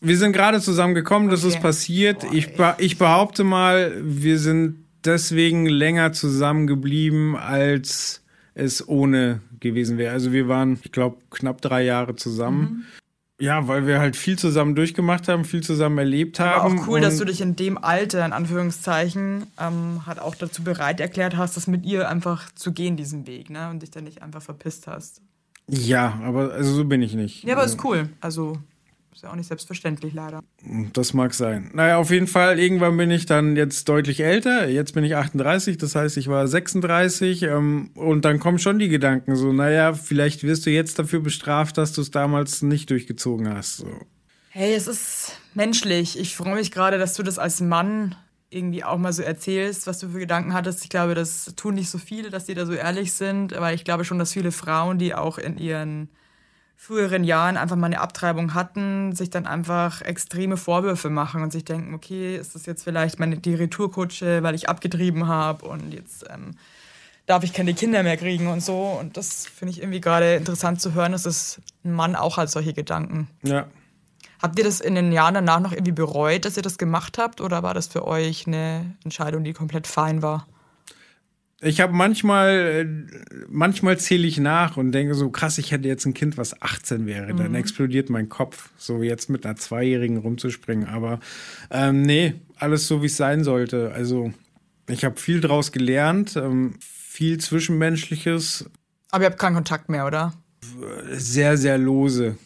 Wir 0.00 0.16
sind 0.18 0.32
gerade 0.32 0.60
zusammengekommen, 0.60 1.28
das 1.30 1.44
Okay. 1.44 1.54
ist 1.54 1.62
passiert. 1.62 2.24
ich, 2.32 2.54
be 2.54 2.74
ich 2.78 2.98
behaupte 2.98 3.44
mal, 3.44 3.92
wir 4.02 4.38
sind 4.38 4.84
deswegen 5.04 5.66
länger 5.66 6.12
zusammengeblieben, 6.12 7.36
als 7.36 8.22
es 8.54 8.86
ohne 8.88 9.40
gewesen 9.60 9.98
wäre. 9.98 10.12
Also 10.12 10.32
wir 10.32 10.48
waren, 10.48 10.78
ich 10.84 10.92
glaube, 10.92 11.18
knapp 11.30 11.60
drei 11.60 11.82
Jahre 11.84 12.16
zusammen. 12.16 12.60
Mhm. 12.60 12.84
Ja, 13.38 13.68
weil 13.68 13.86
wir 13.86 13.98
halt 13.98 14.16
viel 14.16 14.38
zusammen 14.38 14.74
durchgemacht 14.74 15.28
haben, 15.28 15.44
viel 15.44 15.62
zusammen 15.62 15.98
erlebt 15.98 16.40
Aber 16.40 16.62
haben. 16.62 16.78
auch 16.80 16.88
cool, 16.88 17.00
dass 17.02 17.18
du 17.18 17.26
dich 17.26 17.42
in 17.42 17.54
dem 17.54 17.76
Alter, 17.76 18.24
in 18.24 18.32
Anführungszeichen, 18.32 19.44
ähm, 19.60 20.06
halt 20.06 20.20
auch 20.20 20.34
dazu 20.34 20.64
bereit 20.64 21.00
erklärt 21.00 21.36
hast, 21.36 21.54
das 21.56 21.66
mit 21.66 21.84
ihr 21.84 22.08
einfach 22.08 22.50
zu 22.54 22.72
gehen, 22.72 22.96
diesen 22.96 23.26
Weg, 23.26 23.50
ne? 23.50 23.68
Und 23.68 23.82
dich 23.82 23.90
dann 23.90 24.04
nicht 24.04 24.22
einfach 24.22 24.40
verpisst 24.40 24.86
hast. 24.86 25.20
Ja, 25.68 26.18
aber 26.24 26.52
also 26.52 26.72
so 26.74 26.84
bin 26.86 27.02
ich 27.02 27.12
nicht. 27.14 27.44
Ja, 27.44 27.56
aber 27.56 27.64
ist 27.64 27.82
cool. 27.84 28.08
Also, 28.22 28.58
ist 29.16 29.22
ja 29.22 29.30
auch 29.30 29.34
nicht 29.36 29.46
selbstverständlich, 29.46 30.12
leider. 30.12 30.40
Das 30.92 31.14
mag 31.14 31.32
sein. 31.32 31.70
Naja, 31.72 31.96
auf 31.96 32.10
jeden 32.10 32.26
Fall, 32.26 32.58
irgendwann 32.58 32.98
bin 32.98 33.10
ich 33.10 33.24
dann 33.24 33.56
jetzt 33.56 33.88
deutlich 33.88 34.20
älter. 34.20 34.68
Jetzt 34.68 34.92
bin 34.92 35.04
ich 35.04 35.16
38, 35.16 35.78
das 35.78 35.94
heißt, 35.94 36.18
ich 36.18 36.28
war 36.28 36.46
36. 36.46 37.44
Ähm, 37.44 37.92
und 37.94 38.26
dann 38.26 38.38
kommen 38.38 38.58
schon 38.58 38.78
die 38.78 38.90
Gedanken 38.90 39.34
so, 39.34 39.54
naja, 39.54 39.94
vielleicht 39.94 40.42
wirst 40.42 40.66
du 40.66 40.70
jetzt 40.70 40.98
dafür 40.98 41.20
bestraft, 41.20 41.78
dass 41.78 41.94
du 41.94 42.02
es 42.02 42.10
damals 42.10 42.60
nicht 42.60 42.90
durchgezogen 42.90 43.48
hast. 43.48 43.78
So. 43.78 43.88
Hey, 44.50 44.74
es 44.74 44.86
ist 44.86 45.32
menschlich. 45.54 46.18
Ich 46.18 46.36
freue 46.36 46.56
mich 46.56 46.70
gerade, 46.70 46.98
dass 46.98 47.14
du 47.14 47.22
das 47.22 47.38
als 47.38 47.62
Mann 47.62 48.16
irgendwie 48.50 48.84
auch 48.84 48.98
mal 48.98 49.14
so 49.14 49.22
erzählst, 49.22 49.86
was 49.86 49.98
du 49.98 50.10
für 50.10 50.18
Gedanken 50.18 50.52
hattest. 50.52 50.82
Ich 50.84 50.90
glaube, 50.90 51.14
das 51.14 51.54
tun 51.56 51.74
nicht 51.74 51.88
so 51.88 51.96
viele, 51.96 52.28
dass 52.28 52.44
die 52.44 52.54
da 52.54 52.66
so 52.66 52.74
ehrlich 52.74 53.14
sind, 53.14 53.54
aber 53.54 53.72
ich 53.72 53.84
glaube 53.84 54.04
schon, 54.04 54.18
dass 54.18 54.34
viele 54.34 54.52
Frauen, 54.52 54.98
die 54.98 55.14
auch 55.14 55.38
in 55.38 55.56
ihren 55.56 56.10
früheren 56.76 57.24
Jahren 57.24 57.56
einfach 57.56 57.76
mal 57.76 57.86
eine 57.86 58.00
Abtreibung 58.00 58.54
hatten, 58.54 59.14
sich 59.14 59.30
dann 59.30 59.46
einfach 59.46 60.02
extreme 60.02 60.56
Vorwürfe 60.56 61.10
machen 61.10 61.42
und 61.42 61.50
sich 61.50 61.64
denken, 61.64 61.94
okay, 61.94 62.36
ist 62.36 62.54
das 62.54 62.66
jetzt 62.66 62.84
vielleicht 62.84 63.18
meine, 63.18 63.38
die 63.38 63.54
Retourkutsche, 63.54 64.42
weil 64.42 64.54
ich 64.54 64.68
abgetrieben 64.68 65.26
habe 65.26 65.66
und 65.66 65.92
jetzt 65.92 66.24
ähm, 66.30 66.52
darf 67.24 67.42
ich 67.42 67.52
keine 67.52 67.74
Kinder 67.74 68.02
mehr 68.02 68.16
kriegen 68.16 68.46
und 68.46 68.62
so. 68.62 68.96
Und 69.00 69.16
das 69.16 69.46
finde 69.46 69.72
ich 69.72 69.80
irgendwie 69.80 70.00
gerade 70.00 70.36
interessant 70.36 70.80
zu 70.80 70.94
hören, 70.94 71.12
dass 71.12 71.26
es 71.26 71.60
ein 71.84 71.92
Mann 71.92 72.14
auch 72.14 72.36
hat 72.36 72.50
solche 72.50 72.72
Gedanken. 72.72 73.28
Ja. 73.42 73.66
Habt 74.40 74.58
ihr 74.58 74.64
das 74.64 74.80
in 74.80 74.94
den 74.94 75.12
Jahren 75.12 75.34
danach 75.34 75.60
noch 75.60 75.72
irgendwie 75.72 75.92
bereut, 75.92 76.44
dass 76.44 76.56
ihr 76.56 76.62
das 76.62 76.78
gemacht 76.78 77.18
habt? 77.18 77.40
Oder 77.40 77.62
war 77.62 77.74
das 77.74 77.88
für 77.88 78.06
euch 78.06 78.46
eine 78.46 78.94
Entscheidung, 79.02 79.44
die 79.44 79.54
komplett 79.54 79.86
fein 79.86 80.22
war? 80.22 80.46
Ich 81.62 81.80
habe 81.80 81.94
manchmal, 81.94 82.50
äh, 82.50 83.44
manchmal 83.48 83.98
zähle 83.98 84.26
ich 84.26 84.38
nach 84.38 84.76
und 84.76 84.92
denke 84.92 85.14
so, 85.14 85.30
krass, 85.30 85.56
ich 85.56 85.72
hätte 85.72 85.88
jetzt 85.88 86.04
ein 86.04 86.12
Kind, 86.12 86.36
was 86.36 86.60
18 86.60 87.06
wäre. 87.06 87.34
Dann 87.34 87.54
explodiert 87.54 88.10
mein 88.10 88.28
Kopf, 88.28 88.68
so 88.76 89.02
jetzt 89.02 89.30
mit 89.30 89.46
einer 89.46 89.56
Zweijährigen 89.56 90.18
rumzuspringen. 90.18 90.86
Aber 90.86 91.18
ähm, 91.70 92.02
nee, 92.02 92.34
alles 92.56 92.86
so, 92.86 93.00
wie 93.02 93.06
es 93.06 93.16
sein 93.16 93.42
sollte. 93.42 93.92
Also 93.94 94.32
ich 94.88 95.04
habe 95.04 95.18
viel 95.18 95.40
draus 95.40 95.72
gelernt, 95.72 96.36
ähm, 96.36 96.74
viel 96.80 97.38
Zwischenmenschliches, 97.38 98.68
Aber 99.10 99.24
ihr 99.24 99.30
habt 99.30 99.38
keinen 99.38 99.54
Kontakt 99.54 99.88
mehr, 99.88 100.06
oder? 100.06 100.34
sehr, 101.12 101.56
sehr 101.56 101.78
lose. 101.78 102.36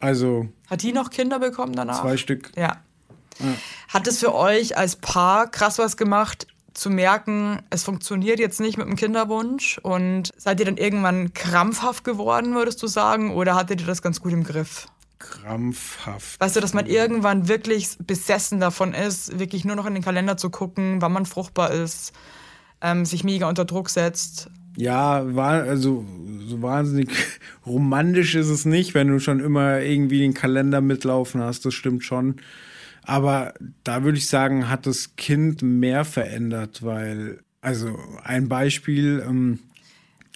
Also 0.00 0.48
Hat 0.68 0.82
die 0.82 0.92
noch 0.92 1.10
Kinder 1.10 1.38
bekommen 1.38 1.72
danach? 1.72 2.02
zwei 2.02 2.16
Stück. 2.16 2.50
Ja. 2.56 2.82
Hat 3.88 4.06
es 4.06 4.18
für 4.18 4.34
euch 4.34 4.76
als 4.76 4.96
Paar 4.96 5.50
krass 5.50 5.78
was 5.78 5.96
gemacht, 5.96 6.46
zu 6.78 6.90
merken, 6.90 7.60
es 7.70 7.84
funktioniert 7.84 8.38
jetzt 8.38 8.60
nicht 8.60 8.78
mit 8.78 8.86
dem 8.86 8.96
Kinderwunsch? 8.96 9.78
Und 9.82 10.30
seid 10.36 10.60
ihr 10.60 10.66
dann 10.66 10.76
irgendwann 10.76 11.32
krampfhaft 11.34 12.04
geworden, 12.04 12.54
würdest 12.54 12.82
du 12.82 12.86
sagen? 12.86 13.32
Oder 13.32 13.54
hattet 13.54 13.80
ihr 13.80 13.86
das 13.86 14.02
ganz 14.02 14.20
gut 14.20 14.32
im 14.32 14.44
Griff? 14.44 14.86
Krampfhaft. 15.18 16.40
Weißt 16.40 16.56
du, 16.56 16.60
dass 16.60 16.74
man 16.74 16.86
irgendwann 16.86 17.48
wirklich 17.48 17.96
besessen 18.06 18.60
davon 18.60 18.94
ist, 18.94 19.38
wirklich 19.38 19.64
nur 19.64 19.76
noch 19.76 19.86
in 19.86 19.94
den 19.94 20.02
Kalender 20.02 20.36
zu 20.36 20.50
gucken, 20.50 21.02
wann 21.02 21.12
man 21.12 21.26
fruchtbar 21.26 21.72
ist, 21.72 22.12
ähm, 22.80 23.04
sich 23.04 23.24
mega 23.24 23.48
unter 23.48 23.64
Druck 23.64 23.90
setzt. 23.90 24.50
Ja, 24.76 25.34
war, 25.34 25.64
also 25.64 26.04
so 26.46 26.62
wahnsinnig 26.62 27.10
romantisch 27.66 28.36
ist 28.36 28.48
es 28.48 28.64
nicht, 28.64 28.94
wenn 28.94 29.08
du 29.08 29.18
schon 29.18 29.40
immer 29.40 29.80
irgendwie 29.80 30.20
den 30.20 30.34
Kalender 30.34 30.80
mitlaufen 30.80 31.42
hast, 31.42 31.66
das 31.66 31.74
stimmt 31.74 32.04
schon. 32.04 32.36
Aber 33.08 33.54
da 33.84 34.04
würde 34.04 34.18
ich 34.18 34.28
sagen, 34.28 34.68
hat 34.68 34.84
das 34.86 35.16
Kind 35.16 35.62
mehr 35.62 36.04
verändert, 36.04 36.82
weil, 36.82 37.40
also 37.62 37.98
ein 38.22 38.48
Beispiel, 38.48 39.24
ähm, 39.26 39.60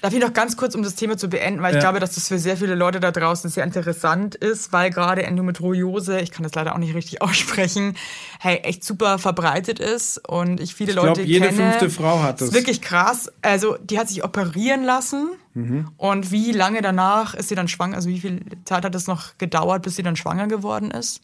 Darf 0.01 0.13
ich 0.15 0.21
noch 0.21 0.33
ganz 0.33 0.57
kurz, 0.57 0.75
um 0.75 0.83
das 0.83 0.97
Thema 0.97 1.17
zu 1.17 1.29
beenden, 1.29 1.63
weil 1.63 1.75
Ja. 1.75 1.79
ich 1.79 1.83
glaube, 1.85 2.01
dass 2.01 2.17
das 2.17 2.27
für 2.27 2.37
sehr 2.39 2.57
viele 2.57 2.75
Leute 2.75 2.99
da 2.99 3.13
draußen 3.13 3.49
sehr 3.51 3.63
interessant 3.63 4.35
ist, 4.35 4.73
weil 4.73 4.91
gerade 4.91 5.23
Endometriose, 5.23 6.19
ich 6.21 6.33
kann 6.33 6.43
das 6.43 6.55
leider 6.57 6.75
auch 6.75 6.79
nicht 6.79 6.95
richtig 6.97 7.21
aussprechen, 7.23 7.95
hey, 8.41 8.57
echt 8.65 8.83
super 8.83 9.19
verbreitet 9.19 9.79
ist 9.79 10.19
und 10.29 10.59
ich 10.59 10.75
viele 10.75 10.91
Ich 10.91 10.97
glaub, 10.97 11.07
Leute 11.07 11.23
jede 11.23 11.51
kenne. 11.51 11.57
fünfte 11.75 11.89
Frau 11.91 12.21
hat 12.21 12.41
Das 12.41 12.49
das. 12.49 12.49
ist 12.49 12.55
wirklich 12.55 12.81
krass. 12.83 13.31
Also, 13.43 13.77
die 13.81 13.99
hat 13.99 14.09
sich 14.09 14.25
operieren 14.25 14.83
lassen 14.83 15.29
Mhm. 15.55 15.89
und 15.99 16.33
wie 16.33 16.51
lange 16.51 16.81
danach 16.83 17.35
ist 17.35 17.51
sie 17.51 17.55
dann 17.55 17.69
schwanger? 17.69 17.95
Also, 17.97 18.09
wie 18.09 18.19
viel 18.19 18.41
Zeit 18.65 18.85
hat 18.85 18.95
es 18.97 19.07
noch 19.07 19.37
gedauert, 19.39 19.83
bis 19.83 19.95
sie 19.97 20.03
dann 20.03 20.17
schwanger 20.17 20.49
geworden 20.49 20.91
ist? 20.91 21.21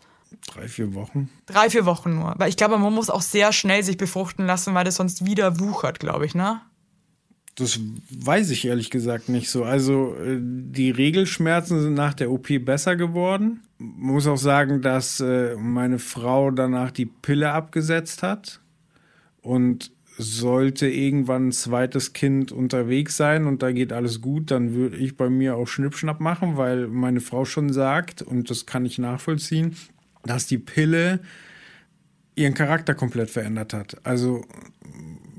Drei, 0.47 0.69
vier 0.69 0.95
Wochen. 0.95 1.29
Drei, 1.47 1.71
vier 1.71 1.87
Wochen 1.87 2.15
nur. 2.15 2.35
Weil 2.39 2.49
ich 2.49 2.57
glaube, 2.57 2.79
man 2.79 2.93
muss 2.93 3.11
auch 3.11 3.23
sehr 3.23 3.53
schnell 3.53 3.83
sich 3.83 3.97
befruchten 3.97 4.47
lassen, 4.47 4.75
weil 4.75 4.85
das 4.85 4.97
sonst 4.97 5.25
wieder 5.25 5.61
wuchert, 5.61 6.01
glaube 6.01 6.27
ich, 6.27 6.35
ne? 6.35 6.61
Das 7.55 7.81
weiß 8.11 8.51
ich 8.51 8.67
ehrlich 8.67 8.89
gesagt 8.89 9.29
nicht 9.29 9.51
so. 9.51 9.65
Also 9.65 10.15
äh, 10.15 10.39
die 10.41 10.91
Regelschmerzen 10.91 11.81
sind 11.81 11.95
nach 11.95 12.15
der 12.15 12.31
OP 12.31 12.49
besser 12.65 12.95
geworden. 12.95 13.63
Man 13.79 14.15
muss 14.15 14.27
auch 14.29 14.37
sagen, 14.37 14.81
dass 14.81 15.19
äh, 15.19 15.57
meine 15.57 15.99
Frau 15.99 16.53
danach 16.53 16.93
die 16.93 17.07
Pille 17.07 17.51
abgesetzt 17.51 18.23
hat 18.23 18.61
und 19.43 19.91
sollte 20.19 20.89
irgendwann 20.89 21.49
ein 21.49 21.53
zweites 21.53 22.13
Kind 22.13 22.51
unterwegs 22.51 23.17
sein 23.17 23.47
und 23.47 23.63
da 23.63 23.71
geht 23.71 23.93
alles 23.93 24.21
gut, 24.21 24.51
dann 24.51 24.75
würde 24.75 24.97
ich 24.97 25.17
bei 25.17 25.31
mir 25.31 25.57
auch 25.57 25.69
Schnippschnapp 25.69 26.21
machen, 26.21 26.57
weil 26.57 26.89
meine 26.89 27.21
Frau 27.21 27.45
schon 27.45 27.73
sagt, 27.73 28.23
und 28.23 28.51
das 28.51 28.67
kann 28.67 28.85
ich 28.85 28.99
nachvollziehen, 28.99 29.77
dass 30.29 30.47
die 30.47 30.59
Pille 30.59 31.21
ihren 32.35 32.55
Charakter 32.55 32.95
komplett 32.95 33.31
verändert 33.31 33.75
hat. 33.75 33.97
Also 34.05 34.45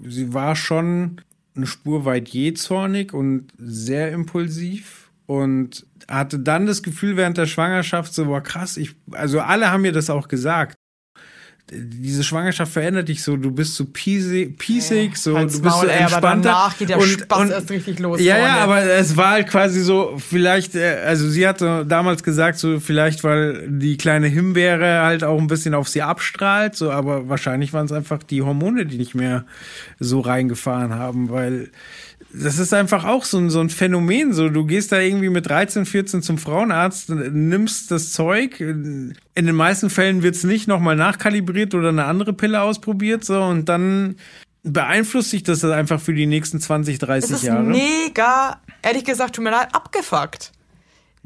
sie 0.05 0.33
war 0.33 0.55
schon 0.55 1.21
eine 1.55 1.67
Spur 1.67 2.05
weit 2.05 2.29
jähzornig 2.29 3.13
und 3.13 3.47
sehr 3.57 4.11
impulsiv 4.11 5.11
und 5.25 5.85
hatte 6.07 6.39
dann 6.39 6.65
das 6.65 6.83
Gefühl 6.83 7.17
während 7.17 7.37
der 7.37 7.45
Schwangerschaft 7.45 8.13
so, 8.13 8.25
boah, 8.25 8.41
krass, 8.41 8.77
ich, 8.77 8.95
also 9.11 9.41
alle 9.41 9.71
haben 9.71 9.81
mir 9.81 9.91
das 9.91 10.09
auch 10.09 10.27
gesagt. 10.27 10.75
Diese 11.71 12.23
Schwangerschaft 12.23 12.71
verändert 12.71 13.09
dich 13.09 13.23
so, 13.23 13.37
du 13.37 13.51
bist 13.51 13.75
so 13.75 13.85
piesig, 13.85 14.57
piesig 14.57 15.17
so, 15.17 15.37
halt's 15.37 15.55
du 15.55 15.61
bist 15.61 15.75
so 15.75 15.81
Maul, 15.81 15.89
ey, 15.89 15.97
aber 15.97 16.13
entspannter. 16.13 16.49
danach 16.49 16.77
geht 16.77 16.89
der 16.89 17.01
Spaß 17.01 17.49
erst 17.49 17.69
richtig 17.69 17.99
los 17.99 18.19
Ja, 18.21 18.37
ja, 18.37 18.57
aber 18.57 18.83
es 18.83 19.15
war 19.15 19.31
halt 19.31 19.47
quasi 19.47 19.81
so, 19.81 20.17
vielleicht, 20.17 20.75
äh, 20.75 21.03
also 21.05 21.29
sie 21.29 21.47
hatte 21.47 21.85
damals 21.87 22.23
gesagt, 22.23 22.57
so 22.57 22.79
vielleicht, 22.79 23.23
weil 23.23 23.67
die 23.69 23.97
kleine 23.97 24.27
Himbeere 24.27 25.01
halt 25.03 25.23
auch 25.23 25.39
ein 25.39 25.47
bisschen 25.47 25.73
auf 25.73 25.87
sie 25.87 26.01
abstrahlt, 26.01 26.75
so, 26.75 26.91
aber 26.91 27.29
wahrscheinlich 27.29 27.73
waren 27.73 27.85
es 27.85 27.91
einfach 27.91 28.23
die 28.23 28.41
Hormone, 28.41 28.85
die 28.85 28.97
nicht 28.97 29.15
mehr 29.15 29.45
so 29.99 30.21
reingefahren 30.21 30.95
haben, 30.95 31.29
weil 31.29 31.69
das 32.31 32.59
ist 32.59 32.73
einfach 32.73 33.05
auch 33.05 33.23
so 33.23 33.37
ein, 33.37 33.49
so 33.49 33.59
ein 33.59 33.69
Phänomen. 33.69 34.33
So, 34.33 34.49
du 34.49 34.65
gehst 34.65 34.91
da 34.91 34.99
irgendwie 34.99 35.29
mit 35.29 35.47
13, 35.47 35.85
14 35.85 36.21
zum 36.21 36.37
Frauenarzt, 36.37 37.09
nimmst 37.09 37.91
das 37.91 38.11
Zeug. 38.11 38.59
In 38.59 39.15
den 39.35 39.55
meisten 39.55 39.89
Fällen 39.89 40.21
wird 40.21 40.35
es 40.35 40.43
nicht 40.43 40.67
nochmal 40.67 40.95
nachkalibriert 40.95 41.73
oder 41.73 41.89
eine 41.89 42.05
andere 42.05 42.33
Pille 42.33 42.61
ausprobiert, 42.61 43.25
so, 43.25 43.41
und 43.41 43.67
dann 43.69 44.15
beeinflusst 44.63 45.31
sich 45.31 45.43
das 45.43 45.63
einfach 45.63 45.99
für 46.01 46.13
die 46.13 46.25
nächsten 46.25 46.59
20, 46.59 46.99
30 46.99 47.31
Es 47.31 47.37
ist 47.37 47.43
Jahre. 47.43 47.63
mega, 47.63 48.59
ehrlich 48.81 49.05
gesagt, 49.05 49.35
tut 49.35 49.43
mir 49.43 49.51
leid, 49.51 49.73
abgefuckt. 49.73 50.51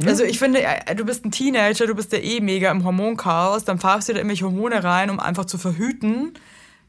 Also 0.05 0.23
ich 0.23 0.39
finde, 0.39 0.63
äh, 0.63 0.95
du 0.95 1.05
bist 1.05 1.23
ein 1.23 1.31
Teenager, 1.31 1.85
du 1.85 1.93
bist 1.93 2.11
ja 2.13 2.19
eh 2.19 2.39
mega 2.41 2.71
im 2.71 2.83
Hormonchaos, 2.83 3.63
dann 3.63 3.77
pfeifst 3.77 4.09
du 4.09 4.13
da 4.13 4.19
irgendwelche 4.19 4.45
Hormone 4.45 4.83
rein, 4.83 5.09
um 5.11 5.19
einfach 5.19 5.45
zu 5.45 5.57
verhüten, 5.59 6.33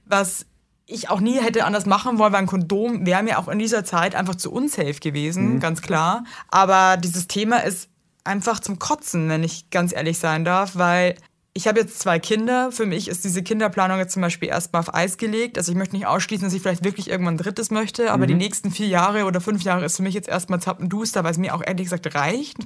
was 0.07 0.47
ich 0.87 1.09
auch 1.09 1.21
nie 1.21 1.41
hätte 1.41 1.65
anders 1.65 1.87
machen 1.87 2.19
wollen, 2.19 2.33
weil 2.33 2.41
ein 2.41 2.47
Kondom 2.47 3.07
wäre 3.07 3.23
mir 3.23 3.39
auch 3.39 3.49
in 3.49 3.59
dieser 3.59 3.85
Zeit 3.85 4.15
einfach 4.15 4.35
zu 4.35 4.53
unsafe 4.53 5.01
gewesen, 5.01 5.61
ganz 5.61 5.81
klar. 5.81 6.25
Aber 6.49 6.97
dieses 6.99 7.27
Thema 7.27 7.59
ist 7.59 7.89
einfach 8.25 8.61
zum 8.61 8.79
Kotzen, 8.79 9.29
wenn 9.29 9.43
ich 9.43 9.71
ganz 9.71 9.95
ehrlich 9.95 10.19
sein 10.19 10.45
darf, 10.45 10.77
weil 10.77 11.15
ich 11.57 11.69
habe 11.69 11.79
jetzt 11.79 12.01
zwei 12.01 12.19
Kinder. 12.19 12.73
Für 12.73 12.85
mich 12.85 13.07
ist 13.07 13.23
diese 13.25 13.43
Kinderplanung 13.43 13.99
jetzt 13.99 14.13
zum 14.13 14.23
Beispiel 14.23 14.49
erstmal 14.49 14.81
auf 14.81 14.93
Eis 14.93 15.19
gelegt. 15.19 15.57
Also 15.57 15.71
ich 15.71 15.79
möchte 15.79 15.95
nicht 15.95 16.07
ausschließen, 16.07 16.45
dass 16.45 16.53
ich 16.53 16.61
vielleicht 16.61 16.85
wirklich 16.85 17.09
irgendwann 17.09 17.35
ein 17.35 17.39
drittes 17.39 17.71
möchte, 17.71 18.13
aber 18.13 18.27
die 18.27 18.35
nächsten 18.35 18.73
vier 18.73 18.89
Jahre 18.89 19.25
oder 19.25 19.41
fünf 19.41 19.63
Jahre 19.63 19.85
ist 19.85 19.97
für 19.97 20.03
mich 20.03 20.15
jetzt 20.15 20.29
erstmal 20.29 20.61
zappenduster, 20.61 21.23
weil 21.23 21.31
es 21.31 21.39
mir 21.39 21.55
auch 21.55 21.63
ehrlich 21.65 21.85
gesagt 21.85 22.13
reicht. 22.15 22.59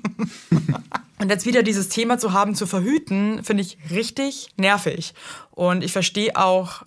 Und 1.21 1.31
jetzt 1.31 1.47
wieder 1.47 1.62
dieses 1.62 1.89
Thema 1.89 2.19
zu 2.19 2.33
haben, 2.33 2.55
zu 2.55 2.66
verhüten, 2.66 3.45
finde 3.45 3.62
ich 3.62 3.77
richtig 3.91 4.51
nervig. 4.57 5.14
Und 5.51 5.85
ich 5.85 5.93
verstehe 5.93 6.37
auch 6.37 6.85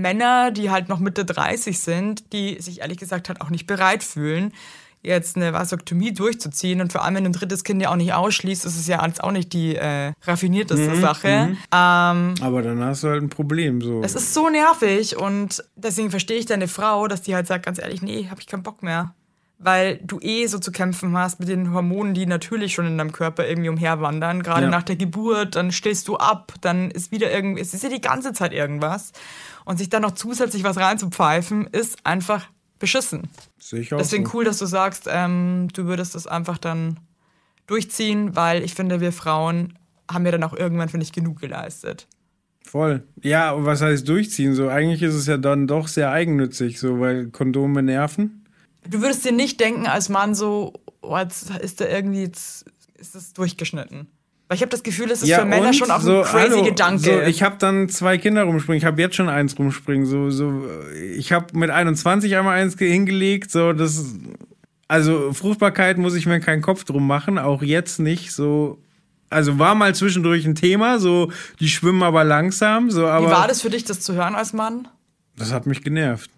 Männer, 0.00 0.50
die 0.50 0.70
halt 0.70 0.88
noch 0.88 0.98
Mitte 0.98 1.24
30 1.24 1.78
sind, 1.78 2.32
die 2.32 2.60
sich 2.60 2.80
ehrlich 2.80 2.98
gesagt 2.98 3.28
halt 3.28 3.40
auch 3.40 3.50
nicht 3.50 3.66
bereit 3.66 4.02
fühlen, 4.02 4.52
jetzt 5.02 5.36
eine 5.36 5.52
Vasektomie 5.54 6.12
durchzuziehen. 6.12 6.80
Und 6.82 6.92
vor 6.92 7.02
allem, 7.04 7.14
wenn 7.14 7.24
du 7.24 7.30
ein 7.30 7.32
drittes 7.34 7.64
Kind 7.64 7.80
ja 7.80 7.90
auch 7.90 7.96
nicht 7.96 8.12
ausschließt, 8.12 8.66
ist 8.66 8.76
es 8.76 8.86
ja 8.86 9.04
jetzt 9.06 9.24
auch 9.24 9.30
nicht 9.32 9.52
die 9.54 9.74
äh, 9.76 10.12
raffinierteste 10.24 10.94
Sache. 10.96 11.56
Ähm, 11.72 12.34
Aber 12.42 12.62
dann 12.62 12.82
hast 12.84 13.02
du 13.04 13.08
halt 13.08 13.22
ein 13.22 13.30
Problem. 13.30 13.80
So. 13.80 14.02
es 14.02 14.14
ist 14.14 14.34
so 14.34 14.50
nervig 14.50 15.16
und 15.16 15.64
deswegen 15.76 16.10
verstehe 16.10 16.38
ich 16.38 16.44
deine 16.46 16.68
Frau, 16.68 17.08
dass 17.08 17.22
die 17.22 17.34
halt 17.34 17.46
sagt, 17.46 17.64
ganz 17.64 17.78
ehrlich, 17.78 18.02
nee, 18.02 18.28
hab 18.30 18.40
ich 18.40 18.46
keinen 18.46 18.62
Bock 18.62 18.82
mehr. 18.82 19.14
Weil 19.62 20.00
du 20.02 20.18
eh 20.20 20.46
so 20.46 20.58
zu 20.58 20.72
kämpfen 20.72 21.14
hast 21.18 21.38
mit 21.38 21.48
den 21.50 21.74
Hormonen, 21.74 22.14
die 22.14 22.24
natürlich 22.24 22.72
schon 22.72 22.86
in 22.86 22.96
deinem 22.96 23.12
Körper 23.12 23.46
irgendwie 23.46 23.68
umherwandern. 23.68 24.42
Gerade 24.42 24.64
Ja. 24.64 24.70
nach 24.70 24.82
der 24.82 24.96
Geburt, 24.96 25.54
dann 25.54 25.70
stehst 25.70 26.08
du 26.08 26.16
ab, 26.16 26.54
dann 26.62 26.90
ist 26.90 27.10
wieder 27.12 27.30
irgendwie, 27.30 27.60
es 27.60 27.74
ist 27.74 27.82
ja 27.82 27.90
die 27.90 28.00
ganze 28.00 28.32
Zeit 28.32 28.54
irgendwas. 28.54 29.12
Und 29.64 29.78
sich 29.78 29.88
dann 29.88 30.02
noch 30.02 30.12
zusätzlich 30.12 30.64
was 30.64 30.76
reinzupfeifen, 30.76 31.66
ist 31.66 32.04
einfach 32.04 32.48
beschissen. 32.78 33.28
Sehe 33.58 33.80
ich 33.80 33.94
auch 33.94 33.98
Deswegen 33.98 34.26
so. 34.26 34.32
cool, 34.34 34.44
dass 34.44 34.58
du 34.58 34.66
sagst, 34.66 35.06
ähm, 35.08 35.68
du 35.72 35.84
würdest 35.84 36.14
das 36.14 36.26
einfach 36.26 36.58
dann 36.58 36.98
durchziehen, 37.66 38.34
weil 38.34 38.64
ich 38.64 38.74
finde, 38.74 39.00
wir 39.00 39.12
Frauen 39.12 39.78
haben 40.10 40.24
ja 40.24 40.32
dann 40.32 40.42
auch 40.42 40.54
irgendwann, 40.54 40.88
finde 40.88 41.04
ich, 41.04 41.12
genug 41.12 41.40
geleistet. 41.40 42.08
Voll. 42.66 43.04
Ja, 43.22 43.52
und 43.52 43.64
was 43.64 43.80
heißt 43.80 44.08
durchziehen? 44.08 44.54
So, 44.54 44.68
eigentlich 44.68 45.02
ist 45.02 45.14
es 45.14 45.26
ja 45.26 45.36
dann 45.36 45.66
doch 45.66 45.88
sehr 45.88 46.10
eigennützig, 46.10 46.78
so, 46.78 47.00
weil 47.00 47.28
Kondome 47.28 47.82
nerven. 47.82 48.44
Du 48.88 49.00
würdest 49.02 49.24
dir 49.24 49.32
nicht 49.32 49.60
denken 49.60 49.86
als 49.86 50.08
Mann 50.08 50.34
so, 50.34 50.72
oh, 51.02 51.16
jetzt 51.16 51.50
ist 51.56 51.80
da 51.80 51.86
irgendwie, 51.86 52.22
jetzt 52.22 52.64
ist 52.98 53.14
das 53.14 53.32
durchgeschnitten. 53.32 54.08
Weil 54.50 54.56
ich 54.56 54.62
habe 54.62 54.70
das 54.70 54.82
Gefühl, 54.82 55.08
es 55.12 55.22
ist 55.22 55.32
für 55.32 55.44
Männer 55.44 55.72
schon 55.72 55.92
auch 55.92 56.00
so, 56.00 56.22
ein 56.22 56.24
crazy 56.24 56.50
hallo, 56.56 56.64
Gedanke. 56.64 57.02
So, 57.04 57.20
ich 57.20 57.44
habe 57.44 57.54
dann 57.60 57.88
zwei 57.88 58.18
Kinder 58.18 58.42
rumspringen. 58.42 58.78
Ich 58.78 58.84
habe 58.84 59.00
jetzt 59.00 59.14
schon 59.14 59.28
eins 59.28 59.56
rumspringen. 59.56 60.06
So, 60.06 60.28
so, 60.30 60.64
ich 61.16 61.30
habe 61.32 61.56
mit 61.56 61.70
21 61.70 62.34
einmal 62.36 62.58
eins 62.60 62.76
ge- 62.76 62.90
hingelegt. 62.90 63.52
So, 63.52 63.72
das, 63.72 64.06
also 64.88 65.32
Fruchtbarkeit 65.32 65.98
muss 65.98 66.16
ich 66.16 66.26
mir 66.26 66.40
keinen 66.40 66.62
Kopf 66.62 66.82
drum 66.82 67.06
machen. 67.06 67.38
Auch 67.38 67.62
jetzt 67.62 68.00
nicht. 68.00 68.32
So, 68.32 68.82
also 69.28 69.60
war 69.60 69.76
mal 69.76 69.94
zwischendurch 69.94 70.44
ein 70.44 70.56
Thema. 70.56 70.98
So, 70.98 71.30
die 71.60 71.68
schwimmen 71.68 72.02
aber 72.02 72.24
langsam. 72.24 72.90
So, 72.90 73.06
aber 73.06 73.28
Wie 73.28 73.30
war 73.30 73.46
das 73.46 73.62
für 73.62 73.70
dich, 73.70 73.84
das 73.84 74.00
zu 74.00 74.14
hören 74.14 74.34
als 74.34 74.52
Mann? 74.52 74.88
Das 75.36 75.52
hat 75.52 75.66
mich 75.66 75.84
genervt. 75.84 76.28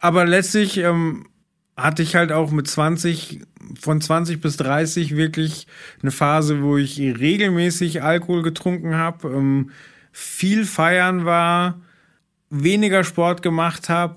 Aber 0.00 0.26
letztlich 0.26 0.76
ähm, 0.76 1.24
hatte 1.78 2.02
ich 2.02 2.14
halt 2.14 2.30
auch 2.30 2.50
mit 2.50 2.68
20, 2.68 3.40
von 3.80 4.00
20 4.00 4.40
bis 4.40 4.56
30 4.56 5.16
wirklich 5.16 5.66
eine 6.02 6.10
Phase, 6.10 6.62
wo 6.62 6.76
ich 6.76 6.98
regelmäßig 6.98 8.02
Alkohol 8.02 8.42
getrunken 8.42 8.94
habe, 8.94 9.28
ähm, 9.28 9.70
viel 10.12 10.64
feiern 10.64 11.24
war, 11.24 11.80
weniger 12.50 13.04
Sport 13.04 13.42
gemacht 13.42 13.88
habe. 13.88 14.16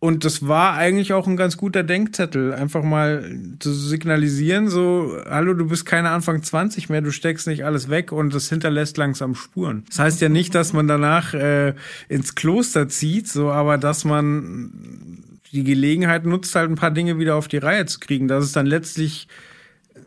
Und 0.00 0.24
das 0.24 0.48
war 0.48 0.74
eigentlich 0.74 1.12
auch 1.12 1.28
ein 1.28 1.36
ganz 1.36 1.56
guter 1.56 1.84
Denkzettel, 1.84 2.52
einfach 2.52 2.82
mal 2.82 3.38
zu 3.60 3.72
signalisieren, 3.72 4.68
so, 4.68 5.16
hallo, 5.30 5.54
du 5.54 5.68
bist 5.68 5.86
keine 5.86 6.10
Anfang 6.10 6.42
20 6.42 6.88
mehr, 6.88 7.02
du 7.02 7.12
steckst 7.12 7.46
nicht 7.46 7.64
alles 7.64 7.88
weg 7.88 8.10
und 8.10 8.34
das 8.34 8.48
hinterlässt 8.48 8.96
langsam 8.96 9.36
Spuren. 9.36 9.84
Das 9.86 10.00
heißt 10.00 10.20
ja 10.20 10.28
nicht, 10.28 10.56
dass 10.56 10.72
man 10.72 10.88
danach 10.88 11.34
äh, 11.34 11.74
ins 12.08 12.34
Kloster 12.34 12.88
zieht, 12.88 13.28
so, 13.28 13.52
aber 13.52 13.78
dass 13.78 14.04
man 14.04 15.22
die 15.52 15.64
Gelegenheit 15.64 16.24
nutzt, 16.24 16.54
halt 16.54 16.70
ein 16.70 16.76
paar 16.76 16.90
Dinge 16.90 17.18
wieder 17.18 17.36
auf 17.36 17.48
die 17.48 17.58
Reihe 17.58 17.86
zu 17.86 18.00
kriegen, 18.00 18.28
dass 18.28 18.44
es 18.44 18.52
dann 18.52 18.66
letztlich 18.66 19.28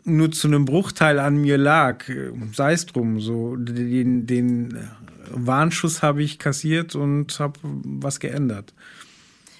nur 0.04 0.30
zu 0.32 0.48
einem 0.48 0.64
Bruchteil 0.64 1.18
an 1.18 1.36
mir 1.36 1.58
lag. 1.58 2.04
Sei 2.52 2.72
es 2.72 2.86
drum, 2.86 3.20
so, 3.20 3.56
den, 3.56 4.26
den 4.26 4.78
Warnschuss 5.30 6.02
habe 6.02 6.22
ich 6.22 6.38
kassiert 6.38 6.94
und 6.94 7.38
habe 7.38 7.58
was 7.62 8.20
geändert. 8.20 8.72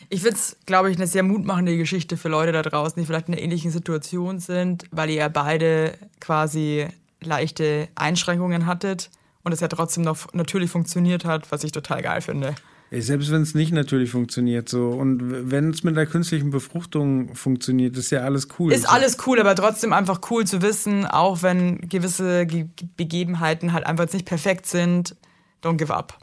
Ich 0.08 0.22
finde 0.22 0.36
es, 0.36 0.56
glaube 0.66 0.90
ich, 0.90 0.96
eine 0.96 1.06
sehr 1.06 1.24
mutmachende 1.24 1.76
Geschichte 1.76 2.16
für 2.16 2.28
Leute 2.28 2.52
da 2.52 2.62
draußen, 2.62 3.00
die 3.00 3.06
vielleicht 3.06 3.28
in 3.28 3.34
einer 3.34 3.42
ähnlichen 3.42 3.72
Situation 3.72 4.38
sind, 4.38 4.84
weil 4.92 5.10
ihr 5.10 5.16
ja 5.16 5.28
beide 5.28 5.94
quasi 6.20 6.86
leichte 7.20 7.88
Einschränkungen 7.96 8.66
hattet 8.66 9.10
und 9.42 9.52
es 9.52 9.60
ja 9.60 9.68
trotzdem 9.68 10.04
noch 10.04 10.32
natürlich 10.32 10.70
funktioniert 10.70 11.24
hat, 11.24 11.50
was 11.50 11.64
ich 11.64 11.72
total 11.72 12.02
geil 12.02 12.20
finde. 12.20 12.54
Selbst 12.90 13.32
wenn 13.32 13.42
es 13.42 13.54
nicht 13.54 13.72
natürlich 13.72 14.10
funktioniert, 14.10 14.68
so 14.68 14.90
und 14.90 15.50
wenn 15.50 15.70
es 15.70 15.82
mit 15.82 15.96
der 15.96 16.06
künstlichen 16.06 16.50
Befruchtung 16.50 17.34
funktioniert, 17.34 17.96
ist 17.96 18.10
ja 18.10 18.20
alles 18.20 18.46
cool. 18.58 18.72
Ist 18.72 18.88
alles 18.88 19.18
cool, 19.26 19.40
aber 19.40 19.56
trotzdem 19.56 19.92
einfach 19.92 20.20
cool 20.30 20.46
zu 20.46 20.62
wissen, 20.62 21.04
auch 21.04 21.42
wenn 21.42 21.80
gewisse 21.88 22.46
Ge 22.46 22.66
Begebenheiten 22.96 23.72
halt 23.72 23.86
einfach 23.86 24.12
nicht 24.12 24.24
perfekt 24.24 24.66
sind, 24.66 25.16
don't 25.64 25.76
give 25.76 25.92
up. 25.92 26.18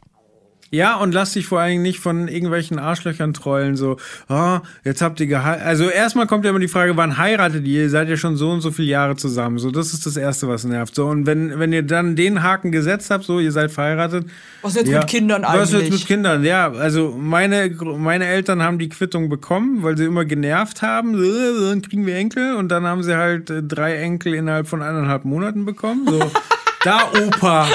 Ja, 0.74 0.96
und 0.96 1.14
lass 1.14 1.34
dich 1.34 1.46
vor 1.46 1.60
allem 1.60 1.82
nicht 1.82 2.00
von 2.00 2.26
irgendwelchen 2.26 2.80
Arschlöchern 2.80 3.32
trollen, 3.32 3.76
so, 3.76 3.96
oh, 4.28 4.58
jetzt 4.82 5.02
habt 5.02 5.20
ihr 5.20 5.28
geheiratet. 5.28 5.66
Also 5.66 5.88
erstmal 5.88 6.26
kommt 6.26 6.44
ja 6.44 6.50
immer 6.50 6.58
die 6.58 6.68
Frage, 6.68 6.96
wann 6.96 7.16
heiratet 7.16 7.64
ihr? 7.64 7.82
Ihr 7.82 7.90
seid 7.90 8.08
ja 8.08 8.16
schon 8.16 8.36
so 8.36 8.50
und 8.50 8.60
so 8.60 8.72
viele 8.72 8.88
Jahre 8.88 9.14
zusammen. 9.14 9.58
So, 9.58 9.70
das 9.70 9.94
ist 9.94 10.04
das 10.04 10.16
Erste, 10.16 10.48
was 10.48 10.64
nervt. 10.64 10.96
So, 10.96 11.06
und 11.06 11.26
wenn, 11.26 11.60
wenn 11.60 11.72
ihr 11.72 11.84
dann 11.84 12.16
den 12.16 12.42
Haken 12.42 12.72
gesetzt 12.72 13.10
habt, 13.10 13.22
so, 13.22 13.38
ihr 13.38 13.52
seid 13.52 13.70
verheiratet. 13.70 14.26
Was 14.62 14.74
jetzt 14.74 14.88
ja, 14.88 14.98
mit 14.98 15.06
Kindern 15.06 15.44
eigentlich? 15.44 15.62
Was 15.62 15.72
jetzt 15.72 15.92
mit 15.92 16.06
Kindern? 16.06 16.42
Ja, 16.42 16.72
also 16.72 17.16
meine, 17.16 17.70
meine 17.96 18.26
Eltern 18.26 18.60
haben 18.60 18.80
die 18.80 18.88
Quittung 18.88 19.28
bekommen, 19.28 19.84
weil 19.84 19.96
sie 19.96 20.06
immer 20.06 20.24
genervt 20.24 20.82
haben. 20.82 21.16
So, 21.16 21.70
dann 21.70 21.82
kriegen 21.82 22.04
wir 22.04 22.16
Enkel. 22.16 22.56
Und 22.56 22.70
dann 22.70 22.84
haben 22.84 23.04
sie 23.04 23.16
halt 23.16 23.48
äh, 23.48 23.62
drei 23.62 23.96
Enkel 23.98 24.34
innerhalb 24.34 24.66
von 24.66 24.82
eineinhalb 24.82 25.24
Monaten 25.24 25.64
bekommen. 25.64 26.08
So, 26.08 26.18
da 26.84 27.10
Opa. 27.26 27.68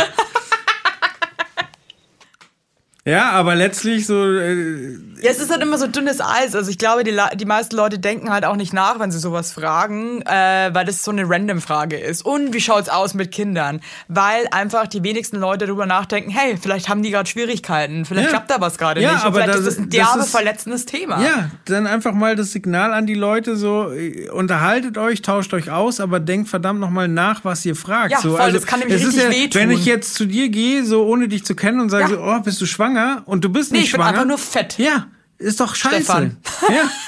Ja, 3.06 3.32
aber 3.32 3.56
letztlich 3.56 4.06
so. 4.06 4.26
Äh, 4.26 4.98
Ja, 5.22 5.32
es 5.32 5.40
ist 5.40 5.50
halt 5.52 5.62
immer 5.64 5.78
so 5.78 5.88
dünnes 5.88 6.22
Eis. 6.22 6.54
Also 6.56 6.70
ich 6.70 6.78
glaube, 6.78 7.04
die, 7.04 7.18
die 7.36 7.46
meisten 7.46 7.76
Leute 7.76 7.98
denken 7.98 8.30
halt 8.30 8.46
auch 8.46 8.56
nicht 8.56 8.72
nach, 8.74 9.00
wenn 9.00 9.10
sie 9.12 9.20
sowas 9.20 9.52
fragen, 9.52 10.22
äh, 10.24 10.70
weil 10.74 10.86
das 10.86 11.04
so 11.04 11.12
eine 11.12 11.28
Random-Frage 11.30 11.98
ist. 11.98 12.26
Und 12.26 12.54
wie 12.54 12.62
schaut's 12.62 12.88
aus 12.90 13.14
mit 13.16 13.32
Kindern? 13.32 13.80
Weil 14.10 14.46
einfach 14.52 14.88
die 14.88 15.02
wenigsten 15.04 15.38
Leute 15.38 15.66
darüber 15.66 15.86
nachdenken, 15.86 16.30
hey, 16.30 16.58
vielleicht 16.62 16.88
haben 16.90 17.02
die 17.04 17.10
gerade 17.12 17.28
Schwierigkeiten, 17.30 18.06
vielleicht 18.06 18.28
Ja. 18.28 18.32
klappt 18.32 18.52
da 18.52 18.62
was 18.62 18.78
gerade 18.78 19.02
Ja, 19.02 19.14
nicht. 19.14 19.22
Und 19.22 19.28
aber 19.28 19.42
vielleicht 19.42 19.50
das- 19.60 19.60
ist 19.62 19.68
das 19.68 19.78
ein 19.86 19.90
derbe, 19.90 20.24
verletzendes 20.24 20.86
Thema. 20.86 21.22
ja, 21.24 21.50
dann 21.66 21.88
einfach 21.88 22.14
mal 22.14 22.36
das 22.36 22.52
Signal 22.52 22.94
an 22.94 23.06
die 23.08 23.16
Leute 23.16 23.56
so, 23.56 23.92
äh, 23.92 24.30
unterhaltet 24.30 24.98
euch, 24.98 25.22
tauscht 25.22 25.54
euch 25.54 25.72
aus, 25.72 26.00
aber 26.00 26.20
denkt 26.20 26.48
verdammt 26.50 26.80
nochmal 26.80 27.08
nach, 27.08 27.44
was 27.44 27.66
ihr 27.66 27.76
fragt. 27.76 28.12
Ja, 28.12 28.20
so, 28.22 28.36
voll, 28.38 28.52
das 28.54 28.66
kann 28.66 28.80
nämlich 28.80 29.04
richtig 29.06 29.24
ja, 29.24 29.30
wehtun. 29.32 29.62
Wenn 29.62 29.72
ich 29.72 29.86
jetzt 29.86 30.14
zu 30.16 30.26
dir 30.26 30.50
gehe, 30.50 30.86
so 30.86 31.06
ohne 31.08 31.28
dich 31.28 31.44
zu 31.46 31.56
kennen 31.56 31.80
und 31.82 31.90
sage, 31.90 32.04
Ja. 32.04 32.10
so, 32.18 32.22
oh, 32.24 32.40
bist 32.42 32.60
du 32.62 32.66
schwanger? 32.66 32.89
Und 33.26 33.44
du 33.46 33.50
bist 33.50 33.72
Nee, 33.72 33.80
nicht 33.80 33.88
ich 33.88 33.92
bin 33.94 34.02
schwanger. 34.02 34.10
einfach 34.14 34.26
nur 34.28 34.38
fett. 34.38 34.78
Ja, 34.78 35.08
ist 35.38 35.60
doch 35.60 35.76
scheiße. 35.76 35.96
Stefan. 36.04 36.38
Ja. 36.70 36.90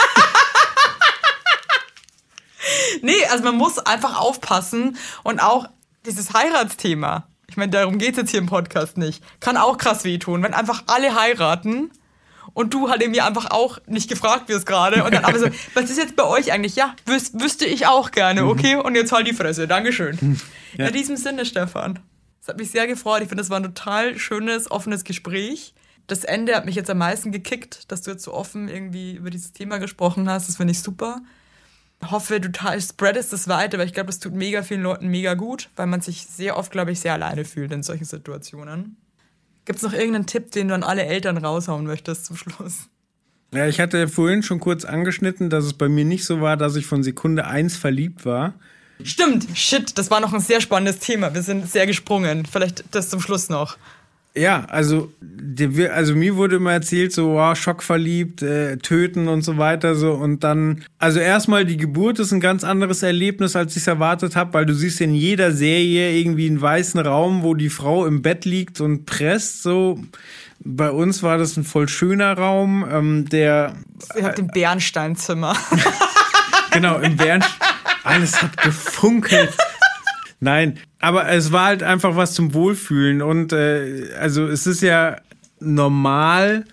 Nee, 3.02 3.26
also 3.32 3.44
man 3.44 3.56
muss 3.58 3.80
einfach 3.80 4.20
aufpassen 4.20 4.96
und 5.24 5.40
auch 5.40 5.68
dieses 6.06 6.34
Heiratsthema. 6.34 7.28
Ich 7.50 7.58
meine, 7.58 7.72
darum 7.72 7.98
geht's 7.98 8.18
jetzt 8.18 8.30
hier 8.30 8.40
im 8.40 8.46
Podcast 8.46 8.98
nicht. 8.98 9.24
Kann 9.40 9.58
auch 9.58 9.78
krass 9.78 10.04
wehtun, 10.04 10.44
wenn 10.44 10.54
einfach 10.54 10.84
alle 10.88 11.20
heiraten 11.20 11.92
und 12.54 12.74
du 12.74 12.90
halt 12.90 13.02
irgendwie 13.02 13.22
einfach 13.22 13.50
auch 13.50 13.80
nicht 13.88 14.10
gefragt 14.10 14.48
wirst 14.50 14.66
gerade 14.68 15.04
und 15.04 15.14
dann 15.14 15.26
aber 15.26 15.40
so, 15.40 15.48
was 15.74 15.90
ist 15.90 15.98
jetzt 15.98 16.16
bei 16.16 16.24
euch 16.24 16.52
eigentlich? 16.52 16.76
Ja, 16.76 16.96
wüs 17.06 17.32
wüsste 17.34 17.66
ich 17.66 17.88
auch 17.88 18.12
gerne, 18.12 18.46
okay? 18.46 18.76
Und 18.76 18.96
jetzt 18.96 19.12
halt 19.12 19.26
die 19.28 19.34
Fresse. 19.34 19.68
Dankeschön. 19.68 20.40
Ja. 20.78 20.88
In 20.88 20.94
diesem 20.94 21.18
Sinne, 21.18 21.46
Stefan. 21.46 22.00
Es 22.42 22.48
hat 22.48 22.58
mich 22.58 22.72
sehr 22.72 22.88
gefreut. 22.88 23.22
Ich 23.22 23.30
finde, 23.30 23.44
das 23.44 23.50
war 23.50 23.60
ein 23.60 23.64
total 23.64 24.18
schönes, 24.18 24.70
offenes 24.70 25.04
Gespräch. 25.04 25.74
Das 26.08 26.24
Ende 26.24 26.56
hat 26.56 26.66
mich 26.66 26.76
jetzt 26.76 26.90
am 26.90 26.98
meisten 26.98 27.32
gekickt, 27.32 27.92
dass 27.92 28.02
du 28.02 28.12
jetzt 28.12 28.24
so 28.24 28.34
offen 28.34 28.68
irgendwie 28.68 29.14
über 29.14 29.30
dieses 29.30 29.54
Thema 29.54 29.78
gesprochen 29.78 30.30
hast. 30.30 30.50
Das 30.50 30.58
finde 30.58 30.72
ich 30.72 30.80
super 30.80 31.22
hoffe, 32.10 32.40
du 32.40 32.50
spreadest 32.80 33.34
das 33.34 33.48
weiter, 33.48 33.78
weil 33.78 33.86
ich 33.86 33.94
glaube, 33.94 34.08
das 34.08 34.20
tut 34.20 34.34
mega 34.34 34.64
vielen 34.64 34.82
Leuten 34.82 35.10
mega 35.10 35.36
gut, 35.36 35.70
weil 35.76 35.88
man 35.88 36.02
sich 36.02 36.26
sehr 36.26 36.58
oft, 36.58 36.72
glaube 36.72 36.92
ich, 36.92 37.00
sehr 37.00 37.14
alleine 37.14 37.46
fühlt 37.46 37.72
in 37.72 37.84
solchen 37.84 38.06
Situationen. 38.06 38.98
Gibt 39.66 39.78
es 39.78 39.84
noch 39.84 39.94
irgendeinen 39.94 40.26
Tipp, 40.26 40.52
den 40.52 40.70
du 40.70 40.74
an 40.74 40.84
alle 40.84 41.06
Eltern 41.06 41.38
raushauen 41.38 41.86
möchtest 41.86 42.26
zum 42.26 42.38
Schluss? 42.38 42.90
Ja, 43.54 43.68
ich 43.68 43.80
hatte 43.80 44.08
vorhin 44.08 44.42
schon 44.42 44.60
kurz 44.60 44.86
angeschnitten, 44.86 45.50
dass 45.50 45.66
es 45.66 45.74
bei 45.74 45.90
mir 45.90 46.06
nicht 46.06 46.26
so 46.26 46.42
war, 46.42 46.58
dass 46.58 46.76
ich 46.76 46.86
von 46.86 47.04
Sekunde 47.04 47.46
eins 47.46 47.76
verliebt 47.76 48.26
war. 48.26 48.56
Stimmt, 49.04 49.48
shit, 49.56 49.98
das 49.98 50.12
war 50.12 50.20
noch 50.20 50.34
ein 50.34 50.40
sehr 50.40 50.62
spannendes 50.62 51.00
Thema. 51.00 51.34
Wir 51.34 51.42
sind 51.42 51.70
sehr 51.70 51.88
gesprungen. 51.88 52.46
Vielleicht 52.46 52.84
das 52.92 53.10
zum 53.10 53.22
Schluss 53.22 53.50
noch. 53.50 53.78
Ja, 54.34 54.64
also, 54.70 55.12
also 55.94 56.16
mir 56.16 56.38
wurde 56.38 56.56
immer 56.56 56.72
erzählt, 56.72 57.12
so, 57.12 57.34
wow, 57.34 57.54
schockverliebt, 57.54 58.42
äh, 58.42 58.78
töten 58.78 59.28
und 59.28 59.42
so 59.42 59.58
weiter, 59.58 59.96
so. 59.96 60.14
Und 60.14 60.46
dann, 60.46 60.86
also 61.00 61.20
erstmal 61.20 61.66
die 61.66 61.76
Geburt 61.76 62.18
ist 62.20 62.32
ein 62.32 62.40
ganz 62.40 62.64
anderes 62.64 63.04
Erlebnis, 63.04 63.58
als 63.58 63.76
ich 63.76 63.82
es 63.82 63.88
erwartet 63.88 64.38
habe, 64.38 64.54
weil 64.54 64.66
du 64.66 64.74
siehst 64.74 65.02
in 65.02 65.14
jeder 65.14 65.52
Serie 65.52 66.18
irgendwie 66.18 66.48
einen 66.48 66.62
weißen 66.62 67.02
Raum, 67.02 67.44
wo 67.44 67.56
die 67.56 67.70
Frau 67.70 68.06
im 68.06 68.22
Bett 68.22 68.46
liegt 68.46 68.80
und 68.80 69.06
presst, 69.06 69.64
so. 69.64 70.00
Bei 70.64 70.92
uns 70.92 71.24
war 71.24 71.38
das 71.38 71.58
ein 71.58 71.64
voll 71.66 71.90
schöner 71.90 72.38
Raum, 72.38 72.86
ähm, 72.90 73.28
der, 73.28 73.76
Ihr 74.16 74.24
habt 74.24 74.40
im 74.40 74.48
Bernsteinzimmer. 74.48 75.58
genau, 76.72 77.00
im 77.00 77.18
Bären, 77.18 77.44
alles 78.12 78.42
hat 78.42 78.58
gefunkelt. 78.58 79.56
Nein, 80.40 80.80
aber 81.00 81.30
es 81.30 81.52
war 81.52 81.66
halt 81.66 81.84
einfach 81.84 82.16
was 82.16 82.34
zum 82.34 82.54
Wohlfühlen 82.54 83.22
und 83.22 83.54
äh, 83.54 84.10
also 84.20 84.48
es 84.48 84.66
ist 84.66 84.82
ja 84.82 85.18
normal, 85.60 86.66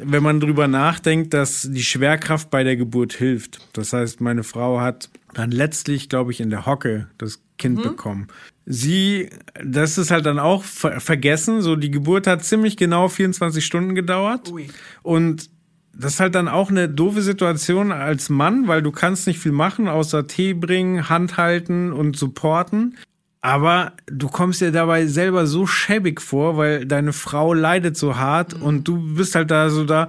wenn 0.00 0.22
man 0.22 0.38
drüber 0.38 0.68
nachdenkt, 0.68 1.34
dass 1.34 1.68
die 1.68 1.82
Schwerkraft 1.82 2.50
bei 2.50 2.62
der 2.62 2.76
Geburt 2.76 3.12
hilft. 3.12 3.58
Das 3.72 3.92
heißt, 3.92 4.20
meine 4.20 4.44
Frau 4.44 4.80
hat 4.80 5.10
dann 5.34 5.50
letztlich, 5.50 6.08
glaube 6.08 6.30
ich, 6.30 6.40
in 6.40 6.50
der 6.50 6.66
Hocke 6.66 7.08
das 7.18 7.40
Kind 7.58 7.82
bekommen. 7.82 8.28
Sie, 8.66 9.30
das 9.64 9.98
ist 9.98 10.10
halt 10.10 10.26
dann 10.26 10.38
auch 10.38 10.62
ver 10.62 11.00
vergessen. 11.00 11.60
So, 11.60 11.74
die 11.74 11.90
Geburt 11.90 12.26
hat 12.26 12.44
ziemlich 12.44 12.76
genau 12.76 13.08
24 13.08 13.64
Stunden 13.64 13.94
gedauert. 13.94 14.52
Ui. 14.52 14.68
Und 15.02 15.50
das 15.98 16.14
ist 16.14 16.20
halt 16.20 16.36
dann 16.36 16.46
auch 16.46 16.70
eine 16.70 16.88
doofe 16.88 17.22
Situation 17.22 17.90
als 17.90 18.28
Mann, 18.28 18.68
weil 18.68 18.82
du 18.82 18.92
kannst 18.92 19.26
nicht 19.26 19.40
viel 19.40 19.52
machen, 19.52 19.88
außer 19.88 20.28
Tee 20.28 20.54
bringen, 20.54 21.08
Hand 21.08 21.36
halten 21.36 21.92
und 21.92 22.16
supporten. 22.16 22.96
Aber 23.40 23.92
du 24.06 24.28
kommst 24.28 24.60
dir 24.60 24.70
dabei 24.70 25.06
selber 25.06 25.46
so 25.46 25.66
schäbig 25.66 26.20
vor, 26.20 26.56
weil 26.56 26.86
deine 26.86 27.12
Frau 27.12 27.52
leidet 27.52 27.96
so 27.96 28.16
hart 28.16 28.54
und 28.54 28.86
du 28.86 29.16
bist 29.16 29.34
halt 29.34 29.50
da 29.50 29.70
so 29.70 29.84
da, 29.84 30.08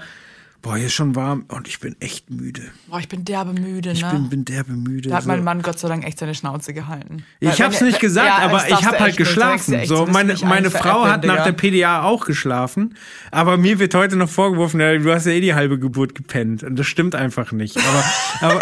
boah, 0.62 0.76
hier 0.76 0.88
ist 0.88 0.94
schon 0.94 1.16
warm 1.16 1.46
und 1.48 1.68
ich 1.68 1.80
bin 1.80 1.96
echt 2.02 2.30
müde. 2.30 2.62
Boah, 2.88 3.00
ich 3.00 3.08
bin 3.08 3.24
derbe 3.26 3.54
müde, 3.54 3.92
Ich 3.92 4.02
ne? 4.02 4.10
bin, 4.12 4.30
bin 4.30 4.46
derbe 4.46 4.74
müde. 4.74 5.10
da 5.10 5.16
hat 5.18 5.24
so. 5.24 5.30
mein 5.30 5.44
Mann 5.44 5.62
Gott 5.62 5.80
sei 5.80 5.88
Dank 5.88 6.06
echt 6.06 6.20
seine 6.20 6.36
Schnauze 6.36 6.74
gehalten. 6.74 7.24
Ich 7.40 7.48
Weil 7.60 7.66
hab's 7.68 7.80
wenn- 7.80 7.88
nicht 7.88 8.00
gesagt, 8.00 8.28
Ja, 8.28 8.38
aber 8.46 8.68
ich 8.68 8.86
hab 8.86 9.00
halt 9.00 9.16
geschlafen. 9.18 9.74
echt, 9.74 9.88
So, 9.88 10.06
meine, 10.06 10.36
meine 10.44 10.70
Frau 10.72 11.06
hat 11.06 11.24
nach 11.26 11.44
der. 11.46 11.54
PDA 11.54 12.04
auch 12.04 12.26
geschlafen, 12.26 12.96
aber 13.32 13.58
mir 13.58 13.80
wird 13.80 13.94
heute 13.96 14.16
noch 14.16 14.30
vorgeworfen, 14.30 14.80
ja, 14.80 14.98
du 14.98 15.14
hast 15.14 15.26
ja 15.26 15.32
eh 15.32 15.42
die 15.42 15.54
halbe 15.56 15.80
Geburt 15.80 16.14
gepennt. 16.16 16.64
Und 16.64 16.76
das 16.78 16.88
stimmt 16.88 17.16
einfach 17.16 17.52
nicht. 17.52 17.78
Aber, 17.78 18.04
aber, 18.54 18.60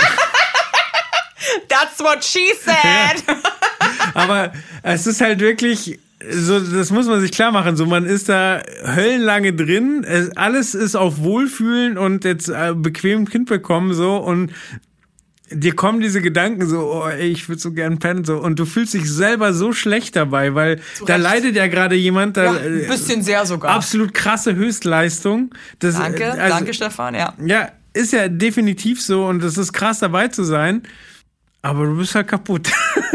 That's 1.70 2.00
what 2.00 2.24
she 2.24 2.52
said! 2.64 3.24
aber 4.14 4.52
es 4.84 5.06
ist 5.08 5.22
halt 5.22 5.40
wirklich, 5.40 6.00
so, 6.32 6.60
das 6.60 6.90
muss 6.90 7.08
man 7.08 7.22
sich 7.22 7.32
klar 7.32 7.52
machen. 7.52 7.76
So, 7.76 7.86
man 7.86 8.06
ist 8.06 8.30
da 8.30 8.62
höllenlange 8.84 9.54
drin. 9.54 10.04
Es, 10.04 10.36
alles 10.36 10.74
ist 10.74 10.96
auf 10.96 11.20
Wohlfühlen 11.20 11.98
und 11.98 12.24
jetzt 12.26 12.50
äh, 12.50 12.74
bequem 12.76 13.30
Kind 13.30 13.48
bekommen, 13.50 13.94
so, 13.94 14.18
und 14.18 14.52
dir 15.52 15.76
kommen 15.76 16.02
diese 16.02 16.22
Gedanken 16.22 16.68
so, 16.68 16.92
oh, 16.92 17.08
ey, 17.08 17.28
ich 17.28 17.48
würde 17.48 17.62
so 17.62 17.72
gern 17.72 18.00
pennen, 18.00 18.26
so, 18.26 18.38
und 18.38 18.60
du 18.60 18.66
fühlst 18.66 18.94
dich 18.94 19.10
selber 19.10 19.54
so 19.54 19.72
schlecht 19.72 20.16
dabei, 20.16 20.56
weil 20.56 20.82
da 21.06 21.14
Recht. 21.14 21.24
leidet 21.24 21.56
ja 21.56 21.68
gerade 21.68 21.96
jemand, 21.96 22.36
da, 22.36 22.46
ja, 22.46 22.60
ein 22.60 22.88
bisschen 22.88 23.22
sehr 23.22 23.46
sogar. 23.46 23.76
absolut 23.76 24.14
krasse 24.14 24.56
Höchstleistung. 24.56 25.52
Das, 25.80 25.96
Danke, 25.96 26.24
äh, 26.24 26.30
also, 26.30 26.58
danke 26.58 26.74
Stefan, 26.74 27.16
ja. 27.16 27.34
Ja, 27.46 27.70
ist 27.94 28.14
ja 28.14 28.28
definitiv 28.28 29.02
so 29.02 29.26
und 29.26 29.44
es 29.44 29.58
ist 29.58 29.72
krass 29.72 30.00
dabei 30.00 30.28
zu 30.28 30.44
sein, 30.44 30.84
aber 31.62 31.86
du 31.86 31.98
bist 31.98 32.16
halt 32.16 32.28
kaputt. 32.28 32.70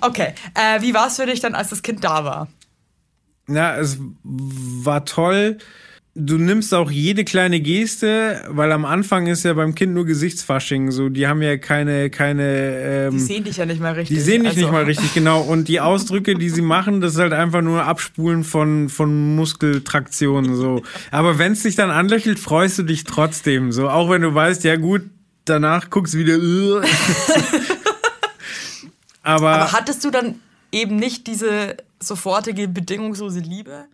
Okay, 0.00 0.34
äh, 0.54 0.80
wie 0.82 0.94
war 0.94 1.08
es 1.08 1.16
für 1.16 1.26
dich 1.26 1.40
dann, 1.40 1.54
als 1.54 1.70
das 1.70 1.82
Kind 1.82 2.04
da 2.04 2.24
war? 2.24 2.48
Ja, 3.48 3.76
es 3.76 3.98
war 4.22 5.04
toll. 5.04 5.58
Du 6.18 6.38
nimmst 6.38 6.72
auch 6.72 6.90
jede 6.90 7.24
kleine 7.24 7.60
Geste, 7.60 8.42
weil 8.48 8.72
am 8.72 8.86
Anfang 8.86 9.26
ist 9.26 9.44
ja 9.44 9.52
beim 9.52 9.74
Kind 9.74 9.92
nur 9.92 10.06
Gesichtsfasching, 10.06 10.90
so 10.90 11.10
die 11.10 11.26
haben 11.26 11.42
ja 11.42 11.58
keine 11.58 12.08
keine 12.08 13.10
Die 13.10 13.16
ähm, 13.16 13.18
sehen 13.18 13.44
dich 13.44 13.58
ja 13.58 13.66
nicht 13.66 13.82
mal 13.82 13.92
richtig. 13.92 14.16
die 14.16 14.22
sehen 14.22 14.40
dich 14.40 14.52
also, 14.52 14.62
nicht 14.62 14.72
mal 14.72 14.84
richtig 14.84 15.12
genau 15.12 15.42
und 15.42 15.68
die 15.68 15.78
Ausdrücke, 15.80 16.34
die 16.34 16.48
sie 16.48 16.62
machen, 16.62 17.02
das 17.02 17.14
ist 17.14 17.20
halt 17.20 17.34
einfach 17.34 17.60
nur 17.60 17.84
Abspulen 17.84 18.44
von 18.44 18.88
von 18.88 19.36
Muskeltraktionen 19.36 20.56
so. 20.56 20.82
Aber 21.10 21.38
wenn 21.38 21.52
es 21.52 21.64
dich 21.64 21.76
dann 21.76 21.90
anlächelt, 21.90 22.38
freust 22.38 22.78
du 22.78 22.84
dich 22.84 23.04
trotzdem 23.04 23.70
so, 23.70 23.90
auch 23.90 24.08
wenn 24.08 24.22
du 24.22 24.34
weißt, 24.34 24.64
ja 24.64 24.76
gut, 24.76 25.02
danach 25.44 25.90
guckst 25.90 26.14
du 26.14 26.18
wieder. 26.18 26.38
aber, 29.26 29.50
Aber 29.50 29.72
hattest 29.72 30.04
du 30.04 30.10
dann 30.10 30.36
eben 30.70 30.96
nicht 30.96 31.26
diese 31.26 31.76
sofortige 32.00 32.68
bedingungslose 32.68 33.40
Liebe? 33.40 33.86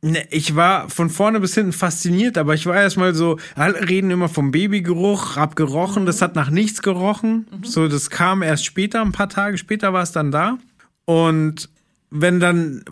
Ne, 0.00 0.26
ich 0.30 0.56
war 0.56 0.88
von 0.88 1.10
vorne 1.10 1.40
bis 1.40 1.54
hinten 1.54 1.72
fasziniert, 1.72 2.38
aber 2.38 2.54
ich 2.54 2.64
war 2.64 2.74
erstmal 2.76 3.14
so, 3.14 3.38
alle 3.54 3.86
reden 3.86 4.10
immer 4.10 4.30
vom 4.30 4.52
Babygeruch, 4.52 5.36
hab 5.36 5.56
gerochen, 5.56 6.06
das 6.06 6.22
hat 6.22 6.36
nach 6.36 6.48
nichts 6.48 6.80
gerochen. 6.80 7.46
So, 7.62 7.86
das 7.86 8.08
kam 8.08 8.42
erst 8.42 8.64
später, 8.64 9.02
ein 9.02 9.12
paar 9.12 9.28
Tage 9.28 9.58
später 9.58 9.92
war 9.92 10.02
es 10.02 10.12
dann 10.12 10.30
da. 10.30 10.56
Und 11.04 11.68
wenn 12.10 12.40
dann, 12.40 12.82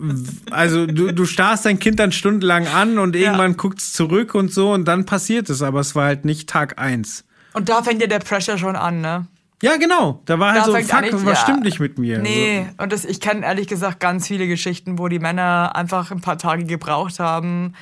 also 0.51 0.85
du, 0.85 1.11
du 1.11 1.25
starrst 1.25 1.65
dein 1.65 1.79
Kind 1.79 1.97
dann 1.97 2.11
stundenlang 2.11 2.67
an 2.67 2.99
und 2.99 3.15
irgendwann 3.15 3.57
guckt's 3.57 3.91
zurück 3.93 4.35
und 4.35 4.53
so 4.53 4.71
und 4.71 4.85
dann 4.85 5.07
passiert 5.07 5.49
es, 5.49 5.63
aber 5.63 5.79
es 5.79 5.95
war 5.95 6.05
halt 6.05 6.25
nicht 6.25 6.47
Tag 6.47 6.77
eins. 6.77 7.23
Und 7.53 7.69
da 7.69 7.81
fängt 7.81 8.01
ja 8.01 8.07
der 8.07 8.19
Pressure 8.19 8.59
schon 8.59 8.75
an, 8.75 9.01
ne? 9.01 9.25
Ja, 9.61 9.77
genau. 9.77 10.21
Da 10.25 10.37
war 10.37 10.51
halt 10.51 10.61
Da 10.61 10.65
so, 10.65 10.75
fuck, 10.75 10.93
an, 10.93 11.03
ich- 11.05 11.13
was 11.13 11.23
ja. 11.23 11.35
stimmt 11.35 11.63
nicht 11.63 11.79
mit 11.79 11.97
mir? 11.97 12.19
Nee, 12.19 12.67
und 12.77 12.91
das, 12.91 13.05
ich 13.05 13.19
kenne 13.21 13.45
ehrlich 13.45 13.67
gesagt 13.67 13.99
ganz 13.99 14.27
viele 14.27 14.47
Geschichten, 14.47 14.99
wo 14.99 15.07
die 15.07 15.19
Männer 15.19 15.71
einfach 15.75 16.11
ein 16.11 16.21
paar 16.21 16.37
Tage 16.37 16.65
gebraucht 16.65 17.19
haben. 17.19 17.73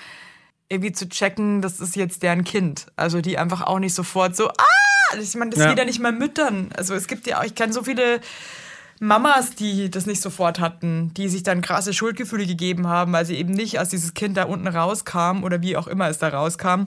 irgendwie 0.69 0.91
zu 0.93 1.07
checken, 1.07 1.61
das 1.61 1.79
ist 1.79 1.95
jetzt 1.95 2.23
deren 2.23 2.43
Kind. 2.43 2.87
Also 2.95 3.21
die 3.21 3.37
einfach 3.37 3.61
auch 3.61 3.77
nicht 3.79 3.93
sofort 3.93 4.35
so, 4.35 4.47
ah, 4.49 5.17
ich 5.19 5.35
meine, 5.35 5.51
das 5.51 5.59
Ja. 5.59 5.69
geht 5.69 5.77
ja 5.77 5.85
nicht 5.85 5.99
mal 5.99 6.11
Müttern. 6.11 6.69
Also 6.75 6.95
es 6.95 7.07
gibt 7.07 7.27
ja 7.27 7.39
auch, 7.39 7.43
ich 7.43 7.53
kenne 7.53 7.71
so 7.73 7.83
viele 7.83 8.21
Mamas, 8.99 9.53
die 9.55 9.91
das 9.91 10.05
nicht 10.07 10.21
sofort 10.21 10.59
hatten, 10.59 11.13
die 11.15 11.27
sich 11.29 11.43
dann 11.43 11.61
krasse 11.61 11.93
Schuldgefühle 11.93 12.47
gegeben 12.47 12.87
haben, 12.87 13.11
weil 13.13 13.25
sie 13.25 13.35
eben 13.35 13.51
nicht, 13.51 13.77
als 13.77 13.89
dieses 13.89 14.13
Kind 14.15 14.35
da 14.37 14.43
unten 14.45 14.67
rauskam 14.67 15.43
oder 15.43 15.61
wie 15.61 15.77
auch 15.77 15.87
immer 15.87 16.07
es 16.09 16.17
da 16.19 16.29
rauskam, 16.29 16.85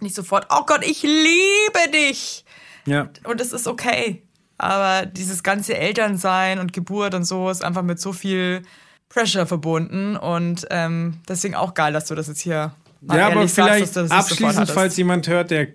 nicht 0.00 0.14
sofort, 0.14 0.46
oh 0.50 0.64
Gott, 0.66 0.84
ich 0.84 1.02
liebe 1.02 1.90
dich. 1.94 2.44
Ja. 2.88 3.08
Und 3.24 3.40
es 3.40 3.52
ist 3.52 3.66
okay. 3.66 4.22
Aber 4.58 5.06
dieses 5.06 5.42
ganze 5.42 5.76
Elternsein 5.76 6.58
und 6.58 6.72
Geburt 6.72 7.14
und 7.14 7.24
so 7.24 7.48
ist 7.48 7.64
einfach 7.64 7.82
mit 7.82 8.00
so 8.00 8.12
viel 8.12 8.62
Pressure 9.08 9.46
verbunden. 9.46 10.16
Und 10.16 10.66
ähm, 10.70 11.18
deswegen 11.28 11.54
auch 11.54 11.74
geil, 11.74 11.92
dass 11.92 12.06
du 12.06 12.14
das 12.14 12.26
jetzt 12.26 12.40
hier 12.40 12.72
Ja, 13.02 13.28
aber 13.28 13.46
sagst, 13.46 13.54
vielleicht 13.54 13.94
sofort 13.94 14.12
abschließend, 14.12 14.70
falls 14.70 14.96
jemand 14.96 15.28
hört, 15.28 15.50
der, 15.52 15.68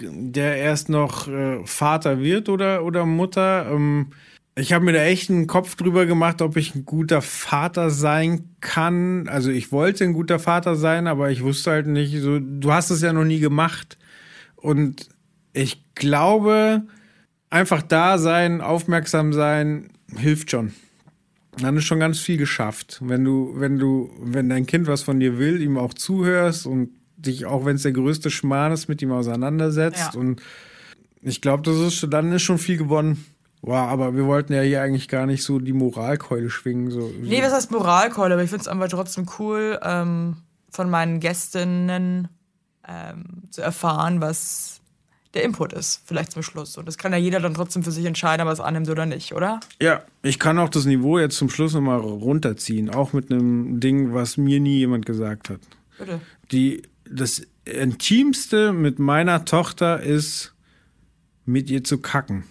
der 0.00 0.56
erst 0.56 0.88
noch 0.88 1.26
äh, 1.26 1.64
Vater 1.66 2.20
wird 2.20 2.48
oder, 2.48 2.84
oder 2.84 3.04
Mutter. 3.04 3.66
Ähm, 3.70 4.12
ich 4.54 4.72
habe 4.72 4.84
mir 4.84 4.92
da 4.92 5.02
echt 5.02 5.30
einen 5.30 5.46
Kopf 5.46 5.76
drüber 5.76 6.06
gemacht, 6.06 6.42
ob 6.42 6.56
ich 6.56 6.74
ein 6.74 6.84
guter 6.84 7.22
Vater 7.22 7.90
sein 7.90 8.50
kann. 8.60 9.28
Also 9.28 9.50
ich 9.50 9.70
wollte 9.70 10.04
ein 10.04 10.12
guter 10.12 10.38
Vater 10.38 10.74
sein, 10.74 11.06
aber 11.06 11.30
ich 11.30 11.42
wusste 11.42 11.70
halt 11.70 11.86
nicht, 11.86 12.20
so, 12.20 12.38
du 12.40 12.72
hast 12.72 12.90
es 12.90 13.02
ja 13.02 13.12
noch 13.12 13.24
nie 13.24 13.38
gemacht. 13.40 13.98
Und 14.56 15.08
ich 15.52 15.87
glaube, 15.98 16.82
einfach 17.50 17.82
da 17.82 18.18
sein, 18.18 18.60
aufmerksam 18.60 19.32
sein, 19.32 19.90
hilft 20.16 20.50
schon. 20.50 20.72
Dann 21.60 21.76
ist 21.76 21.84
schon 21.84 22.00
ganz 22.00 22.18
viel 22.20 22.36
geschafft. 22.36 23.00
Wenn 23.02 23.24
du, 23.24 23.54
wenn 23.56 23.78
du, 23.78 24.10
wenn 24.20 24.48
dein 24.48 24.66
Kind 24.66 24.86
was 24.86 25.02
von 25.02 25.18
dir 25.20 25.38
will, 25.38 25.60
ihm 25.60 25.76
auch 25.76 25.92
zuhörst 25.92 26.66
und 26.66 26.90
dich, 27.16 27.46
auch 27.46 27.64
wenn 27.64 27.76
es 27.76 27.82
der 27.82 27.92
größte 27.92 28.30
Schmarrn 28.30 28.72
ist, 28.72 28.88
mit 28.88 29.02
ihm 29.02 29.12
auseinandersetzt. 29.12 30.14
Ja. 30.14 30.20
Und 30.20 30.40
ich 31.20 31.40
glaube, 31.40 31.64
das 31.64 31.76
ist 31.76 31.94
schon, 31.94 32.10
dann 32.10 32.32
ist 32.32 32.42
schon 32.42 32.58
viel 32.58 32.76
gewonnen. 32.76 33.24
Wow, 33.60 33.88
aber 33.88 34.14
wir 34.14 34.26
wollten 34.26 34.52
ja 34.52 34.62
hier 34.62 34.82
eigentlich 34.82 35.08
gar 35.08 35.26
nicht 35.26 35.42
so 35.42 35.58
die 35.58 35.72
Moralkeule 35.72 36.48
schwingen. 36.48 36.92
So, 36.92 37.12
Nee, 37.20 37.42
was 37.42 37.52
heißt 37.52 37.72
Moralkeule? 37.72 38.34
Aber 38.34 38.42
ich 38.44 38.50
finde 38.50 38.62
es 38.62 38.68
einfach 38.68 38.88
trotzdem 38.88 39.26
cool, 39.38 39.80
ähm, 39.82 40.36
von 40.70 40.88
meinen 40.88 41.18
Gästinnen 41.18 42.28
ähm, 42.86 43.42
zu 43.50 43.60
erfahren, 43.60 44.20
was 44.20 44.77
der 45.34 45.44
Input 45.44 45.72
ist, 45.72 46.02
vielleicht 46.06 46.32
zum 46.32 46.42
Schluss. 46.42 46.76
Und 46.76 46.86
das 46.86 46.96
kann 46.96 47.12
ja 47.12 47.18
jeder 47.18 47.40
dann 47.40 47.54
trotzdem 47.54 47.82
für 47.82 47.90
sich 47.90 48.04
entscheiden, 48.04 48.42
ob 48.42 48.48
er 48.48 48.52
es 48.52 48.60
annimmt 48.60 48.88
oder 48.88 49.06
nicht, 49.06 49.34
oder? 49.34 49.60
Ja, 49.80 50.02
ich 50.22 50.38
kann 50.38 50.58
auch 50.58 50.68
das 50.68 50.86
Niveau 50.86 51.18
jetzt 51.18 51.36
zum 51.36 51.50
Schluss 51.50 51.74
nochmal 51.74 52.00
runterziehen. 52.00 52.90
Auch 52.90 53.12
mit 53.12 53.30
einem 53.30 53.80
Ding, 53.80 54.14
was 54.14 54.36
mir 54.36 54.60
nie 54.60 54.78
jemand 54.78 55.04
gesagt 55.06 55.50
hat. 55.50 55.60
Bitte. 55.98 56.20
Die, 56.50 56.82
das 57.04 57.42
Intimste 57.64 58.72
mit 58.72 58.98
meiner 58.98 59.44
Tochter 59.44 60.00
ist, 60.00 60.54
mit 61.44 61.70
ihr 61.70 61.84
zu 61.84 61.98
kacken. 61.98 62.44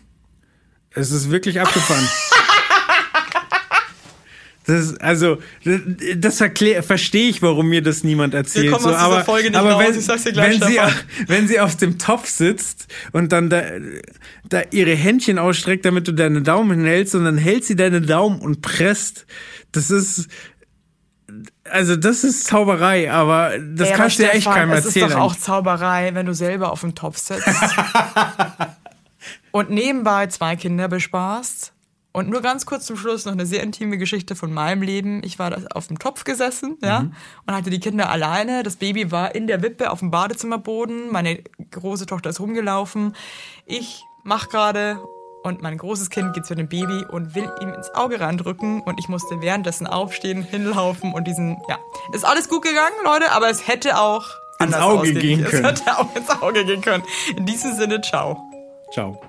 Es 0.92 1.12
ist 1.12 1.30
wirklich 1.32 1.60
abgefahren. 1.62 2.08
Das, 4.68 4.98
also, 4.98 5.38
das, 5.64 5.80
das 6.18 6.42
erklär- 6.42 6.84
verstehe 6.84 7.30
ich, 7.30 7.42
warum 7.42 7.70
mir 7.70 7.82
das 7.82 8.04
niemand 8.04 8.34
erzählt. 8.34 8.70
kommen 8.70 8.84
aus 8.86 8.92
dieser 8.92 9.00
aber 9.00 9.24
Folge 9.24 9.50
nicht 9.50 9.58
aber 9.58 9.72
raus, 9.72 9.84
wenn, 9.88 9.98
ich 10.00 10.06
sag's 10.06 10.24
dir 10.24 10.34
gleich, 10.34 10.60
wenn, 10.60 10.68
sie, 10.68 10.80
wenn 11.28 11.48
sie 11.48 11.60
auf 11.62 11.78
dem 11.78 11.98
Topf 11.98 12.28
sitzt 12.28 12.88
und 13.14 13.32
dann 13.32 13.50
da, 13.50 13.64
da 14.50 14.64
ihre 14.72 14.94
Händchen 14.94 15.40
ausstreckt, 15.40 15.86
damit 15.86 16.10
du 16.10 16.12
deine 16.12 16.42
Daumen 16.42 16.84
hältst 16.84 17.16
und 17.16 17.24
dann 17.24 17.38
hält 17.38 17.64
sie 17.64 17.78
deine 17.78 18.02
Daumen 18.02 18.42
und 18.42 18.62
presst. 18.62 19.26
Das 19.72 19.90
ist, 19.90 20.28
also 21.64 21.96
das 21.96 22.26
ist 22.26 22.44
Zauberei, 22.46 23.10
aber 23.10 23.54
das 23.60 23.88
aber 23.88 23.98
kannst 23.98 24.20
du 24.20 24.24
ja 24.24 24.30
echt 24.30 24.48
keinem 24.52 24.72
Es 24.72 24.86
erzählen. 24.86 25.08
ist 25.08 25.14
doch 25.14 25.22
auch 25.22 25.36
Zauberei, 25.38 26.14
wenn 26.14 26.26
du 26.26 26.34
selber 26.34 26.74
auf 26.74 26.82
dem 26.82 26.94
Topf 26.94 27.18
sitzt 27.18 27.48
und 29.52 29.70
nebenbei 29.70 30.28
zwei 30.28 30.58
Kinder 30.58 30.90
bespaßt. 30.90 31.72
Und 32.18 32.30
nur 32.30 32.42
ganz 32.42 32.66
kurz 32.66 32.88
zum 32.88 32.98
Schluss 32.98 33.26
noch 33.26 33.34
eine 33.34 33.46
sehr 33.46 33.62
intime 33.62 34.00
Geschichte 34.00 34.36
von 34.36 34.52
meinem 34.52 34.82
Leben. 34.82 35.22
Ich 35.24 35.38
war 35.38 35.52
da 35.52 35.58
auf 35.76 35.86
dem 35.86 36.00
Topf 36.00 36.24
gesessen, 36.24 36.76
ja, 36.82 37.02
Mhm. 37.02 37.14
und 37.46 37.54
hatte 37.56 37.70
die 37.70 37.80
Kinder 37.80 38.10
alleine. 38.10 38.64
Das 38.64 38.78
Baby 38.78 39.12
war 39.12 39.36
in 39.36 39.46
der 39.46 39.62
Wippe 39.62 39.92
auf 39.92 40.00
dem 40.00 40.10
Badezimmerboden. 40.10 41.12
Meine 41.12 41.44
große 41.70 42.08
Tochter 42.08 42.32
ist 42.32 42.40
rumgelaufen. 42.40 43.16
Ich 43.68 44.04
mach 44.24 44.50
gerade 44.50 45.00
und 45.44 45.62
mein 45.62 45.78
großes 45.78 46.10
Kind 46.10 46.34
geht 46.34 46.48
zu 46.48 46.56
dem 46.56 46.68
Baby 46.68 47.06
und 47.08 47.36
will 47.36 47.52
ihm 47.62 47.72
ins 47.74 47.94
Auge 47.94 48.20
reindrücken 48.20 48.82
und 48.82 49.00
ich 49.00 49.08
musste 49.10 49.40
währenddessen 49.42 49.86
aufstehen, 49.86 50.42
hinlaufen 50.42 51.14
und 51.14 51.26
diesen, 51.28 51.58
ja, 51.70 51.78
ist 52.14 52.26
alles 52.26 52.50
gut 52.50 52.64
gegangen, 52.64 52.96
Leute, 53.06 53.32
aber 53.32 53.48
es 53.52 53.68
hätte 53.68 54.00
auch 54.00 54.28
anders 54.58 54.82
Auge 54.82 55.14
gehen 55.14 55.44
können. 55.44 55.66
Es 55.66 55.82
hätte 55.82 56.00
auch 56.00 56.16
ins 56.16 56.30
Auge 56.42 56.66
gehen 56.66 56.82
können. 56.82 57.04
In 57.38 57.46
diesem 57.46 57.76
Sinne, 57.76 58.02
ciao. 58.02 58.42
Ciao. 58.92 59.22